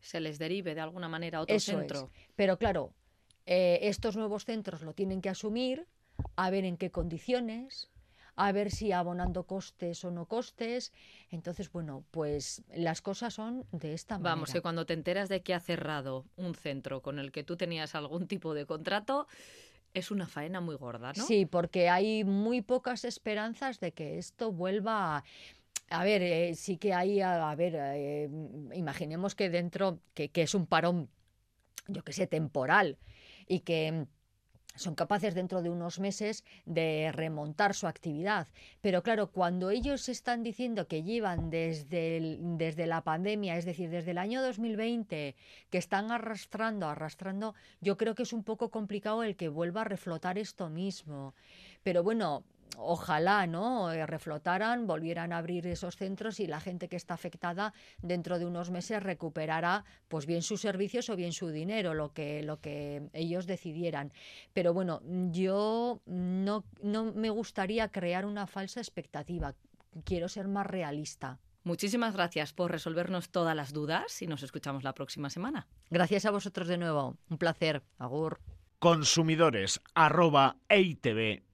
Se 0.00 0.20
les 0.20 0.38
derive 0.38 0.74
de 0.74 0.80
alguna 0.80 1.08
manera 1.08 1.38
a 1.38 1.42
otro 1.42 1.58
centro. 1.58 2.10
Pero 2.36 2.58
claro, 2.58 2.94
eh, 3.46 3.80
estos 3.82 4.16
nuevos 4.16 4.44
centros 4.44 4.82
lo 4.82 4.94
tienen 4.94 5.20
que 5.20 5.28
asumir, 5.28 5.86
a 6.36 6.50
ver 6.50 6.64
en 6.64 6.76
qué 6.76 6.90
condiciones, 6.90 7.90
a 8.36 8.52
ver 8.52 8.70
si 8.70 8.92
abonando 8.92 9.44
costes 9.44 10.04
o 10.04 10.10
no 10.10 10.26
costes. 10.26 10.92
Entonces, 11.30 11.70
bueno, 11.70 12.04
pues 12.10 12.62
las 12.74 13.00
cosas 13.00 13.34
son 13.34 13.66
de 13.72 13.94
esta 13.94 14.18
manera. 14.18 14.34
Vamos, 14.34 14.52
que 14.52 14.60
cuando 14.60 14.86
te 14.86 14.94
enteras 14.94 15.28
de 15.28 15.42
que 15.42 15.54
ha 15.54 15.60
cerrado 15.60 16.26
un 16.36 16.54
centro 16.54 17.02
con 17.02 17.18
el 17.18 17.32
que 17.32 17.44
tú 17.44 17.56
tenías 17.56 17.94
algún 17.94 18.26
tipo 18.26 18.54
de 18.54 18.66
contrato, 18.66 19.26
es 19.92 20.10
una 20.10 20.26
faena 20.26 20.60
muy 20.60 20.74
gorda, 20.76 21.12
¿no? 21.16 21.24
Sí, 21.24 21.46
porque 21.46 21.88
hay 21.88 22.24
muy 22.24 22.62
pocas 22.62 23.04
esperanzas 23.04 23.80
de 23.80 23.92
que 23.92 24.18
esto 24.18 24.52
vuelva 24.52 25.18
a... 25.18 25.24
A 25.90 26.02
ver, 26.02 26.22
eh, 26.22 26.54
sí 26.54 26.78
que 26.78 26.94
hay, 26.94 27.20
a, 27.20 27.54
ver, 27.54 27.74
eh, 27.76 28.28
imaginemos 28.72 29.34
que 29.34 29.50
dentro, 29.50 30.00
que, 30.14 30.30
que 30.30 30.42
es 30.42 30.54
un 30.54 30.66
parón, 30.66 31.10
yo 31.88 32.02
que 32.02 32.14
sé, 32.14 32.26
temporal, 32.26 32.96
y 33.46 33.60
que 33.60 34.06
son 34.74 34.94
capaces 34.94 35.34
dentro 35.34 35.62
de 35.62 35.70
unos 35.70 36.00
meses 36.00 36.44
de 36.66 37.10
remontar 37.12 37.74
su 37.74 37.86
actividad. 37.86 38.48
Pero 38.80 39.02
claro, 39.02 39.30
cuando 39.30 39.70
ellos 39.70 40.08
están 40.08 40.42
diciendo 40.42 40.88
que 40.88 41.02
llevan 41.02 41.50
desde, 41.50 42.38
desde 42.40 42.86
la 42.86 43.02
pandemia, 43.02 43.56
es 43.56 43.64
decir, 43.64 43.90
desde 43.90 44.10
el 44.10 44.18
año 44.18 44.42
2020, 44.42 45.36
que 45.70 45.78
están 45.78 46.10
arrastrando, 46.10 46.88
arrastrando, 46.88 47.54
yo 47.80 47.96
creo 47.96 48.14
que 48.14 48.24
es 48.24 48.32
un 48.32 48.44
poco 48.44 48.70
complicado 48.70 49.22
el 49.22 49.36
que 49.36 49.48
vuelva 49.48 49.82
a 49.82 49.84
reflotar 49.84 50.38
esto 50.38 50.68
mismo. 50.68 51.34
Pero 51.82 52.02
bueno, 52.02 52.44
ojalá 52.76 53.46
no 53.46 53.92
eh, 53.92 54.06
reflotaran, 54.06 54.86
volvieran 54.86 55.32
a 55.32 55.38
abrir 55.38 55.66
esos 55.66 55.96
centros 55.96 56.40
y 56.40 56.46
la 56.46 56.60
gente 56.60 56.88
que 56.88 56.96
está 56.96 57.14
afectada 57.14 57.72
dentro 58.02 58.38
de 58.38 58.46
unos 58.46 58.70
meses 58.70 59.02
recuperará 59.02 59.84
pues 60.08 60.26
bien 60.26 60.42
sus 60.42 60.60
servicios 60.60 61.08
o 61.10 61.16
bien 61.16 61.32
su 61.32 61.48
dinero, 61.48 61.94
lo 61.94 62.12
que, 62.12 62.42
lo 62.42 62.60
que 62.60 63.08
ellos 63.12 63.46
decidieran. 63.46 64.12
Pero 64.52 64.74
bueno, 64.74 65.00
yo 65.30 66.00
no, 66.06 66.64
no 66.82 67.12
me 67.12 67.30
gustaría 67.30 67.88
crear 67.88 68.26
una 68.26 68.46
falsa 68.46 68.80
expectativa. 68.80 69.54
Quiero 70.04 70.28
ser 70.28 70.48
más 70.48 70.66
realista. 70.66 71.38
Muchísimas 71.62 72.12
gracias 72.12 72.52
por 72.52 72.70
resolvernos 72.70 73.30
todas 73.30 73.56
las 73.56 73.72
dudas 73.72 74.20
y 74.20 74.26
nos 74.26 74.42
escuchamos 74.42 74.84
la 74.84 74.92
próxima 74.92 75.30
semana. 75.30 75.66
Gracias 75.90 76.26
a 76.26 76.30
vosotros 76.30 76.68
de 76.68 76.76
nuevo. 76.76 77.16
Un 77.30 77.38
placer. 77.38 77.82
Agur. 77.98 78.38
Consumidores 78.80 79.80
you're 79.96 81.53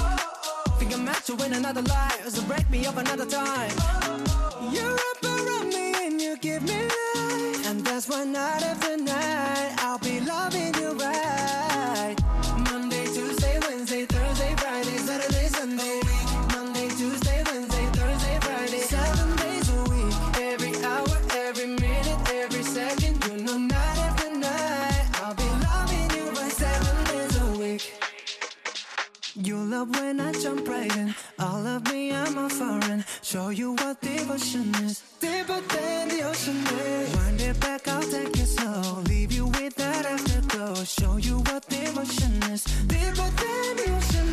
in 1.43 1.53
another 1.53 1.81
life. 1.81 2.27
So 2.29 2.41
break 2.43 2.69
me 2.69 2.85
up 2.85 2.97
another 2.97 3.25
time. 3.25 3.71
You 4.71 4.85
wrap 4.97 5.23
around 5.23 5.69
me 5.69 5.93
and 6.05 6.21
you 6.21 6.37
give 6.37 6.63
me 6.63 6.81
life. 6.83 7.67
And 7.69 7.85
that's 7.85 8.07
why 8.07 8.23
night 8.25 8.63
after 8.63 8.97
night 8.97 9.75
I'll 9.79 9.99
be 9.99 10.19
loving 10.21 10.73
you 10.75 10.91
right. 10.93 12.15
Monday, 12.69 13.05
Tuesday, 13.05 13.59
Wednesday, 13.67 14.05
Thursday, 14.05 14.53
Friday, 14.57 14.97
Saturday, 14.97 15.47
Sunday. 15.47 15.99
Monday, 16.53 16.87
Tuesday, 16.89 17.43
Wednesday, 17.47 17.85
Thursday, 17.97 18.37
Friday. 18.41 18.79
Seven 18.95 19.35
days 19.37 19.69
a 19.69 19.83
week. 19.91 20.13
Every 20.51 20.73
hour, 20.83 21.17
every 21.47 21.67
minute, 21.67 22.29
every 22.33 22.63
second. 22.63 23.23
You 23.25 23.43
know 23.43 23.57
night 23.57 23.97
after 23.97 24.29
night 24.37 25.05
I'll 25.23 25.35
be 25.35 25.49
loving 25.67 26.09
you 26.17 26.29
right. 26.31 26.51
Seven 26.51 27.03
days 27.05 27.41
a 27.41 27.59
week. 27.59 27.93
You 29.35 29.57
love 29.57 29.89
when 29.95 30.19
I 30.19 30.31
jump 30.33 30.67
right 30.67 30.95
in. 30.97 31.15
All 31.41 31.65
of 31.65 31.91
me, 31.91 32.13
I'm 32.13 32.37
a 32.37 32.49
foreign. 32.49 33.03
Show 33.23 33.49
you 33.49 33.73
what 33.73 33.99
devotion 33.99 34.75
is. 34.85 35.01
Deeper 35.19 35.59
than 35.73 36.09
the 36.09 36.21
ocean 36.21 36.57
is. 36.57 37.15
Wind 37.15 37.41
it 37.41 37.59
back, 37.59 37.87
I'll 37.87 38.03
take 38.03 38.37
it 38.37 38.45
slow. 38.45 39.01
Leave 39.09 39.31
you 39.31 39.47
with 39.47 39.75
that 39.75 40.05
afterglow. 40.05 40.75
Show 40.83 41.17
you 41.17 41.39
what 41.39 41.67
devotion 41.67 42.33
is. 42.53 42.63
Deeper 42.85 43.29
than 43.41 43.75
the 43.79 43.87
ocean 43.97 44.29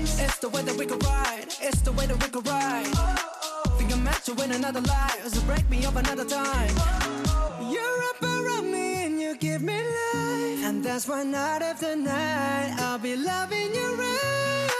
is. 0.00 0.18
It's 0.18 0.38
the 0.38 0.48
way 0.48 0.62
that 0.62 0.76
we 0.76 0.86
can 0.86 0.98
ride. 1.00 1.48
It's 1.60 1.82
the 1.82 1.92
way 1.92 2.06
that 2.06 2.16
we 2.22 2.28
can 2.30 2.42
ride. 2.42 2.86
Oh, 2.96 3.62
oh. 3.66 3.70
Think 3.76 3.92
I'm 3.92 4.02
meant 4.02 4.24
to 4.24 4.32
win 4.32 4.52
another 4.52 4.80
life. 4.80 5.22
So 5.28 5.42
break 5.42 5.68
me 5.68 5.84
up 5.84 5.96
another 5.96 6.24
time. 6.24 6.72
Oh, 6.76 7.70
You're 7.74 8.02
up 8.10 8.22
around 8.22 8.72
me 8.72 9.04
and 9.04 9.20
you 9.20 9.36
give 9.36 9.60
me 9.60 9.76
life. 9.76 10.64
And 10.64 10.82
that's 10.82 11.06
why 11.06 11.22
night 11.22 11.60
after 11.60 11.94
night, 11.96 12.76
I'll 12.78 12.98
be 12.98 13.14
loving 13.14 13.74
you 13.74 13.94
right. 13.96 14.79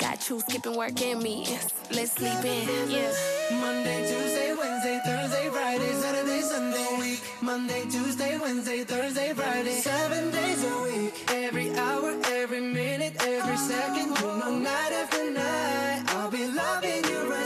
You 0.31 0.39
skipping 0.39 0.77
work 0.77 1.01
and 1.01 1.21
meetings. 1.21 1.73
Let's 1.91 2.13
sleep 2.13 2.45
in, 2.45 2.89
yeah. 2.89 3.11
Monday, 3.51 3.99
Tuesday, 4.07 4.53
Wednesday, 4.57 5.01
Thursday, 5.03 5.49
Friday, 5.49 5.91
Saturday, 5.91 6.39
Sunday, 6.39 6.87
week. 7.01 7.19
Monday, 7.41 7.81
Tuesday, 7.91 8.37
Wednesday, 8.39 8.85
Thursday, 8.85 9.33
Friday, 9.33 9.71
seven 9.71 10.31
days 10.31 10.63
a 10.63 10.83
week. 10.83 11.29
Every 11.31 11.75
hour, 11.77 12.17
every 12.27 12.61
minute, 12.61 13.13
every 13.19 13.57
second, 13.57 14.07
you 14.07 14.39
know, 14.39 14.57
night 14.57 14.93
after 14.93 15.31
night, 15.31 16.03
I'll 16.15 16.31
be 16.31 16.45
loving 16.47 17.03
you 17.11 17.29
right 17.29 17.40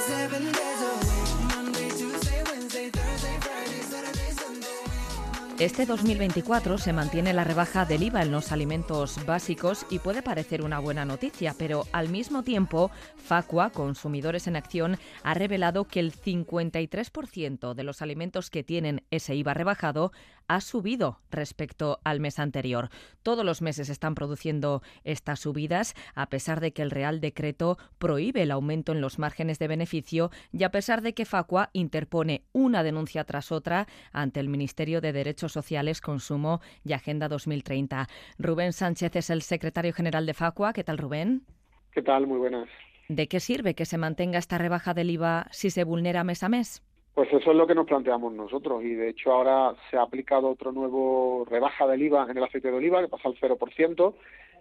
Este 5.60 5.86
2024 5.86 6.78
se 6.78 6.92
mantiene 6.92 7.32
la 7.32 7.46
rebaja 7.46 7.86
del 7.86 8.04
IVA 8.04 8.24
en 8.24 8.32
los 8.32 8.52
alimentos 8.52 9.26
básicos 9.26 9.86
y 9.90 10.00
puede 10.00 10.22
parecer 10.22 10.62
una 10.62 10.80
buena 10.80 11.06
noticia, 11.06 11.56
pero 11.58 11.86
al 11.94 12.10
mismo 12.10 12.44
tiempo, 12.44 12.92
Facua, 13.16 13.70
Consumidores 13.70 14.48
en 14.48 14.58
Acción, 14.58 14.98
ha 15.24 15.34
revelado 15.34 15.86
que 15.86 16.02
el 16.02 16.12
53% 16.12 17.74
de 17.74 17.84
los 17.86 18.02
alimentos 18.02 18.50
que 18.50 18.66
tienen 18.66 19.04
ese 19.12 19.34
IVA 19.34 19.54
rebajado 19.54 20.12
ha 20.48 20.62
subido 20.62 21.20
respecto 21.32 22.00
al 22.04 22.20
mes 22.20 22.40
anterior. 22.40 22.90
Todos 23.24 23.46
los 23.46 23.62
meses 23.62 23.90
están 23.90 24.16
produciendo 24.16 24.82
estas 25.04 25.40
subidas, 25.40 25.96
a 26.14 26.30
pesar 26.30 26.62
de 26.62 26.74
que 26.74 26.82
el 26.82 26.92
Real 26.92 27.20
Decreto 27.22 27.78
prohíbe 27.98 28.44
el 28.44 28.52
aumento 28.52 28.92
en 28.92 29.02
los 29.02 29.20
márgenes 29.20 29.60
de 29.60 29.68
beneficio 29.68 30.32
y 30.52 30.64
a 30.64 30.72
pesar 30.72 31.02
de 31.02 31.14
que 31.14 31.26
Facua 31.26 31.70
interpone 31.74 32.44
una 32.54 32.84
denuncia 32.84 33.24
tras 33.24 33.52
otra 33.52 33.88
ante 34.12 34.40
el 34.40 34.50
Ministerio 34.50 35.02
de 35.02 35.14
Derechos 35.14 35.52
Sociales, 35.52 36.02
Consumo 36.02 36.62
y 36.84 36.94
Agenda 36.94 37.28
2030. 37.28 38.08
Rubén 38.38 38.74
Sánchez 38.74 39.16
es 39.16 39.30
el 39.30 39.42
secretario 39.42 39.94
general 39.94 40.26
de 40.26 40.34
Facua. 40.34 40.74
¿Qué 40.74 40.84
tal, 40.84 40.98
Rubén? 40.98 41.44
¿Qué 41.92 42.02
tal? 42.02 42.28
Muy 42.28 42.38
buenas. 42.38 42.68
¿De 43.08 43.28
qué 43.28 43.40
sirve 43.40 43.76
que 43.76 43.86
se 43.86 43.98
mantenga 43.98 44.40
esta 44.40 44.58
rebaja 44.58 44.94
del 44.94 45.12
IVA 45.12 45.48
si 45.52 45.70
se 45.70 45.84
vulnera 45.84 46.24
mes 46.24 46.44
a 46.44 46.50
mes? 46.50 46.84
Pues 47.16 47.32
eso 47.32 47.52
es 47.52 47.56
lo 47.56 47.66
que 47.66 47.74
nos 47.74 47.88
planteamos 47.88 48.34
nosotros 48.34 48.84
y 48.84 48.94
de 48.94 49.08
hecho 49.08 49.32
ahora 49.32 49.74
se 49.90 49.96
ha 49.96 50.02
aplicado 50.02 50.50
otro 50.50 50.74
nuevo 50.74 51.46
rebaja 51.50 51.88
del 51.88 52.04
IVA 52.04 52.28
en 52.30 52.38
el 52.38 52.44
aceite 52.44 52.70
de 52.70 52.76
oliva 52.76 53.02
que 53.02 53.08
pasa 53.08 53.30
al 53.30 53.40
0%. 53.40 54.14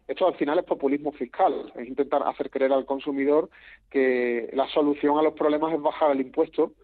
Esto 0.06 0.28
al 0.28 0.36
final 0.36 0.60
es 0.60 0.64
populismo 0.64 1.10
fiscal, 1.10 1.72
es 1.74 1.88
intentar 1.88 2.22
hacer 2.22 2.50
creer 2.50 2.72
al 2.72 2.84
consumidor 2.84 3.50
que 3.90 4.50
la 4.52 4.68
solución 4.68 5.18
a 5.18 5.22
los 5.22 5.34
problemas 5.34 5.74
es 5.74 5.82
bajar 5.82 6.12
el 6.12 6.20
impuesto 6.20 6.74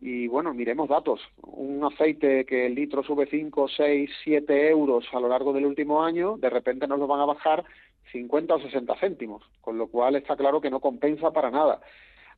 y 0.00 0.26
bueno, 0.26 0.54
miremos 0.54 0.88
datos. 0.88 1.20
Un 1.42 1.84
aceite 1.84 2.46
que 2.46 2.64
el 2.64 2.74
litro 2.74 3.02
sube 3.02 3.26
5, 3.26 3.68
6, 3.76 4.10
7 4.24 4.70
euros 4.70 5.04
a 5.12 5.20
lo 5.20 5.28
largo 5.28 5.52
del 5.52 5.66
último 5.66 6.02
año, 6.02 6.38
de 6.38 6.48
repente 6.48 6.86
nos 6.86 6.98
lo 6.98 7.06
van 7.06 7.20
a 7.20 7.26
bajar 7.26 7.62
50 8.10 8.54
o 8.54 8.60
60 8.60 8.96
céntimos, 8.96 9.42
con 9.60 9.76
lo 9.76 9.88
cual 9.88 10.16
está 10.16 10.34
claro 10.34 10.62
que 10.62 10.70
no 10.70 10.80
compensa 10.80 11.30
para 11.30 11.50
nada. 11.50 11.82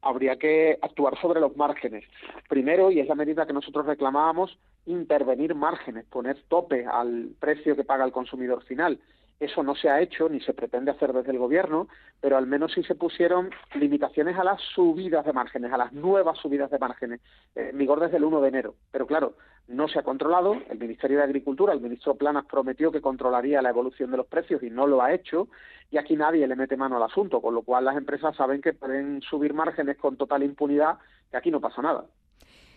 Habría 0.02 0.36
que 0.36 0.78
actuar 0.82 1.18
sobre 1.20 1.40
los 1.40 1.56
márgenes. 1.56 2.04
Primero, 2.48 2.90
y 2.90 3.00
es 3.00 3.08
la 3.08 3.14
medida 3.14 3.46
que 3.46 3.52
nosotros 3.52 3.86
reclamábamos, 3.86 4.58
intervenir 4.86 5.54
márgenes, 5.54 6.04
poner 6.06 6.42
tope 6.48 6.84
al 6.84 7.30
precio 7.38 7.76
que 7.76 7.84
paga 7.84 8.04
el 8.04 8.12
consumidor 8.12 8.62
final. 8.64 8.98
Eso 9.42 9.64
no 9.64 9.74
se 9.74 9.90
ha 9.90 10.00
hecho 10.00 10.28
ni 10.28 10.38
se 10.38 10.54
pretende 10.54 10.92
hacer 10.92 11.12
desde 11.12 11.32
el 11.32 11.38
Gobierno, 11.38 11.88
pero 12.20 12.36
al 12.36 12.46
menos 12.46 12.70
sí 12.74 12.84
se 12.84 12.94
pusieron 12.94 13.50
limitaciones 13.74 14.38
a 14.38 14.44
las 14.44 14.60
subidas 14.60 15.26
de 15.26 15.32
márgenes, 15.32 15.72
a 15.72 15.76
las 15.76 15.92
nuevas 15.92 16.38
subidas 16.38 16.70
de 16.70 16.78
márgenes, 16.78 17.20
eh, 17.56 17.70
en 17.72 17.76
vigor 17.76 17.98
desde 17.98 18.18
el 18.18 18.24
1 18.24 18.40
de 18.40 18.48
enero. 18.48 18.76
Pero 18.92 19.04
claro, 19.04 19.34
no 19.66 19.88
se 19.88 19.98
ha 19.98 20.04
controlado. 20.04 20.54
El 20.70 20.78
Ministerio 20.78 21.16
de 21.16 21.24
Agricultura, 21.24 21.72
el 21.72 21.80
ministro 21.80 22.14
Planas, 22.14 22.44
prometió 22.44 22.92
que 22.92 23.00
controlaría 23.00 23.60
la 23.62 23.70
evolución 23.70 24.12
de 24.12 24.18
los 24.18 24.28
precios 24.28 24.62
y 24.62 24.70
no 24.70 24.86
lo 24.86 25.02
ha 25.02 25.12
hecho. 25.12 25.48
Y 25.90 25.98
aquí 25.98 26.14
nadie 26.14 26.46
le 26.46 26.54
mete 26.54 26.76
mano 26.76 26.96
al 26.98 27.02
asunto, 27.02 27.42
con 27.42 27.52
lo 27.52 27.62
cual 27.62 27.84
las 27.84 27.96
empresas 27.96 28.36
saben 28.36 28.62
que 28.62 28.74
pueden 28.74 29.22
subir 29.22 29.54
márgenes 29.54 29.96
con 29.96 30.16
total 30.16 30.44
impunidad, 30.44 30.98
que 31.32 31.36
aquí 31.36 31.50
no 31.50 31.60
pasa 31.60 31.82
nada. 31.82 32.04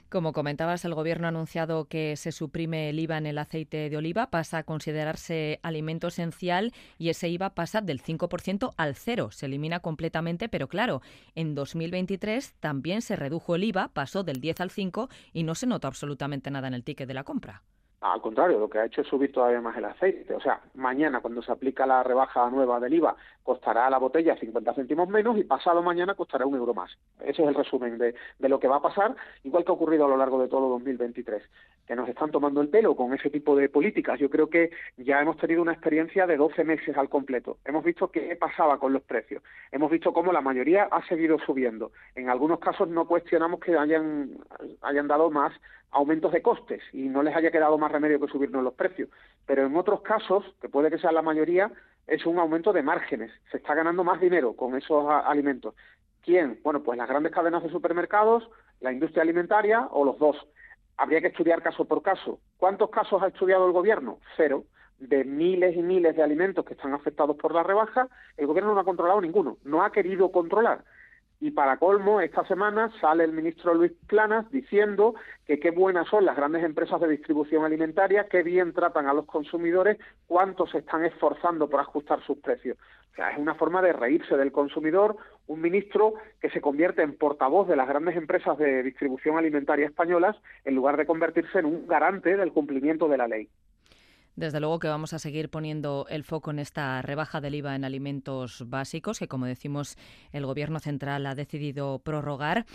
Como 0.09 0.33
comentabas, 0.33 0.85
el 0.85 0.93
Gobierno 0.93 1.25
ha 1.25 1.29
anunciado 1.29 1.85
que 1.85 2.15
se 2.15 2.31
suprime 2.31 2.89
el 2.89 2.99
IVA 2.99 3.17
en 3.17 3.25
el 3.25 3.39
aceite 3.39 3.89
de 3.89 3.97
oliva, 3.97 4.29
pasa 4.29 4.59
a 4.59 4.63
considerarse 4.63 5.59
alimento 5.63 6.07
esencial 6.07 6.73
y 6.99 7.09
ese 7.09 7.27
IVA 7.27 7.55
pasa 7.55 7.81
del 7.81 8.01
5% 8.01 8.73
al 8.77 8.95
cero. 8.95 9.29
Se 9.31 9.47
elimina 9.47 9.79
completamente, 9.79 10.47
pero 10.47 10.67
claro, 10.67 11.01
en 11.33 11.55
2023 11.55 12.53
también 12.59 13.01
se 13.01 13.15
redujo 13.15 13.55
el 13.55 13.63
IVA, 13.63 13.89
pasó 13.89 14.23
del 14.23 14.39
10 14.41 14.61
al 14.61 14.69
5 14.69 15.09
y 15.33 15.43
no 15.43 15.55
se 15.55 15.65
nota 15.65 15.87
absolutamente 15.87 16.51
nada 16.51 16.67
en 16.67 16.75
el 16.75 16.83
ticket 16.83 17.07
de 17.07 17.13
la 17.13 17.23
compra. 17.23 17.63
Al 18.01 18.21
contrario, 18.21 18.59
lo 18.59 18.69
que 18.69 18.77
ha 18.77 18.85
hecho 18.85 19.01
es 19.01 19.07
subir 19.07 19.31
todavía 19.31 19.61
más 19.61 19.75
el 19.77 19.85
aceite. 19.85 20.35
O 20.35 20.39
sea, 20.39 20.61
mañana 20.75 21.21
cuando 21.21 21.41
se 21.41 21.51
aplica 21.51 21.85
la 21.85 22.03
rebaja 22.03 22.49
nueva 22.49 22.79
del 22.79 22.93
IVA 22.93 23.15
costará 23.41 23.89
la 23.89 23.97
botella 23.97 24.35
50 24.35 24.73
céntimos 24.73 25.07
menos 25.07 25.37
y 25.37 25.43
pasado 25.43 25.81
mañana 25.81 26.13
costará 26.15 26.45
un 26.45 26.55
euro 26.55 26.73
más. 26.73 26.91
Ese 27.19 27.41
es 27.41 27.47
el 27.47 27.55
resumen 27.55 27.97
de, 27.97 28.15
lo 28.39 28.59
que 28.59 28.67
va 28.67 28.77
a 28.77 28.81
pasar, 28.81 29.15
igual 29.43 29.63
que 29.63 29.71
ha 29.71 29.75
ocurrido 29.75 30.05
a 30.05 30.09
lo 30.09 30.17
largo 30.17 30.41
de 30.41 30.47
todo 30.47 30.69
2023. 30.69 31.41
Que 31.87 31.95
nos 31.95 32.09
están 32.09 32.31
tomando 32.31 32.61
el 32.61 32.69
pelo 32.69 32.95
con 32.95 33.13
ese 33.13 33.29
tipo 33.29 33.55
de 33.55 33.69
políticas. 33.69 34.19
Yo 34.19 34.29
creo 34.29 34.49
que 34.49 34.71
ya 34.97 35.21
hemos 35.21 35.37
tenido 35.37 35.61
una 35.61 35.73
experiencia 35.73 36.27
de 36.27 36.37
12 36.37 36.63
meses 36.63 36.97
al 36.97 37.09
completo. 37.09 37.57
Hemos 37.65 37.83
visto 37.83 38.09
qué 38.11 38.35
pasaba 38.35 38.79
con 38.79 38.93
los 38.93 39.03
precios. 39.03 39.43
Hemos 39.71 39.89
visto 39.89 40.11
cómo 40.11 40.31
la 40.31 40.41
mayoría 40.41 40.87
ha 40.91 41.05
seguido 41.07 41.37
subiendo. 41.39 41.91
En 42.15 42.29
algunos 42.29 42.59
casos 42.59 42.87
no 42.89 43.07
cuestionamos 43.07 43.59
que 43.59 43.77
hayan 43.77 45.07
dado 45.07 45.29
más 45.29 45.53
aumentos 45.91 46.31
de 46.31 46.41
costes 46.41 46.81
y 46.91 47.03
no 47.03 47.23
les 47.23 47.35
haya 47.35 47.51
quedado 47.51 47.77
más 47.77 47.91
remedio 47.91 48.19
que 48.19 48.27
subirnos 48.27 48.63
los 48.63 48.73
precios. 48.73 49.09
Pero 49.45 49.65
en 49.65 49.75
otros 49.75 50.01
casos, 50.01 50.43
que 50.61 50.69
puede 50.69 50.89
que 50.89 50.97
sea 50.97 51.11
la 51.11 51.21
mayoría, 51.21 51.71
es 52.07 52.25
un 52.25 52.37
aumento 52.37 52.73
de 52.73 52.83
márgenes. 52.83 53.31
Se 53.51 53.57
está 53.57 53.73
ganando 53.73 54.03
más 54.03 54.19
dinero 54.19 54.55
con 54.55 54.75
esos 54.75 55.05
alimentos. 55.09 55.73
¿Quién? 56.23 56.59
Bueno, 56.63 56.83
pues 56.83 56.97
las 56.97 57.07
grandes 57.07 57.31
cadenas 57.31 57.63
de 57.63 57.69
supermercados, 57.69 58.49
la 58.79 58.91
industria 58.91 59.23
alimentaria 59.23 59.87
o 59.91 60.03
los 60.03 60.17
dos. 60.17 60.35
Habría 60.97 61.21
que 61.21 61.27
estudiar 61.27 61.61
caso 61.61 61.85
por 61.85 62.01
caso. 62.01 62.39
¿Cuántos 62.57 62.89
casos 62.89 63.21
ha 63.21 63.27
estudiado 63.27 63.67
el 63.67 63.73
gobierno? 63.73 64.19
Cero. 64.35 64.63
De 64.97 65.25
miles 65.25 65.75
y 65.75 65.81
miles 65.81 66.15
de 66.15 66.23
alimentos 66.23 66.63
que 66.65 66.73
están 66.73 66.93
afectados 66.93 67.35
por 67.35 67.53
la 67.53 67.63
rebaja, 67.63 68.07
el 68.37 68.47
gobierno 68.47 68.73
no 68.73 68.79
ha 68.79 68.85
controlado 68.85 69.19
ninguno, 69.19 69.57
no 69.65 69.83
ha 69.83 69.91
querido 69.91 70.31
controlar. 70.31 70.85
Y 71.41 71.51
para 71.51 71.77
colmo, 71.77 72.21
esta 72.21 72.45
semana 72.47 72.91
sale 73.01 73.23
el 73.23 73.33
ministro 73.33 73.73
Luis 73.73 73.91
Planas 74.07 74.49
diciendo 74.51 75.15
que 75.45 75.59
qué 75.59 75.71
buenas 75.71 76.07
son 76.07 76.25
las 76.25 76.35
grandes 76.35 76.63
empresas 76.63 76.99
de 77.01 77.09
distribución 77.09 77.65
alimentaria, 77.65 78.27
qué 78.29 78.41
bien 78.41 78.73
tratan 78.73 79.07
a 79.07 79.13
los 79.13 79.25
consumidores, 79.25 79.97
cuánto 80.27 80.65
se 80.65 80.79
están 80.79 81.03
esforzando 81.03 81.69
por 81.69 81.81
ajustar 81.81 82.21
sus 82.23 82.37
precios. 82.37 82.77
O 83.11 83.15
sea, 83.15 83.31
es 83.31 83.37
una 83.37 83.55
forma 83.55 83.81
de 83.81 83.93
reírse 83.93 84.35
del 84.37 84.51
consumidor, 84.51 85.17
un 85.47 85.61
ministro 85.61 86.15
que 86.41 86.49
se 86.49 86.61
convierte 86.61 87.01
en 87.01 87.17
portavoz 87.17 87.67
de 87.67 87.75
las 87.75 87.87
grandes 87.87 88.15
empresas 88.15 88.57
de 88.57 88.83
distribución 88.83 89.37
alimentaria 89.37 89.85
españolas 89.85 90.35
en 90.63 90.75
lugar 90.75 90.97
de 90.97 91.05
convertirse 91.05 91.59
en 91.59 91.65
un 91.65 91.87
garante 91.87 92.35
del 92.35 92.51
cumplimiento 92.51 93.07
de 93.07 93.17
la 93.17 93.27
ley. 93.27 93.49
Desde 94.35 94.59
luego 94.59 94.79
que 94.79 94.89
vamos 94.89 95.13
a 95.13 95.19
seguir 95.19 95.49
poniendo 95.49 96.07
el 96.09 96.25
foco 96.25 96.51
en 96.51 96.59
esta 96.59 97.01
rebaja 97.01 97.39
del 97.39 97.55
IVA 97.55 97.75
en 97.75 97.85
alimentos 97.85 98.63
básicos, 98.67 99.17
que 99.17 99.29
como 99.29 99.45
decimos 99.45 99.97
el 100.33 100.45
Gobierno 100.45 100.79
central 100.79 101.25
ha 101.25 101.35
decidido 101.35 101.99
prorrogar. 101.99 102.65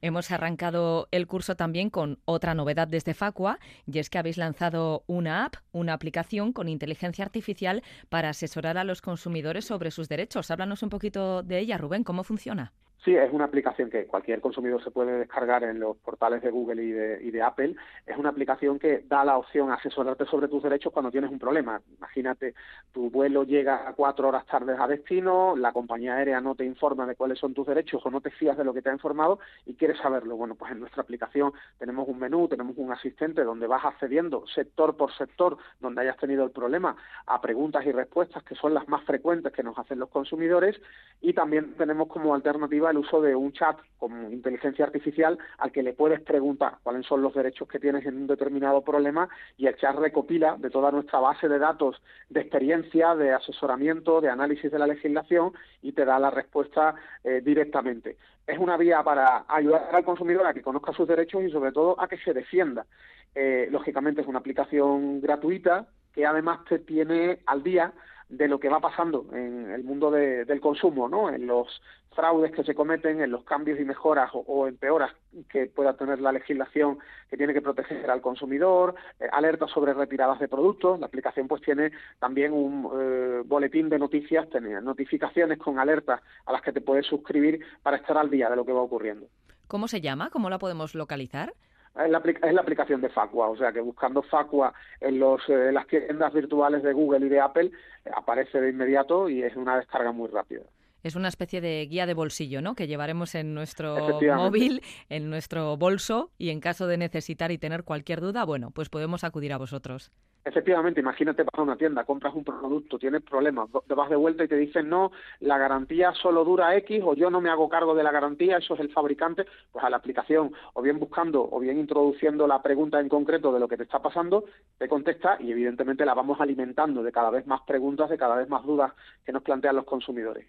Hemos 0.00 0.30
arrancado 0.30 1.08
el 1.10 1.26
curso 1.26 1.56
también 1.56 1.90
con 1.90 2.20
otra 2.24 2.54
novedad 2.54 2.88
desde 2.88 3.12
Facua, 3.12 3.58
y 3.86 3.98
es 3.98 4.08
que 4.08 4.16
habéis 4.16 4.38
lanzado 4.38 5.04
una 5.06 5.44
app, 5.44 5.56
una 5.72 5.92
aplicación 5.92 6.54
con 6.54 6.70
inteligencia 6.70 7.22
artificial 7.22 7.82
para 8.08 8.30
asesorar 8.30 8.78
a 8.78 8.84
los 8.84 9.02
consumidores 9.02 9.66
sobre 9.66 9.90
sus 9.90 10.08
derechos. 10.08 10.50
Háblanos 10.50 10.82
un 10.82 10.88
poquito 10.88 11.42
de 11.42 11.58
ella, 11.58 11.76
Rubén, 11.76 12.02
¿cómo 12.02 12.24
funciona? 12.24 12.72
Sí, 13.02 13.16
es 13.16 13.32
una 13.32 13.46
aplicación 13.46 13.88
que 13.88 14.06
cualquier 14.06 14.42
consumidor 14.42 14.84
se 14.84 14.90
puede 14.90 15.20
descargar 15.20 15.64
en 15.64 15.80
los 15.80 15.96
portales 15.96 16.42
de 16.42 16.50
Google 16.50 16.82
y 16.82 16.90
de, 16.90 17.22
y 17.22 17.30
de, 17.30 17.40
Apple. 17.40 17.74
Es 18.06 18.18
una 18.18 18.28
aplicación 18.28 18.78
que 18.78 19.04
da 19.08 19.24
la 19.24 19.38
opción 19.38 19.70
a 19.70 19.76
asesorarte 19.76 20.26
sobre 20.26 20.48
tus 20.48 20.62
derechos 20.62 20.92
cuando 20.92 21.10
tienes 21.10 21.30
un 21.30 21.38
problema. 21.38 21.80
Imagínate, 21.96 22.54
tu 22.92 23.08
vuelo 23.08 23.44
llega 23.44 23.94
cuatro 23.96 24.28
horas 24.28 24.44
tarde 24.44 24.76
a 24.78 24.86
destino, 24.86 25.56
la 25.56 25.72
compañía 25.72 26.16
aérea 26.16 26.42
no 26.42 26.54
te 26.54 26.66
informa 26.66 27.06
de 27.06 27.16
cuáles 27.16 27.38
son 27.38 27.54
tus 27.54 27.66
derechos 27.66 28.04
o 28.04 28.10
no 28.10 28.20
te 28.20 28.30
fías 28.30 28.58
de 28.58 28.64
lo 28.64 28.74
que 28.74 28.82
te 28.82 28.90
ha 28.90 28.92
informado 28.92 29.40
y 29.64 29.76
quieres 29.76 29.96
saberlo. 29.96 30.36
Bueno, 30.36 30.54
pues 30.54 30.70
en 30.72 30.80
nuestra 30.80 31.02
aplicación 31.02 31.54
tenemos 31.78 32.06
un 32.06 32.18
menú, 32.18 32.48
tenemos 32.48 32.76
un 32.76 32.92
asistente 32.92 33.44
donde 33.44 33.66
vas 33.66 33.82
accediendo 33.82 34.46
sector 34.54 34.98
por 34.98 35.10
sector 35.16 35.56
donde 35.80 36.02
hayas 36.02 36.18
tenido 36.18 36.44
el 36.44 36.50
problema 36.50 36.94
a 37.24 37.40
preguntas 37.40 37.86
y 37.86 37.92
respuestas 37.92 38.42
que 38.42 38.56
son 38.56 38.74
las 38.74 38.86
más 38.88 39.02
frecuentes 39.04 39.54
que 39.54 39.62
nos 39.62 39.78
hacen 39.78 39.98
los 39.98 40.10
consumidores 40.10 40.78
y 41.22 41.32
también 41.32 41.74
tenemos 41.78 42.08
como 42.08 42.34
alternativa 42.34 42.89
el 42.90 42.98
uso 42.98 43.20
de 43.20 43.34
un 43.34 43.52
chat 43.52 43.78
con 43.98 44.32
inteligencia 44.32 44.84
artificial 44.84 45.38
al 45.58 45.72
que 45.72 45.82
le 45.82 45.92
puedes 45.92 46.20
preguntar 46.20 46.78
cuáles 46.82 47.06
son 47.06 47.22
los 47.22 47.34
derechos 47.34 47.68
que 47.68 47.78
tienes 47.78 48.04
en 48.06 48.16
un 48.16 48.26
determinado 48.26 48.82
problema 48.82 49.28
y 49.56 49.66
el 49.66 49.76
chat 49.76 49.94
recopila 49.96 50.56
de 50.58 50.70
toda 50.70 50.90
nuestra 50.90 51.18
base 51.18 51.48
de 51.48 51.58
datos 51.58 52.02
de 52.28 52.40
experiencia, 52.40 53.14
de 53.14 53.32
asesoramiento, 53.32 54.20
de 54.20 54.30
análisis 54.30 54.70
de 54.70 54.78
la 54.78 54.86
legislación 54.86 55.52
y 55.82 55.92
te 55.92 56.04
da 56.04 56.18
la 56.18 56.30
respuesta 56.30 56.94
eh, 57.24 57.40
directamente. 57.44 58.16
Es 58.46 58.58
una 58.58 58.76
vía 58.76 59.02
para 59.02 59.44
ayudar 59.48 59.90
al 59.92 60.04
consumidor 60.04 60.46
a 60.46 60.54
que 60.54 60.62
conozca 60.62 60.92
sus 60.92 61.06
derechos 61.06 61.42
y 61.44 61.50
sobre 61.50 61.72
todo 61.72 62.00
a 62.00 62.08
que 62.08 62.18
se 62.18 62.32
defienda. 62.32 62.86
Eh, 63.34 63.68
lógicamente 63.70 64.22
es 64.22 64.26
una 64.26 64.40
aplicación 64.40 65.20
gratuita 65.20 65.86
que 66.12 66.26
además 66.26 66.64
te 66.68 66.80
tiene 66.80 67.40
al 67.46 67.62
día 67.62 67.92
de 68.30 68.46
lo 68.48 68.60
que 68.60 68.68
va 68.68 68.80
pasando 68.80 69.26
en 69.32 69.70
el 69.70 69.82
mundo 69.82 70.10
del 70.10 70.60
consumo, 70.60 71.08
¿no? 71.08 71.30
En 71.30 71.46
los 71.46 71.82
fraudes 72.14 72.52
que 72.52 72.64
se 72.64 72.74
cometen, 72.74 73.20
en 73.20 73.30
los 73.30 73.44
cambios 73.44 73.78
y 73.80 73.84
mejoras 73.84 74.30
o, 74.32 74.66
empeoras 74.66 75.12
que 75.48 75.66
pueda 75.66 75.96
tener 75.96 76.20
la 76.20 76.32
legislación 76.32 76.98
que 77.28 77.36
tiene 77.36 77.52
que 77.52 77.60
proteger 77.60 78.10
al 78.10 78.20
consumidor, 78.20 78.94
eh, 79.18 79.26
alertas 79.32 79.70
sobre 79.70 79.94
retiradas 79.94 80.38
de 80.38 80.48
productos. 80.48 81.00
La 81.00 81.06
aplicación 81.06 81.48
pues 81.48 81.62
tiene 81.62 81.90
también 82.18 82.52
un 82.52 82.88
eh, 82.94 83.42
boletín 83.44 83.88
de 83.88 83.98
noticias, 83.98 84.48
tiene 84.48 84.80
notificaciones 84.80 85.58
con 85.58 85.78
alertas 85.78 86.20
a 86.46 86.52
las 86.52 86.62
que 86.62 86.72
te 86.72 86.80
puedes 86.80 87.06
suscribir 87.06 87.60
para 87.82 87.96
estar 87.96 88.16
al 88.16 88.30
día 88.30 88.48
de 88.48 88.56
lo 88.56 88.64
que 88.64 88.72
va 88.72 88.82
ocurriendo. 88.82 89.26
¿Cómo 89.66 89.88
se 89.88 90.00
llama? 90.00 90.30
¿Cómo 90.30 90.50
la 90.50 90.58
podemos 90.58 90.94
localizar? 90.94 91.52
Es 91.96 92.08
la, 92.08 92.18
es 92.18 92.54
la, 92.54 92.60
aplicación 92.60 93.00
de 93.00 93.08
Facua, 93.08 93.48
o 93.48 93.56
sea 93.56 93.72
que 93.72 93.80
buscando 93.80 94.22
Facua 94.22 94.72
en, 95.00 95.18
los, 95.18 95.40
eh, 95.48 95.72
las 95.72 95.86
tiendas 95.88 96.32
virtuales 96.32 96.82
de 96.82 96.92
Google 96.92 97.26
y 97.26 97.28
de 97.28 97.40
Apple 97.40 97.70
eh, 98.04 98.10
aparece 98.14 98.60
de 98.60 98.70
inmediato 98.70 99.28
y 99.28 99.42
es 99.42 99.56
una 99.56 99.76
descarga 99.76 100.12
muy 100.12 100.28
rápida. 100.28 100.62
Es 101.02 101.16
una 101.16 101.28
especie 101.28 101.60
de 101.60 101.86
guía 101.86 102.06
de 102.06 102.14
bolsillo, 102.14 102.62
¿no? 102.62 102.74
Que 102.74 102.86
llevaremos 102.86 103.34
en 103.34 103.54
nuestro 103.54 104.20
móvil, 104.36 104.82
en 105.08 105.30
nuestro 105.30 105.76
bolso 105.76 106.30
y 106.38 106.50
en 106.50 106.60
caso 106.60 106.86
de 106.86 106.96
necesitar 106.96 107.50
y 107.50 107.58
tener 107.58 107.84
cualquier 107.84 108.20
duda, 108.20 108.44
bueno, 108.44 108.70
pues 108.70 108.88
podemos 108.88 109.24
acudir 109.24 109.52
a 109.52 109.58
vosotros. 109.58 110.12
Efectivamente, 110.42 111.00
imagínate 111.00 111.42
vas 111.42 111.58
a 111.58 111.62
una 111.62 111.76
tienda, 111.76 112.04
compras 112.04 112.34
un 112.34 112.44
producto, 112.44 112.98
tienes 112.98 113.22
problemas, 113.22 113.68
te 113.86 113.94
vas 113.94 114.08
de 114.08 114.16
vuelta 114.16 114.42
y 114.42 114.48
te 114.48 114.56
dicen 114.56 114.88
no, 114.88 115.12
la 115.40 115.58
garantía 115.58 116.12
solo 116.14 116.44
dura 116.44 116.74
X 116.76 117.02
o 117.04 117.14
yo 117.14 117.28
no 117.28 117.42
me 117.42 117.50
hago 117.50 117.68
cargo 117.68 117.94
de 117.94 118.02
la 118.02 118.10
garantía, 118.10 118.56
eso 118.56 118.72
es 118.72 118.80
el 118.80 118.90
fabricante, 118.90 119.44
pues 119.70 119.84
a 119.84 119.90
la 119.90 119.98
aplicación, 119.98 120.52
o 120.72 120.80
bien 120.80 120.98
buscando 120.98 121.46
o 121.50 121.60
bien 121.60 121.78
introduciendo 121.78 122.46
la 122.46 122.62
pregunta 122.62 123.00
en 123.00 123.10
concreto 123.10 123.52
de 123.52 123.60
lo 123.60 123.68
que 123.68 123.76
te 123.76 123.82
está 123.82 124.00
pasando, 124.00 124.44
te 124.78 124.88
contesta 124.88 125.36
y 125.40 125.52
evidentemente 125.52 126.06
la 126.06 126.14
vamos 126.14 126.40
alimentando 126.40 127.02
de 127.02 127.12
cada 127.12 127.28
vez 127.28 127.46
más 127.46 127.60
preguntas, 127.66 128.08
de 128.08 128.16
cada 128.16 128.36
vez 128.36 128.48
más 128.48 128.64
dudas 128.64 128.92
que 129.26 129.32
nos 129.32 129.42
plantean 129.42 129.76
los 129.76 129.84
consumidores. 129.84 130.46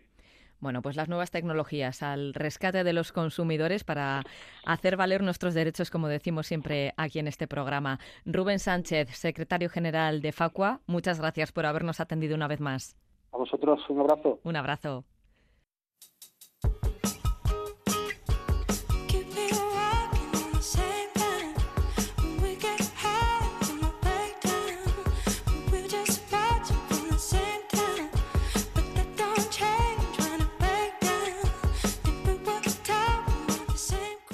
Bueno, 0.61 0.83
pues 0.83 0.95
las 0.95 1.09
nuevas 1.09 1.31
tecnologías 1.31 2.03
al 2.03 2.35
rescate 2.35 2.83
de 2.83 2.93
los 2.93 3.11
consumidores 3.11 3.83
para 3.83 4.21
hacer 4.63 4.95
valer 4.95 5.23
nuestros 5.23 5.55
derechos, 5.55 5.89
como 5.89 6.07
decimos 6.07 6.45
siempre 6.45 6.93
aquí 6.97 7.17
en 7.17 7.27
este 7.27 7.47
programa. 7.47 7.99
Rubén 8.25 8.59
Sánchez, 8.59 9.09
secretario 9.09 9.69
general 9.69 10.21
de 10.21 10.31
Facua, 10.31 10.79
muchas 10.85 11.19
gracias 11.19 11.51
por 11.51 11.65
habernos 11.65 11.99
atendido 11.99 12.35
una 12.35 12.47
vez 12.47 12.59
más. 12.59 12.95
A 13.33 13.37
vosotros, 13.37 13.79
un 13.89 14.01
abrazo. 14.01 14.39
Un 14.43 14.55
abrazo. 14.55 15.03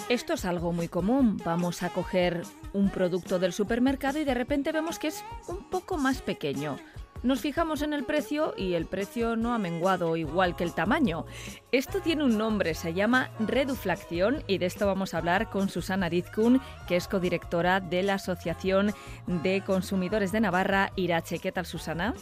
Esto 0.10 0.36
es 0.36 0.46
algo 0.46 0.72
muy 0.72 0.88
común. 0.88 1.36
Vamos 1.44 1.84
a 1.84 1.90
coger 1.90 2.44
un 2.72 2.90
producto 2.90 3.40
del 3.40 3.52
supermercado 3.52 4.20
y 4.20 4.24
de 4.24 4.34
repente 4.34 4.72
vemos 4.72 5.00
que 5.00 5.08
es 5.08 5.22
un 5.50 5.70
poco 5.70 5.98
más 5.98 6.22
pequeño. 6.22 6.78
Nos 7.24 7.42
fijamos 7.42 7.82
en 7.82 7.92
el 7.92 8.06
precio 8.06 8.54
y 8.56 8.76
el 8.76 8.86
precio 8.86 9.36
no 9.36 9.54
ha 9.54 9.58
menguado 9.58 10.16
igual 10.16 10.56
que 10.56 10.64
el 10.64 10.74
tamaño. 10.74 11.26
Esto 11.74 12.00
tiene 12.00 12.24
un 12.24 12.38
nombre, 12.38 12.74
se 12.74 12.94
llama 12.94 13.32
reduflación 13.40 14.44
y 14.48 14.60
de 14.60 14.68
esto 14.68 14.86
vamos 14.86 15.14
a 15.14 15.18
hablar 15.18 15.50
con 15.50 15.68
Susana 15.68 16.08
Rizkun, 16.08 16.62
que 16.88 16.96
es 16.96 17.10
codirectora 17.10 17.82
de 17.82 18.04
la 18.04 18.14
Asociación 18.14 18.94
de 19.26 19.62
Consumidores 19.66 20.32
de 20.32 20.40
Navarra, 20.40 20.94
Irache. 20.96 21.40
¿Qué 21.40 21.52
tal, 21.52 21.66
Susana? 21.66 22.14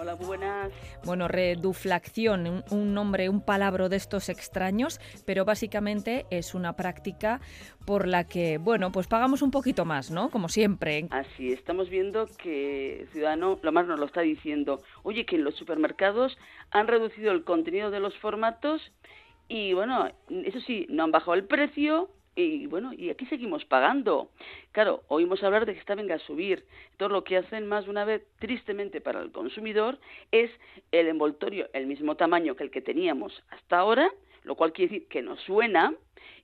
Hola, 0.00 0.14
buenas. 0.14 0.72
Bueno, 1.04 1.28
reduflación, 1.28 2.64
un 2.70 2.94
nombre, 2.94 3.28
un 3.28 3.42
palabra 3.42 3.90
de 3.90 3.96
estos 3.96 4.30
extraños, 4.30 4.98
pero 5.26 5.44
básicamente 5.44 6.24
es 6.30 6.54
una 6.54 6.74
práctica 6.74 7.42
por 7.84 8.08
la 8.08 8.24
que, 8.24 8.56
bueno, 8.56 8.92
pues 8.92 9.08
pagamos 9.08 9.42
un 9.42 9.50
poquito 9.50 9.84
más, 9.84 10.10
¿no? 10.10 10.30
Como 10.30 10.48
siempre. 10.48 11.06
Así, 11.10 11.52
estamos 11.52 11.90
viendo 11.90 12.26
que 12.42 13.08
Ciudadano, 13.12 13.58
lo 13.60 13.72
más 13.72 13.86
nos 13.86 14.00
lo 14.00 14.06
está 14.06 14.22
diciendo, 14.22 14.80
oye, 15.02 15.26
que 15.26 15.36
en 15.36 15.44
los 15.44 15.56
supermercados 15.56 16.38
han 16.70 16.86
reducido 16.88 17.32
el 17.32 17.44
contenido 17.44 17.90
de 17.90 18.00
los 18.00 18.16
formatos 18.20 18.80
y, 19.48 19.74
bueno, 19.74 20.08
eso 20.30 20.60
sí, 20.60 20.86
no 20.88 21.04
han 21.04 21.10
bajado 21.10 21.34
el 21.34 21.44
precio, 21.44 22.08
y 22.36 22.66
bueno, 22.66 22.92
y 22.92 23.10
aquí 23.10 23.26
seguimos 23.26 23.64
pagando. 23.64 24.30
Claro, 24.72 25.02
oímos 25.08 25.42
hablar 25.42 25.66
de 25.66 25.74
que 25.74 25.80
está 25.80 25.94
venga 25.94 26.14
a 26.14 26.18
subir. 26.20 26.64
Todo 26.96 27.08
lo 27.08 27.24
que 27.24 27.36
hacen 27.36 27.66
más 27.66 27.84
de 27.84 27.90
una 27.90 28.04
vez, 28.04 28.22
tristemente 28.38 29.00
para 29.00 29.20
el 29.20 29.32
consumidor, 29.32 29.98
es 30.30 30.50
el 30.92 31.08
envoltorio 31.08 31.68
el 31.72 31.86
mismo 31.86 32.16
tamaño 32.16 32.56
que 32.56 32.64
el 32.64 32.70
que 32.70 32.80
teníamos 32.80 33.42
hasta 33.50 33.78
ahora, 33.78 34.10
lo 34.44 34.54
cual 34.54 34.72
quiere 34.72 34.92
decir 34.92 35.08
que 35.08 35.22
nos 35.22 35.40
suena, 35.40 35.94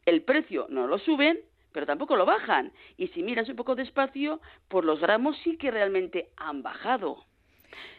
el 0.05 0.22
precio 0.22 0.66
no 0.68 0.87
lo 0.87 0.99
suben, 0.99 1.41
pero 1.72 1.87
tampoco 1.87 2.16
lo 2.16 2.24
bajan. 2.24 2.72
Y 2.97 3.09
si 3.09 3.22
miras 3.22 3.49
un 3.49 3.57
poco 3.57 3.74
despacio, 3.74 4.41
por 4.68 4.84
los 4.84 5.01
gramos 5.01 5.37
sí 5.45 5.57
que 5.57 5.70
realmente 5.70 6.30
han 6.37 6.62
bajado. 6.62 7.26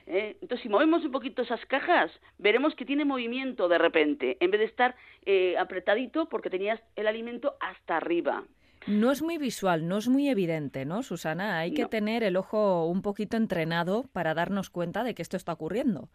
¿Eh? 0.05 0.37
Entonces, 0.41 0.63
si 0.63 0.69
movemos 0.69 1.03
un 1.03 1.11
poquito 1.11 1.41
esas 1.41 1.65
cajas, 1.65 2.11
veremos 2.37 2.75
que 2.75 2.85
tiene 2.85 3.05
movimiento 3.05 3.67
de 3.67 3.77
repente, 3.77 4.37
en 4.39 4.51
vez 4.51 4.59
de 4.59 4.65
estar 4.65 4.95
eh, 5.25 5.57
apretadito 5.57 6.29
porque 6.29 6.49
tenías 6.49 6.81
el 6.95 7.07
alimento 7.07 7.55
hasta 7.59 7.97
arriba. 7.97 8.43
No 8.87 9.11
es 9.11 9.21
muy 9.21 9.37
visual, 9.37 9.87
no 9.87 9.97
es 9.97 10.07
muy 10.07 10.29
evidente, 10.29 10.85
¿no, 10.85 11.03
Susana? 11.03 11.59
Hay 11.59 11.73
que 11.73 11.87
tener 11.87 12.23
el 12.23 12.37
ojo 12.37 12.85
un 12.85 13.01
poquito 13.01 13.35
entrenado 13.35 14.05
para 14.13 14.33
darnos 14.33 14.69
cuenta 14.69 15.03
de 15.03 15.13
que 15.13 15.21
esto 15.21 15.35
está 15.35 15.51
ocurriendo. 15.51 16.07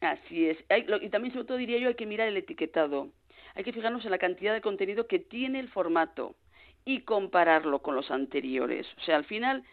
Así 0.00 0.48
es. 0.48 0.58
y 1.00 1.08
también, 1.08 1.32
sobre 1.32 1.46
todo, 1.46 1.58
diría 1.58 1.78
yo, 1.78 1.88
hay 1.88 1.94
que 1.94 2.06
mirar 2.06 2.28
el 2.28 2.36
etiquetado. 2.36 3.08
Hay 3.54 3.64
que 3.64 3.72
fijarnos 3.72 4.04
en 4.04 4.12
la 4.12 4.18
cantidad 4.18 4.52
de 4.52 4.60
contenido 4.60 5.06
que 5.06 5.18
tiene 5.18 5.60
el 5.60 5.68
formato 5.68 6.36
y 6.84 7.00
compararlo 7.00 7.80
con 7.80 7.94
los 7.94 8.10
anteriores. 8.10 8.86
O 8.98 9.00
sea, 9.02 9.16
al 9.16 9.24
final, 9.24 9.64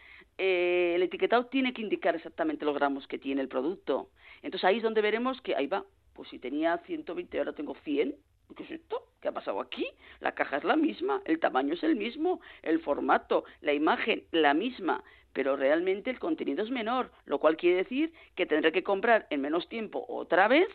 eh, 0.42 0.94
el 0.94 1.02
etiquetado 1.02 1.44
tiene 1.46 1.74
que 1.74 1.82
indicar 1.82 2.16
exactamente 2.16 2.64
los 2.64 2.74
gramos 2.74 3.06
que 3.06 3.18
tiene 3.18 3.42
el 3.42 3.48
producto. 3.48 4.08
Entonces 4.40 4.64
ahí 4.64 4.78
es 4.78 4.82
donde 4.82 5.02
veremos 5.02 5.38
que 5.42 5.54
ahí 5.54 5.66
va, 5.66 5.84
pues 6.14 6.30
si 6.30 6.38
tenía 6.38 6.78
120 6.78 7.38
ahora 7.38 7.52
tengo 7.52 7.74
100. 7.84 8.16
¿Qué 8.56 8.62
es 8.62 8.70
esto? 8.70 9.06
¿Qué 9.20 9.28
ha 9.28 9.32
pasado 9.32 9.60
aquí? 9.60 9.86
La 10.18 10.32
caja 10.32 10.56
es 10.56 10.64
la 10.64 10.76
misma, 10.76 11.20
el 11.26 11.38
tamaño 11.40 11.74
es 11.74 11.82
el 11.82 11.94
mismo, 11.94 12.40
el 12.62 12.80
formato, 12.80 13.44
la 13.60 13.74
imagen 13.74 14.24
la 14.32 14.54
misma, 14.54 15.04
pero 15.34 15.56
realmente 15.56 16.08
el 16.08 16.18
contenido 16.18 16.64
es 16.64 16.70
menor, 16.70 17.12
lo 17.26 17.38
cual 17.38 17.58
quiere 17.58 17.76
decir 17.76 18.12
que 18.34 18.46
tendré 18.46 18.72
que 18.72 18.82
comprar 18.82 19.26
en 19.28 19.42
menos 19.42 19.68
tiempo 19.68 20.06
otra 20.08 20.48
vez 20.48 20.68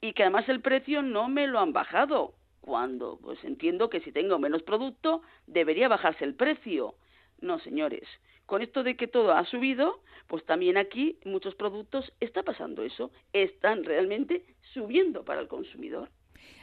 y 0.00 0.14
que 0.14 0.22
además 0.22 0.48
el 0.48 0.62
precio 0.62 1.02
no 1.02 1.28
me 1.28 1.46
lo 1.46 1.60
han 1.60 1.74
bajado. 1.74 2.32
Cuando 2.62 3.18
pues 3.22 3.44
entiendo 3.44 3.90
que 3.90 4.00
si 4.00 4.12
tengo 4.12 4.38
menos 4.38 4.62
producto 4.62 5.20
debería 5.46 5.88
bajarse 5.88 6.24
el 6.24 6.34
precio. 6.34 6.94
No, 7.40 7.58
señores, 7.58 8.08
con 8.50 8.62
esto 8.62 8.82
de 8.82 8.96
que 8.96 9.06
todo 9.06 9.32
ha 9.32 9.46
subido, 9.46 10.00
pues 10.26 10.44
también 10.44 10.76
aquí 10.76 11.20
muchos 11.24 11.54
productos 11.54 12.12
está 12.18 12.42
pasando 12.42 12.82
eso, 12.82 13.12
están 13.32 13.84
realmente 13.84 14.44
subiendo 14.74 15.24
para 15.24 15.40
el 15.40 15.46
consumidor. 15.46 16.10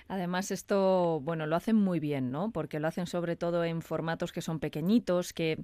Además, 0.10 0.52
esto, 0.52 1.22
bueno, 1.22 1.46
lo 1.46 1.56
hacen 1.56 1.78
muy 1.78 2.02
bien, 2.02 2.30
¿no? 2.30 2.52
Porque 2.52 2.82
lo 2.82 2.90
hacen 2.90 3.08
sobre 3.08 3.38
todo 3.38 3.64
en 3.64 3.82
formatos 3.82 4.34
que 4.34 4.42
son 4.42 4.60
pequeñitos, 4.60 5.32
que 5.32 5.60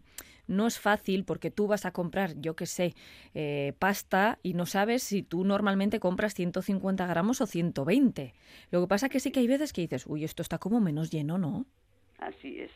no 0.48 0.66
es 0.66 0.80
fácil 0.80 1.26
porque 1.26 1.52
tú 1.52 1.68
vas 1.68 1.86
a 1.86 1.92
comprar, 1.92 2.40
yo 2.40 2.56
qué 2.56 2.68
sé, 2.68 2.96
eh, 3.34 3.74
pasta 3.78 4.40
y 4.44 4.54
no 4.54 4.66
sabes 4.66 5.04
si 5.04 5.24
tú 5.24 5.44
normalmente 5.44 6.00
compras 6.00 6.36
150 6.36 7.06
gramos 7.06 7.42
o 7.42 7.48
120. 7.48 8.34
Lo 8.72 8.80
que 8.80 8.88
pasa 8.88 9.10
que 9.10 9.20
sí 9.20 9.34
que 9.34 9.42
hay 9.42 9.48
veces 9.48 9.74
que 9.74 9.82
dices, 9.82 10.06
uy, 10.08 10.24
esto 10.24 10.42
está 10.42 10.58
como 10.58 10.80
menos 10.80 11.12
lleno, 11.12 11.38
¿no? 11.38 11.66
Así 12.18 12.62
es. 12.62 12.72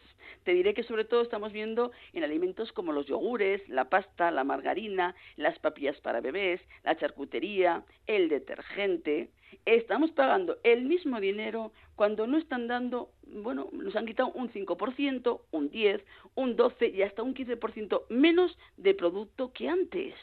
Te 0.48 0.54
diré 0.54 0.74
que 0.74 0.84
sobre 0.84 1.04
todo 1.04 1.24
estamos 1.24 1.52
viendo 1.52 1.92
en 2.14 2.24
alimentos 2.24 2.72
como 2.72 2.94
los 2.94 3.06
yogures, 3.06 3.68
la 3.68 3.90
pasta, 3.90 4.32
la 4.32 4.46
margarina, 4.46 5.14
las 5.36 5.60
papillas 5.60 6.00
para 6.00 6.22
bebés, 6.22 6.62
la 6.86 6.96
charcutería, 6.96 7.84
el 8.06 8.30
detergente. 8.30 9.30
Estamos 9.66 10.12
pagando 10.12 10.58
el 10.64 10.86
mismo 10.86 11.20
dinero 11.20 11.74
cuando 11.98 12.28
no 12.28 12.38
están 12.38 12.70
dando, 12.70 13.12
bueno, 13.24 13.68
nos 13.74 13.94
han 13.98 14.06
quitado 14.06 14.32
un 14.32 14.50
5%, 14.50 15.42
un 15.52 15.70
10, 15.70 16.02
un 16.36 16.56
12 16.56 16.88
y 16.96 17.02
hasta 17.02 17.24
un 17.24 17.36
15% 17.36 18.04
menos 18.08 18.58
de 18.78 18.94
producto 18.94 19.52
que 19.52 19.68
antes. 19.68 20.14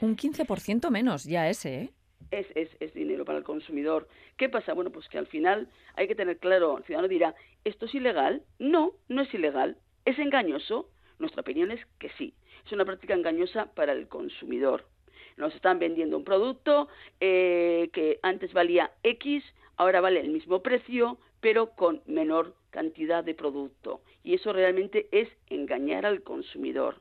Un 0.00 0.16
15% 0.16 0.90
menos, 0.90 1.22
ya 1.22 1.48
ese, 1.48 1.82
¿eh? 1.82 1.90
Es, 2.30 2.46
es, 2.54 2.68
es, 2.80 2.94
dinero 2.94 3.24
para 3.24 3.38
el 3.38 3.44
consumidor. 3.44 4.08
¿Qué 4.36 4.48
pasa? 4.48 4.74
Bueno, 4.74 4.90
pues 4.90 5.08
que 5.08 5.18
al 5.18 5.26
final 5.26 5.68
hay 5.94 6.08
que 6.08 6.14
tener 6.14 6.38
claro, 6.38 6.78
el 6.78 6.84
ciudadano 6.84 7.08
dirá, 7.08 7.34
¿esto 7.64 7.86
es 7.86 7.94
ilegal? 7.94 8.42
No, 8.58 8.92
no 9.08 9.22
es 9.22 9.32
ilegal. 9.32 9.76
¿Es 10.04 10.18
engañoso? 10.18 10.90
Nuestra 11.18 11.42
opinión 11.42 11.70
es 11.70 11.80
que 11.98 12.10
sí. 12.18 12.34
Es 12.64 12.72
una 12.72 12.84
práctica 12.84 13.14
engañosa 13.14 13.66
para 13.74 13.92
el 13.92 14.08
consumidor. 14.08 14.86
Nos 15.36 15.54
están 15.54 15.78
vendiendo 15.78 16.16
un 16.16 16.24
producto 16.24 16.88
eh, 17.20 17.90
que 17.92 18.18
antes 18.22 18.52
valía 18.52 18.90
X, 19.02 19.44
ahora 19.76 20.00
vale 20.00 20.20
el 20.20 20.30
mismo 20.30 20.62
precio, 20.62 21.18
pero 21.40 21.70
con 21.70 22.02
menor 22.06 22.54
cantidad 22.70 23.24
de 23.24 23.34
producto. 23.34 24.00
Y 24.24 24.34
eso 24.34 24.52
realmente 24.52 25.08
es 25.12 25.28
engañar 25.48 26.04
al 26.06 26.22
consumidor. 26.22 26.96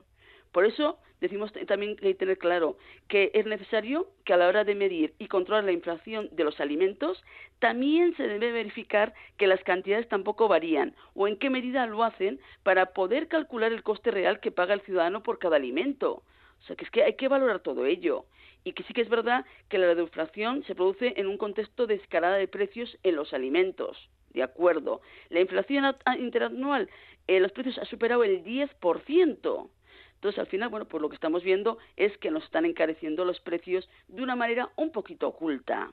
Por 0.51 0.65
eso 0.65 0.99
decimos 1.21 1.51
también 1.67 1.95
que 1.95 2.07
hay 2.07 2.13
que 2.13 2.19
tener 2.19 2.37
claro 2.37 2.77
que 3.07 3.31
es 3.33 3.45
necesario 3.45 4.07
que 4.23 4.33
a 4.33 4.37
la 4.37 4.47
hora 4.47 4.63
de 4.63 4.75
medir 4.75 5.13
y 5.17 5.27
controlar 5.27 5.63
la 5.63 5.71
inflación 5.71 6.29
de 6.31 6.43
los 6.43 6.59
alimentos, 6.59 7.23
también 7.59 8.15
se 8.15 8.27
debe 8.27 8.51
verificar 8.51 9.13
que 9.37 9.47
las 9.47 9.63
cantidades 9.63 10.07
tampoco 10.07 10.47
varían 10.47 10.95
o 11.15 11.27
en 11.27 11.37
qué 11.37 11.49
medida 11.49 11.85
lo 11.87 12.03
hacen 12.03 12.39
para 12.63 12.87
poder 12.93 13.27
calcular 13.27 13.71
el 13.71 13.83
coste 13.83 14.11
real 14.11 14.39
que 14.39 14.51
paga 14.51 14.73
el 14.73 14.81
ciudadano 14.81 15.23
por 15.23 15.39
cada 15.39 15.55
alimento. 15.55 16.23
O 16.59 16.65
sea, 16.65 16.75
que 16.75 16.85
es 16.85 16.91
que 16.91 17.03
hay 17.03 17.13
que 17.13 17.27
valorar 17.27 17.59
todo 17.59 17.85
ello. 17.85 18.25
Y 18.63 18.73
que 18.73 18.83
sí 18.83 18.93
que 18.93 19.01
es 19.01 19.09
verdad 19.09 19.45
que 19.69 19.77
la 19.77 19.93
inflación 19.93 20.63
se 20.65 20.75
produce 20.75 21.13
en 21.17 21.27
un 21.27 21.37
contexto 21.37 21.87
de 21.87 21.95
escalada 21.95 22.35
de 22.35 22.47
precios 22.47 22.97
en 23.03 23.15
los 23.15 23.33
alimentos. 23.33 24.09
De 24.31 24.43
acuerdo. 24.43 25.01
La 25.29 25.39
inflación 25.39 25.85
interanual 26.19 26.89
en 27.27 27.43
los 27.43 27.51
precios 27.53 27.77
ha 27.77 27.85
superado 27.85 28.23
el 28.23 28.43
10%. 28.43 29.69
Entonces, 30.17 30.39
al 30.39 30.47
final, 30.47 30.69
bueno, 30.69 30.87
pues 30.87 31.01
lo 31.01 31.09
que 31.09 31.15
estamos 31.15 31.43
viendo 31.43 31.77
es 31.95 32.17
que 32.17 32.31
nos 32.31 32.43
están 32.43 32.65
encareciendo 32.65 33.23
los 33.23 33.39
precios 33.39 33.87
de 34.07 34.23
una 34.23 34.35
manera 34.35 34.71
un 34.75 34.91
poquito 34.91 35.27
oculta. 35.27 35.91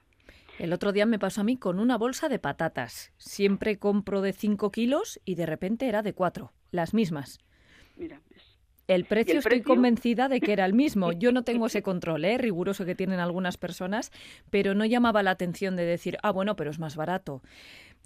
El 0.58 0.72
otro 0.72 0.92
día 0.92 1.04
me 1.04 1.18
pasó 1.18 1.42
a 1.42 1.44
mí 1.44 1.56
con 1.56 1.78
una 1.78 1.98
bolsa 1.98 2.28
de 2.28 2.38
patatas. 2.38 3.12
Siempre 3.18 3.78
compro 3.78 4.22
de 4.22 4.32
5 4.32 4.70
kilos 4.70 5.20
y 5.24 5.34
de 5.34 5.46
repente 5.46 5.88
era 5.88 6.02
de 6.02 6.14
4, 6.14 6.52
las 6.70 6.94
mismas. 6.94 7.38
Mira, 7.96 8.20
el 8.86 9.04
precio, 9.04 9.38
estoy 9.38 9.62
convencida 9.62 10.28
de 10.28 10.40
que 10.40 10.52
era 10.52 10.64
el 10.64 10.74
mismo. 10.74 11.12
Yo 11.12 11.32
no 11.32 11.42
tengo 11.42 11.66
ese 11.66 11.82
control 11.82 12.24
¿eh? 12.24 12.38
riguroso 12.38 12.84
que 12.84 12.94
tienen 12.94 13.20
algunas 13.20 13.56
personas, 13.56 14.10
pero 14.50 14.74
no 14.74 14.84
llamaba 14.84 15.22
la 15.22 15.30
atención 15.32 15.76
de 15.76 15.84
decir, 15.84 16.18
ah, 16.22 16.30
bueno, 16.30 16.56
pero 16.56 16.70
es 16.70 16.78
más 16.78 16.96
barato. 16.96 17.42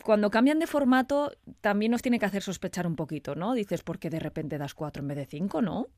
Cuando 0.05 0.31
cambian 0.31 0.61
de 0.61 0.69
formato, 0.69 1.33
también 1.61 1.91
nos 1.91 2.03
tiene 2.03 2.19
que 2.19 2.27
hacer 2.27 2.43
sospechar 2.43 2.87
un 2.87 2.95
poquito, 2.95 3.35
¿no? 3.35 3.55
Dices, 3.55 3.83
¿por 3.83 3.99
qué 3.99 4.11
de 4.11 4.21
repente 4.21 4.57
das 4.57 4.75
cuatro 4.75 5.03
en 5.03 5.09
vez 5.09 5.16
de 5.19 5.27
cinco, 5.27 5.61
no? 5.61 5.89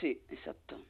Sí, 0.00 0.20
exacto. 0.30 0.80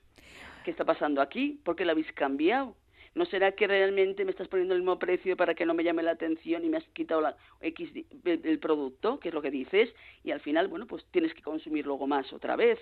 ¿Qué 0.64 0.70
está 0.70 0.84
pasando 0.84 1.20
aquí? 1.20 1.60
¿Por 1.64 1.76
qué 1.76 1.84
lo 1.84 1.92
habéis 1.92 2.12
cambiado? 2.12 2.76
¿No 3.14 3.26
será 3.26 3.52
que 3.52 3.66
realmente 3.66 4.24
me 4.24 4.30
estás 4.30 4.48
poniendo 4.48 4.74
el 4.74 4.80
mismo 4.80 4.98
precio 4.98 5.36
para 5.36 5.54
que 5.54 5.66
no 5.66 5.74
me 5.74 5.84
llame 5.84 6.02
la 6.02 6.12
atención 6.12 6.64
y 6.64 6.68
me 6.68 6.78
has 6.78 6.88
quitado 6.94 7.20
la 7.20 7.36
X 7.60 7.90
el 8.24 8.58
producto, 8.58 9.20
que 9.20 9.28
es 9.28 9.34
lo 9.34 9.42
que 9.42 9.50
dices, 9.50 9.92
y 10.24 10.30
al 10.30 10.40
final, 10.40 10.68
bueno, 10.68 10.86
pues 10.86 11.04
tienes 11.10 11.34
que 11.34 11.42
consumir 11.42 11.84
luego 11.84 12.06
más 12.06 12.32
otra 12.32 12.56
vez? 12.56 12.78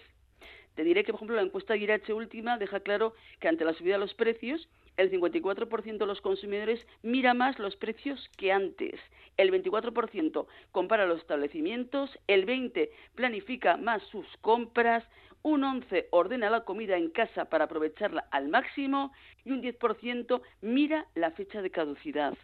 Te 0.77 0.85
diré 0.85 1.03
que, 1.03 1.13
por 1.13 1.19
ejemplo, 1.19 1.37
la 1.37 1.43
encuesta 1.43 1.77
Irache 1.77 2.13
última 2.13 2.59
deja 2.59 2.81
claro 2.81 3.15
que 3.41 3.49
ante 3.49 3.65
la 3.65 3.75
subida 3.75 3.95
de 3.95 4.01
los 4.01 4.15
precios, 4.15 4.69
el 4.97 5.11
54% 5.11 5.99
de 5.99 6.07
los 6.07 6.21
consumidores 6.21 6.87
mira 7.03 7.35
más 7.35 7.59
los 7.59 7.75
precios 7.77 8.31
que 8.37 8.53
antes. 8.53 9.01
El 9.37 9.51
24% 9.51 10.47
compara 10.71 11.07
los 11.07 11.21
establecimientos, 11.21 12.17
el 12.29 12.47
20% 12.47 12.89
planifica 13.15 13.77
más 13.79 14.03
sus 14.05 14.27
compras, 14.43 15.05
un 15.43 15.65
11 15.65 16.09
ordena 16.11 16.51
la 16.51 16.65
comida 16.65 16.97
en 16.97 17.11
casa 17.11 17.47
para 17.47 17.65
aprovecharla 17.65 18.27
al 18.31 18.49
máximo 18.49 19.13
y 19.45 19.53
un 19.53 19.63
10% 19.63 20.41
mira 20.61 21.07
la 21.15 21.31
fecha 21.31 21.63
de 21.63 21.71
caducidad. 21.71 22.35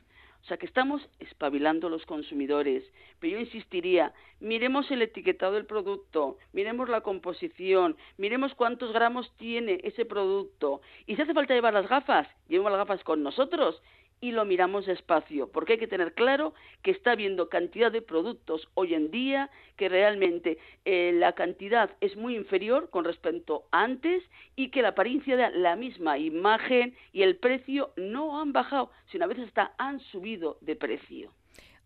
O 0.43 0.49
sea 0.49 0.59
que 0.59 0.67
estamos 0.67 1.03
espabilando 1.19 1.89
los 1.89 2.07
consumidores. 2.07 2.85
Pero 3.19 3.35
yo 3.35 3.41
insistiría, 3.41 4.13
miremos 4.39 4.89
el 4.93 5.03
etiquetado 5.03 5.55
del 5.55 5.67
producto, 5.67 6.39
miremos 6.53 6.89
la 6.89 7.01
composición, 7.01 7.97
miremos 8.17 8.55
cuántos 8.55 8.93
gramos 8.93 9.33
tiene 9.39 9.81
ese 9.83 10.05
producto. 10.05 10.83
Y 11.07 11.17
si 11.17 11.23
hace 11.23 11.35
falta 11.35 11.55
llevar 11.55 11.75
las 11.75 11.89
gafas, 11.89 12.29
llevemos 12.47 12.71
las 12.71 12.79
gafas 12.79 13.03
con 13.03 13.25
nosotros 13.25 13.83
y 14.21 14.33
lo 14.33 14.45
miramos 14.45 14.87
despacio, 14.87 15.51
porque 15.51 15.75
hay 15.75 15.79
que 15.79 15.87
tener 15.87 16.15
claro 16.15 16.55
que 16.83 16.91
está 16.91 17.13
habiendo 17.13 17.49
cantidad 17.49 17.93
de 17.93 18.03
productos 18.03 18.69
hoy 18.75 18.95
en 18.95 19.11
día 19.11 19.51
que 19.77 19.89
realmente 19.89 20.59
eh, 20.85 21.13
la 21.15 21.33
cantidad 21.33 21.91
es 22.01 22.17
muy 22.17 22.37
inferior 22.37 22.91
con 22.91 23.05
respecto 23.05 23.65
a 23.73 23.83
antes 23.83 24.23
y 24.57 24.71
que 24.71 24.83
la 24.83 24.89
apariencia 24.89 25.37
de 25.37 25.51
la 25.59 25.77
misma 25.77 26.19
imagen 26.19 26.97
y 27.13 27.23
el 27.23 27.37
precio 27.37 27.93
no 27.97 28.41
han 28.41 28.53
bajado, 28.53 28.91
sino 29.11 29.25
a 29.25 29.29
veces 29.29 29.49
hasta 29.49 29.75
han 29.79 30.01
subido 30.01 30.59
de 30.61 30.77
precio. 30.77 31.33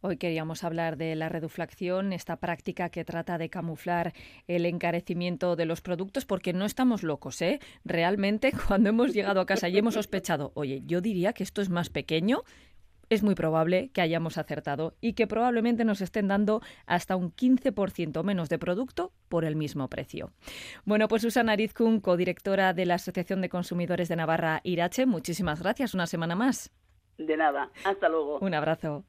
Hoy 0.03 0.17
queríamos 0.17 0.65
hablar 0.65 0.97
de 0.97 1.15
la 1.15 1.29
reduflación, 1.29 2.15
esta 2.15 2.37
práctica 2.37 2.89
que 2.89 3.05
trata 3.05 3.37
de 3.37 3.51
camuflar 3.51 4.15
el 4.47 4.65
encarecimiento 4.65 5.57
de 5.57 5.67
los 5.67 5.83
productos, 5.83 6.25
porque 6.25 6.55
no 6.55 6.65
estamos 6.65 7.03
locos, 7.03 7.43
¿eh? 7.43 7.61
Realmente, 7.85 8.53
cuando 8.67 8.89
hemos 8.89 9.13
llegado 9.13 9.41
a 9.41 9.47
casa 9.47 9.69
y 9.69 9.77
hemos 9.77 9.95
sospechado, 9.95 10.53
oye, 10.55 10.83
yo 10.87 11.03
diría 11.03 11.35
que 11.35 11.43
esto 11.43 11.61
es 11.61 11.69
más 11.69 11.91
pequeño, 11.91 12.45
es 13.11 13.23
muy 13.23 13.35
probable 13.35 13.91
que 13.93 14.01
hayamos 14.01 14.39
acertado 14.39 14.95
y 15.01 15.13
que 15.13 15.27
probablemente 15.27 15.85
nos 15.85 16.01
estén 16.01 16.29
dando 16.29 16.63
hasta 16.87 17.17
un 17.17 17.35
15% 17.35 18.23
menos 18.23 18.49
de 18.49 18.59
producto 18.59 19.13
por 19.29 19.45
el 19.45 19.57
mismo 19.57 19.89
precio. 19.89 20.33
Bueno, 20.85 21.09
pues 21.09 21.23
Susana 21.23 21.53
Arizkun, 21.53 22.01
codirectora 22.01 22.73
de 22.73 22.87
la 22.87 22.95
Asociación 22.95 23.41
de 23.43 23.49
Consumidores 23.49 24.09
de 24.09 24.17
Navarra 24.17 24.61
Irache, 24.63 25.05
muchísimas 25.07 25.61
gracias 25.61 25.93
una 25.93 26.07
semana 26.07 26.37
más. 26.37 26.71
De 27.19 27.37
nada, 27.37 27.71
hasta 27.85 28.09
luego. 28.09 28.39
Un 28.39 28.55
abrazo. 28.55 29.05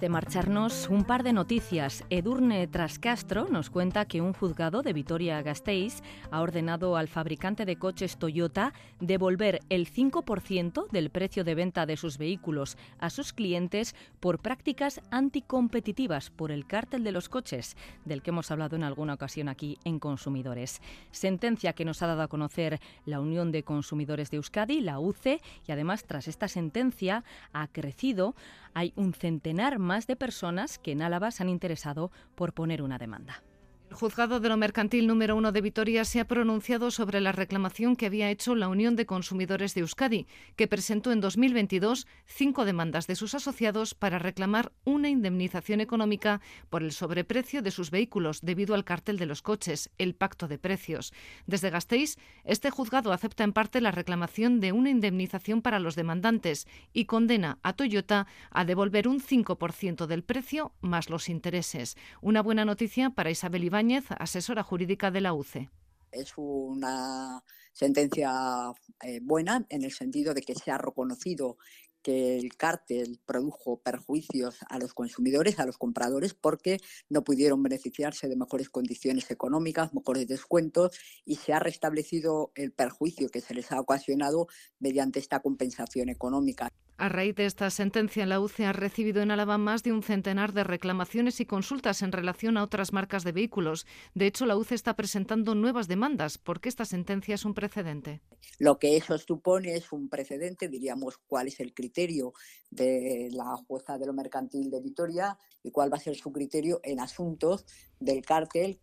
De 0.00 0.08
marcharnos, 0.08 0.88
un 0.88 1.04
par 1.04 1.22
de 1.22 1.34
noticias. 1.34 2.04
Edurne 2.08 2.66
Trascastro 2.66 3.48
nos 3.48 3.68
cuenta 3.68 4.06
que 4.06 4.22
un 4.22 4.32
juzgado 4.32 4.80
de 4.82 4.94
Vitoria-Gasteiz 4.94 6.02
ha 6.30 6.40
ordenado 6.40 6.96
al 6.96 7.08
fabricante 7.08 7.66
de 7.66 7.76
coches 7.76 8.16
Toyota 8.16 8.72
devolver 8.98 9.60
el 9.68 9.90
5% 9.92 10.88
del 10.88 11.10
precio 11.10 11.44
de 11.44 11.54
venta 11.54 11.84
de 11.84 11.98
sus 11.98 12.16
vehículos 12.16 12.78
a 12.98 13.10
sus 13.10 13.34
clientes 13.34 13.94
por 14.20 14.38
prácticas 14.38 15.02
anticompetitivas 15.10 16.30
por 16.30 16.50
el 16.50 16.66
cártel 16.66 17.04
de 17.04 17.12
los 17.12 17.28
coches, 17.28 17.76
del 18.06 18.22
que 18.22 18.30
hemos 18.30 18.50
hablado 18.50 18.76
en 18.76 18.84
alguna 18.84 19.14
ocasión 19.14 19.48
aquí 19.48 19.78
en 19.84 19.98
Consumidores. 19.98 20.80
Sentencia 21.10 21.74
que 21.74 21.84
nos 21.84 22.00
ha 22.00 22.06
dado 22.06 22.22
a 22.22 22.28
conocer 22.28 22.80
la 23.04 23.20
Unión 23.20 23.52
de 23.52 23.64
Consumidores 23.64 24.30
de 24.30 24.38
Euskadi, 24.38 24.80
la 24.80 24.98
UCE, 24.98 25.42
y 25.68 25.72
además 25.72 26.04
tras 26.04 26.26
esta 26.26 26.48
sentencia 26.48 27.22
ha 27.52 27.66
crecido 27.68 28.34
hay 28.74 28.92
un 28.96 29.12
centenar 29.12 29.78
más 29.78 29.89
de 30.06 30.16
personas 30.16 30.78
que 30.78 30.92
en 30.92 31.02
Álava 31.02 31.30
se 31.30 31.42
han 31.42 31.48
interesado 31.48 32.10
por 32.34 32.54
poner 32.54 32.82
una 32.82 32.98
demanda. 32.98 33.42
El 33.90 33.96
juzgado 33.96 34.38
de 34.38 34.48
lo 34.48 34.56
mercantil 34.56 35.08
número 35.08 35.34
uno 35.34 35.50
de 35.50 35.60
Vitoria 35.60 36.04
se 36.04 36.20
ha 36.20 36.28
pronunciado 36.28 36.92
sobre 36.92 37.20
la 37.20 37.32
reclamación 37.32 37.96
que 37.96 38.06
había 38.06 38.30
hecho 38.30 38.54
la 38.54 38.68
Unión 38.68 38.94
de 38.94 39.04
Consumidores 39.04 39.74
de 39.74 39.80
Euskadi, 39.80 40.28
que 40.54 40.68
presentó 40.68 41.10
en 41.10 41.20
2022 41.20 42.06
cinco 42.24 42.64
demandas 42.64 43.08
de 43.08 43.16
sus 43.16 43.34
asociados 43.34 43.94
para 43.94 44.20
reclamar 44.20 44.70
una 44.84 45.08
indemnización 45.08 45.80
económica 45.80 46.40
por 46.70 46.84
el 46.84 46.92
sobreprecio 46.92 47.62
de 47.62 47.72
sus 47.72 47.90
vehículos 47.90 48.42
debido 48.42 48.76
al 48.76 48.84
cartel 48.84 49.18
de 49.18 49.26
los 49.26 49.42
coches, 49.42 49.90
el 49.98 50.14
pacto 50.14 50.46
de 50.46 50.58
precios. 50.58 51.12
Desde 51.48 51.70
Gasteiz, 51.70 52.16
este 52.44 52.70
juzgado 52.70 53.12
acepta 53.12 53.42
en 53.42 53.52
parte 53.52 53.80
la 53.80 53.90
reclamación 53.90 54.60
de 54.60 54.70
una 54.70 54.90
indemnización 54.90 55.62
para 55.62 55.80
los 55.80 55.96
demandantes 55.96 56.68
y 56.92 57.06
condena 57.06 57.58
a 57.64 57.72
Toyota 57.72 58.28
a 58.52 58.64
devolver 58.64 59.08
un 59.08 59.20
5% 59.20 60.06
del 60.06 60.22
precio 60.22 60.74
más 60.80 61.10
los 61.10 61.28
intereses. 61.28 61.96
Una 62.20 62.40
buena 62.40 62.64
noticia 62.64 63.10
para 63.10 63.32
Isabel 63.32 63.64
Iván 63.64 63.79
asesora 64.18 64.62
jurídica 64.62 65.10
de 65.10 65.20
la 65.20 65.32
UCE. 65.32 65.70
Es 66.12 66.32
una 66.36 67.42
sentencia 67.72 68.72
eh, 69.02 69.20
buena 69.22 69.64
en 69.68 69.84
el 69.84 69.92
sentido 69.92 70.34
de 70.34 70.42
que 70.42 70.54
se 70.54 70.70
ha 70.70 70.78
reconocido 70.78 71.56
que 72.02 72.38
el 72.38 72.56
cártel 72.56 73.20
produjo 73.26 73.80
perjuicios 73.80 74.58
a 74.68 74.78
los 74.78 74.94
consumidores, 74.94 75.58
a 75.58 75.66
los 75.66 75.78
compradores, 75.78 76.34
porque 76.34 76.78
no 77.08 77.24
pudieron 77.24 77.62
beneficiarse 77.62 78.28
de 78.28 78.36
mejores 78.36 78.70
condiciones 78.70 79.30
económicas, 79.30 79.94
mejores 79.94 80.26
descuentos, 80.26 80.98
y 81.24 81.36
se 81.36 81.52
ha 81.52 81.58
restablecido 81.58 82.52
el 82.54 82.72
perjuicio 82.72 83.28
que 83.28 83.40
se 83.40 83.54
les 83.54 83.70
ha 83.72 83.80
ocasionado 83.80 84.48
mediante 84.78 85.18
esta 85.18 85.40
compensación 85.40 86.08
económica. 86.08 86.70
A 87.00 87.08
raíz 87.08 87.34
de 87.34 87.46
esta 87.46 87.70
sentencia, 87.70 88.26
la 88.26 88.40
UCE 88.40 88.66
ha 88.66 88.74
recibido 88.74 89.22
en 89.22 89.30
Álava 89.30 89.56
más 89.56 89.82
de 89.82 89.90
un 89.90 90.02
centenar 90.02 90.52
de 90.52 90.64
reclamaciones 90.64 91.40
y 91.40 91.46
consultas 91.46 92.02
en 92.02 92.12
relación 92.12 92.58
a 92.58 92.62
otras 92.62 92.92
marcas 92.92 93.24
de 93.24 93.32
vehículos. 93.32 93.86
De 94.14 94.26
hecho, 94.26 94.44
la 94.44 94.54
UCE 94.54 94.74
está 94.74 94.96
presentando 94.96 95.54
nuevas 95.54 95.88
demandas 95.88 96.36
porque 96.36 96.68
esta 96.68 96.84
sentencia 96.84 97.36
es 97.36 97.46
un 97.46 97.54
precedente. 97.54 98.20
Lo 98.58 98.78
que 98.78 98.98
eso 98.98 99.16
supone 99.16 99.76
es 99.76 99.92
un 99.92 100.10
precedente, 100.10 100.68
diríamos, 100.68 101.16
cuál 101.16 101.46
es 101.46 101.60
el 101.60 101.72
criterio 101.72 102.34
de 102.70 103.30
la 103.32 103.56
jueza 103.66 103.96
de 103.96 104.04
lo 104.04 104.12
mercantil 104.12 104.70
de 104.70 104.82
Vitoria 104.82 105.38
y 105.62 105.70
cuál 105.70 105.90
va 105.90 105.96
a 105.96 106.00
ser 106.00 106.16
su 106.16 106.30
criterio 106.32 106.80
en 106.84 107.00
asuntos 107.00 107.64
del 107.98 108.20
cártel 108.20 108.78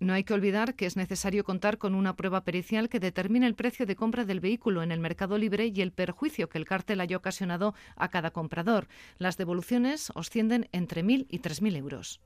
no 0.00 0.14
hay 0.14 0.24
que 0.24 0.34
olvidar 0.34 0.74
que 0.74 0.86
es 0.86 0.96
necesario 0.96 1.44
contar 1.44 1.78
con 1.78 1.94
una 1.94 2.16
prueba 2.16 2.42
pericial 2.42 2.88
que 2.88 3.00
determine 3.00 3.46
el 3.46 3.54
precio 3.54 3.86
de 3.86 3.96
compra 3.96 4.24
del 4.24 4.40
vehículo 4.40 4.82
en 4.82 4.92
el 4.92 4.98
mercado 4.98 5.38
libre 5.38 5.66
y 5.66 5.82
el 5.82 5.92
perjuicio 5.92 6.48
que 6.48 6.58
el 6.58 6.64
cártel 6.64 7.00
haya 7.00 7.18
ocasionado 7.18 7.74
a 7.96 8.08
cada 8.08 8.30
comprador. 8.30 8.88
Las 9.18 9.36
devoluciones 9.36 10.10
ascienden 10.14 10.68
entre 10.72 11.04
1.000 11.04 11.26
y 11.28 11.38
3.000 11.40 11.76
euros. 11.76 12.20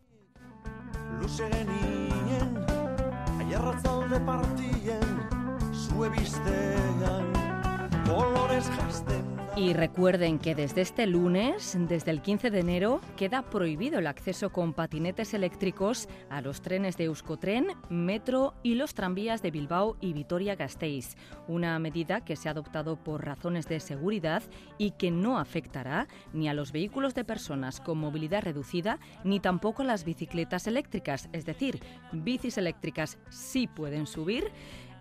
Y 9.56 9.72
recuerden 9.72 10.40
que 10.40 10.56
desde 10.56 10.80
este 10.80 11.06
lunes, 11.06 11.76
desde 11.78 12.10
el 12.10 12.22
15 12.22 12.50
de 12.50 12.58
enero, 12.58 13.00
queda 13.16 13.42
prohibido 13.42 14.00
el 14.00 14.08
acceso 14.08 14.50
con 14.50 14.72
patinetes 14.72 15.32
eléctricos 15.32 16.08
a 16.28 16.40
los 16.40 16.60
trenes 16.60 16.96
de 16.96 17.04
Euskotren, 17.04 17.68
Metro 17.88 18.54
y 18.64 18.74
los 18.74 18.94
tranvías 18.94 19.42
de 19.42 19.52
Bilbao 19.52 19.96
y 20.00 20.12
Vitoria-Gasteiz. 20.12 21.14
Una 21.46 21.78
medida 21.78 22.24
que 22.24 22.34
se 22.34 22.48
ha 22.48 22.50
adoptado 22.50 22.96
por 22.96 23.24
razones 23.24 23.68
de 23.68 23.78
seguridad 23.78 24.42
y 24.76 24.90
que 24.90 25.12
no 25.12 25.38
afectará 25.38 26.08
ni 26.32 26.48
a 26.48 26.54
los 26.54 26.72
vehículos 26.72 27.14
de 27.14 27.24
personas 27.24 27.80
con 27.80 27.98
movilidad 27.98 28.42
reducida 28.42 28.98
ni 29.22 29.38
tampoco 29.38 29.82
a 29.82 29.86
las 29.86 30.04
bicicletas 30.04 30.66
eléctricas. 30.66 31.28
Es 31.32 31.46
decir, 31.46 31.80
bicis 32.10 32.58
eléctricas 32.58 33.18
sí 33.30 33.68
pueden 33.68 34.08
subir 34.08 34.50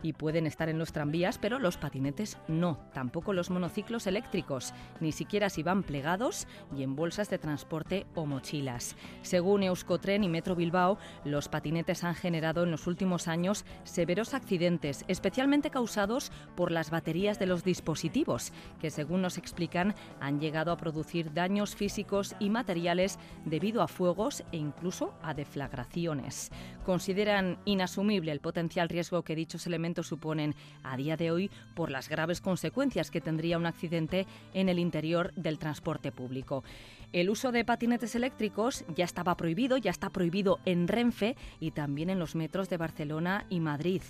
y 0.03 0.13
pueden 0.13 0.45
estar 0.45 0.69
en 0.69 0.77
los 0.77 0.91
tranvías, 0.91 1.39
pero 1.39 1.57
los 1.57 1.77
patinetes 1.77 2.37
no, 2.47 2.77
tampoco 2.93 3.33
los 3.33 3.49
monociclos 3.49 4.05
eléctricos, 4.05 4.73
ni 4.99 5.11
siquiera 5.11 5.49
si 5.49 5.63
van 5.63 5.81
plegados 5.81 6.47
y 6.77 6.83
en 6.83 6.95
bolsas 6.95 7.29
de 7.29 7.39
transporte 7.39 8.05
o 8.13 8.27
mochilas. 8.27 8.95
Según 9.23 9.63
Euskotren 9.63 10.23
y 10.23 10.29
Metro 10.29 10.55
Bilbao, 10.55 10.99
los 11.23 11.47
patinetes 11.47 12.03
han 12.03 12.13
generado 12.13 12.63
en 12.63 12.71
los 12.71 12.85
últimos 12.85 13.27
años 13.27 13.65
severos 13.85 14.33
accidentes, 14.33 15.05
especialmente 15.07 15.71
causados 15.71 16.31
por 16.55 16.71
las 16.71 16.91
baterías 16.91 17.39
de 17.39 17.45
los 17.47 17.63
dispositivos, 17.63 18.51
que 18.79 18.91
según 18.91 19.21
nos 19.21 19.37
explican 19.37 19.95
han 20.19 20.39
llegado 20.39 20.71
a 20.71 20.77
producir 20.77 21.33
daños 21.33 21.75
físicos 21.75 22.35
y 22.39 22.49
materiales 22.49 23.17
debido 23.45 23.81
a 23.81 23.87
fuegos 23.87 24.43
e 24.51 24.57
incluso 24.57 25.13
a 25.23 25.33
deflagraciones. 25.33 26.51
Consideran 26.85 27.57
inasumible 27.63 28.31
el 28.33 28.41
potencial 28.41 28.89
riesgo 28.89 29.23
que 29.23 29.35
dichos 29.35 29.65
elementos 29.65 29.92
suponen 30.01 30.55
a 30.81 30.97
día 30.97 31.17
de 31.17 31.29
hoy 31.29 31.51
por 31.75 31.91
las 31.91 32.09
graves 32.09 32.41
consecuencias 32.41 33.11
que 33.11 33.21
tendría 33.21 33.59
un 33.59 33.67
accidente 33.67 34.25
en 34.55 34.69
el 34.69 34.79
interior 34.79 35.31
del 35.35 35.59
transporte 35.59 36.11
público. 36.11 36.63
El 37.11 37.29
uso 37.29 37.51
de 37.51 37.63
patinetes 37.63 38.15
eléctricos 38.15 38.85
ya 38.95 39.05
estaba 39.05 39.37
prohibido, 39.37 39.77
ya 39.77 39.91
está 39.91 40.09
prohibido 40.09 40.59
en 40.65 40.87
Renfe 40.87 41.35
y 41.59 41.69
también 41.69 42.09
en 42.09 42.17
los 42.17 42.33
metros 42.33 42.69
de 42.69 42.77
Barcelona 42.77 43.45
y 43.49 43.59
Madrid. 43.59 44.01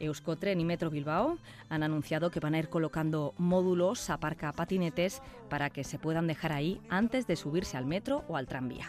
Euskotren 0.00 0.60
y 0.60 0.64
Metro 0.64 0.90
Bilbao 0.90 1.38
han 1.68 1.82
anunciado 1.82 2.30
que 2.30 2.40
van 2.40 2.54
a 2.54 2.58
ir 2.58 2.68
colocando 2.68 3.34
módulos 3.36 4.10
aparca 4.10 4.52
patinetes 4.52 5.22
para 5.48 5.70
que 5.70 5.84
se 5.84 5.98
puedan 5.98 6.26
dejar 6.26 6.52
ahí 6.52 6.80
antes 6.88 7.26
de 7.26 7.36
subirse 7.36 7.76
al 7.76 7.86
metro 7.86 8.24
o 8.28 8.36
al 8.36 8.46
tranvía. 8.46 8.86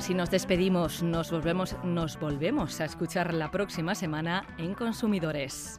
Así 0.00 0.14
nos 0.14 0.30
despedimos, 0.30 1.02
nos 1.02 1.30
volvemos, 1.30 1.76
nos 1.84 2.18
volvemos 2.18 2.80
a 2.80 2.86
escuchar 2.86 3.34
la 3.34 3.50
próxima 3.50 3.94
semana 3.94 4.44
en 4.56 4.74
Consumidores. 4.74 5.78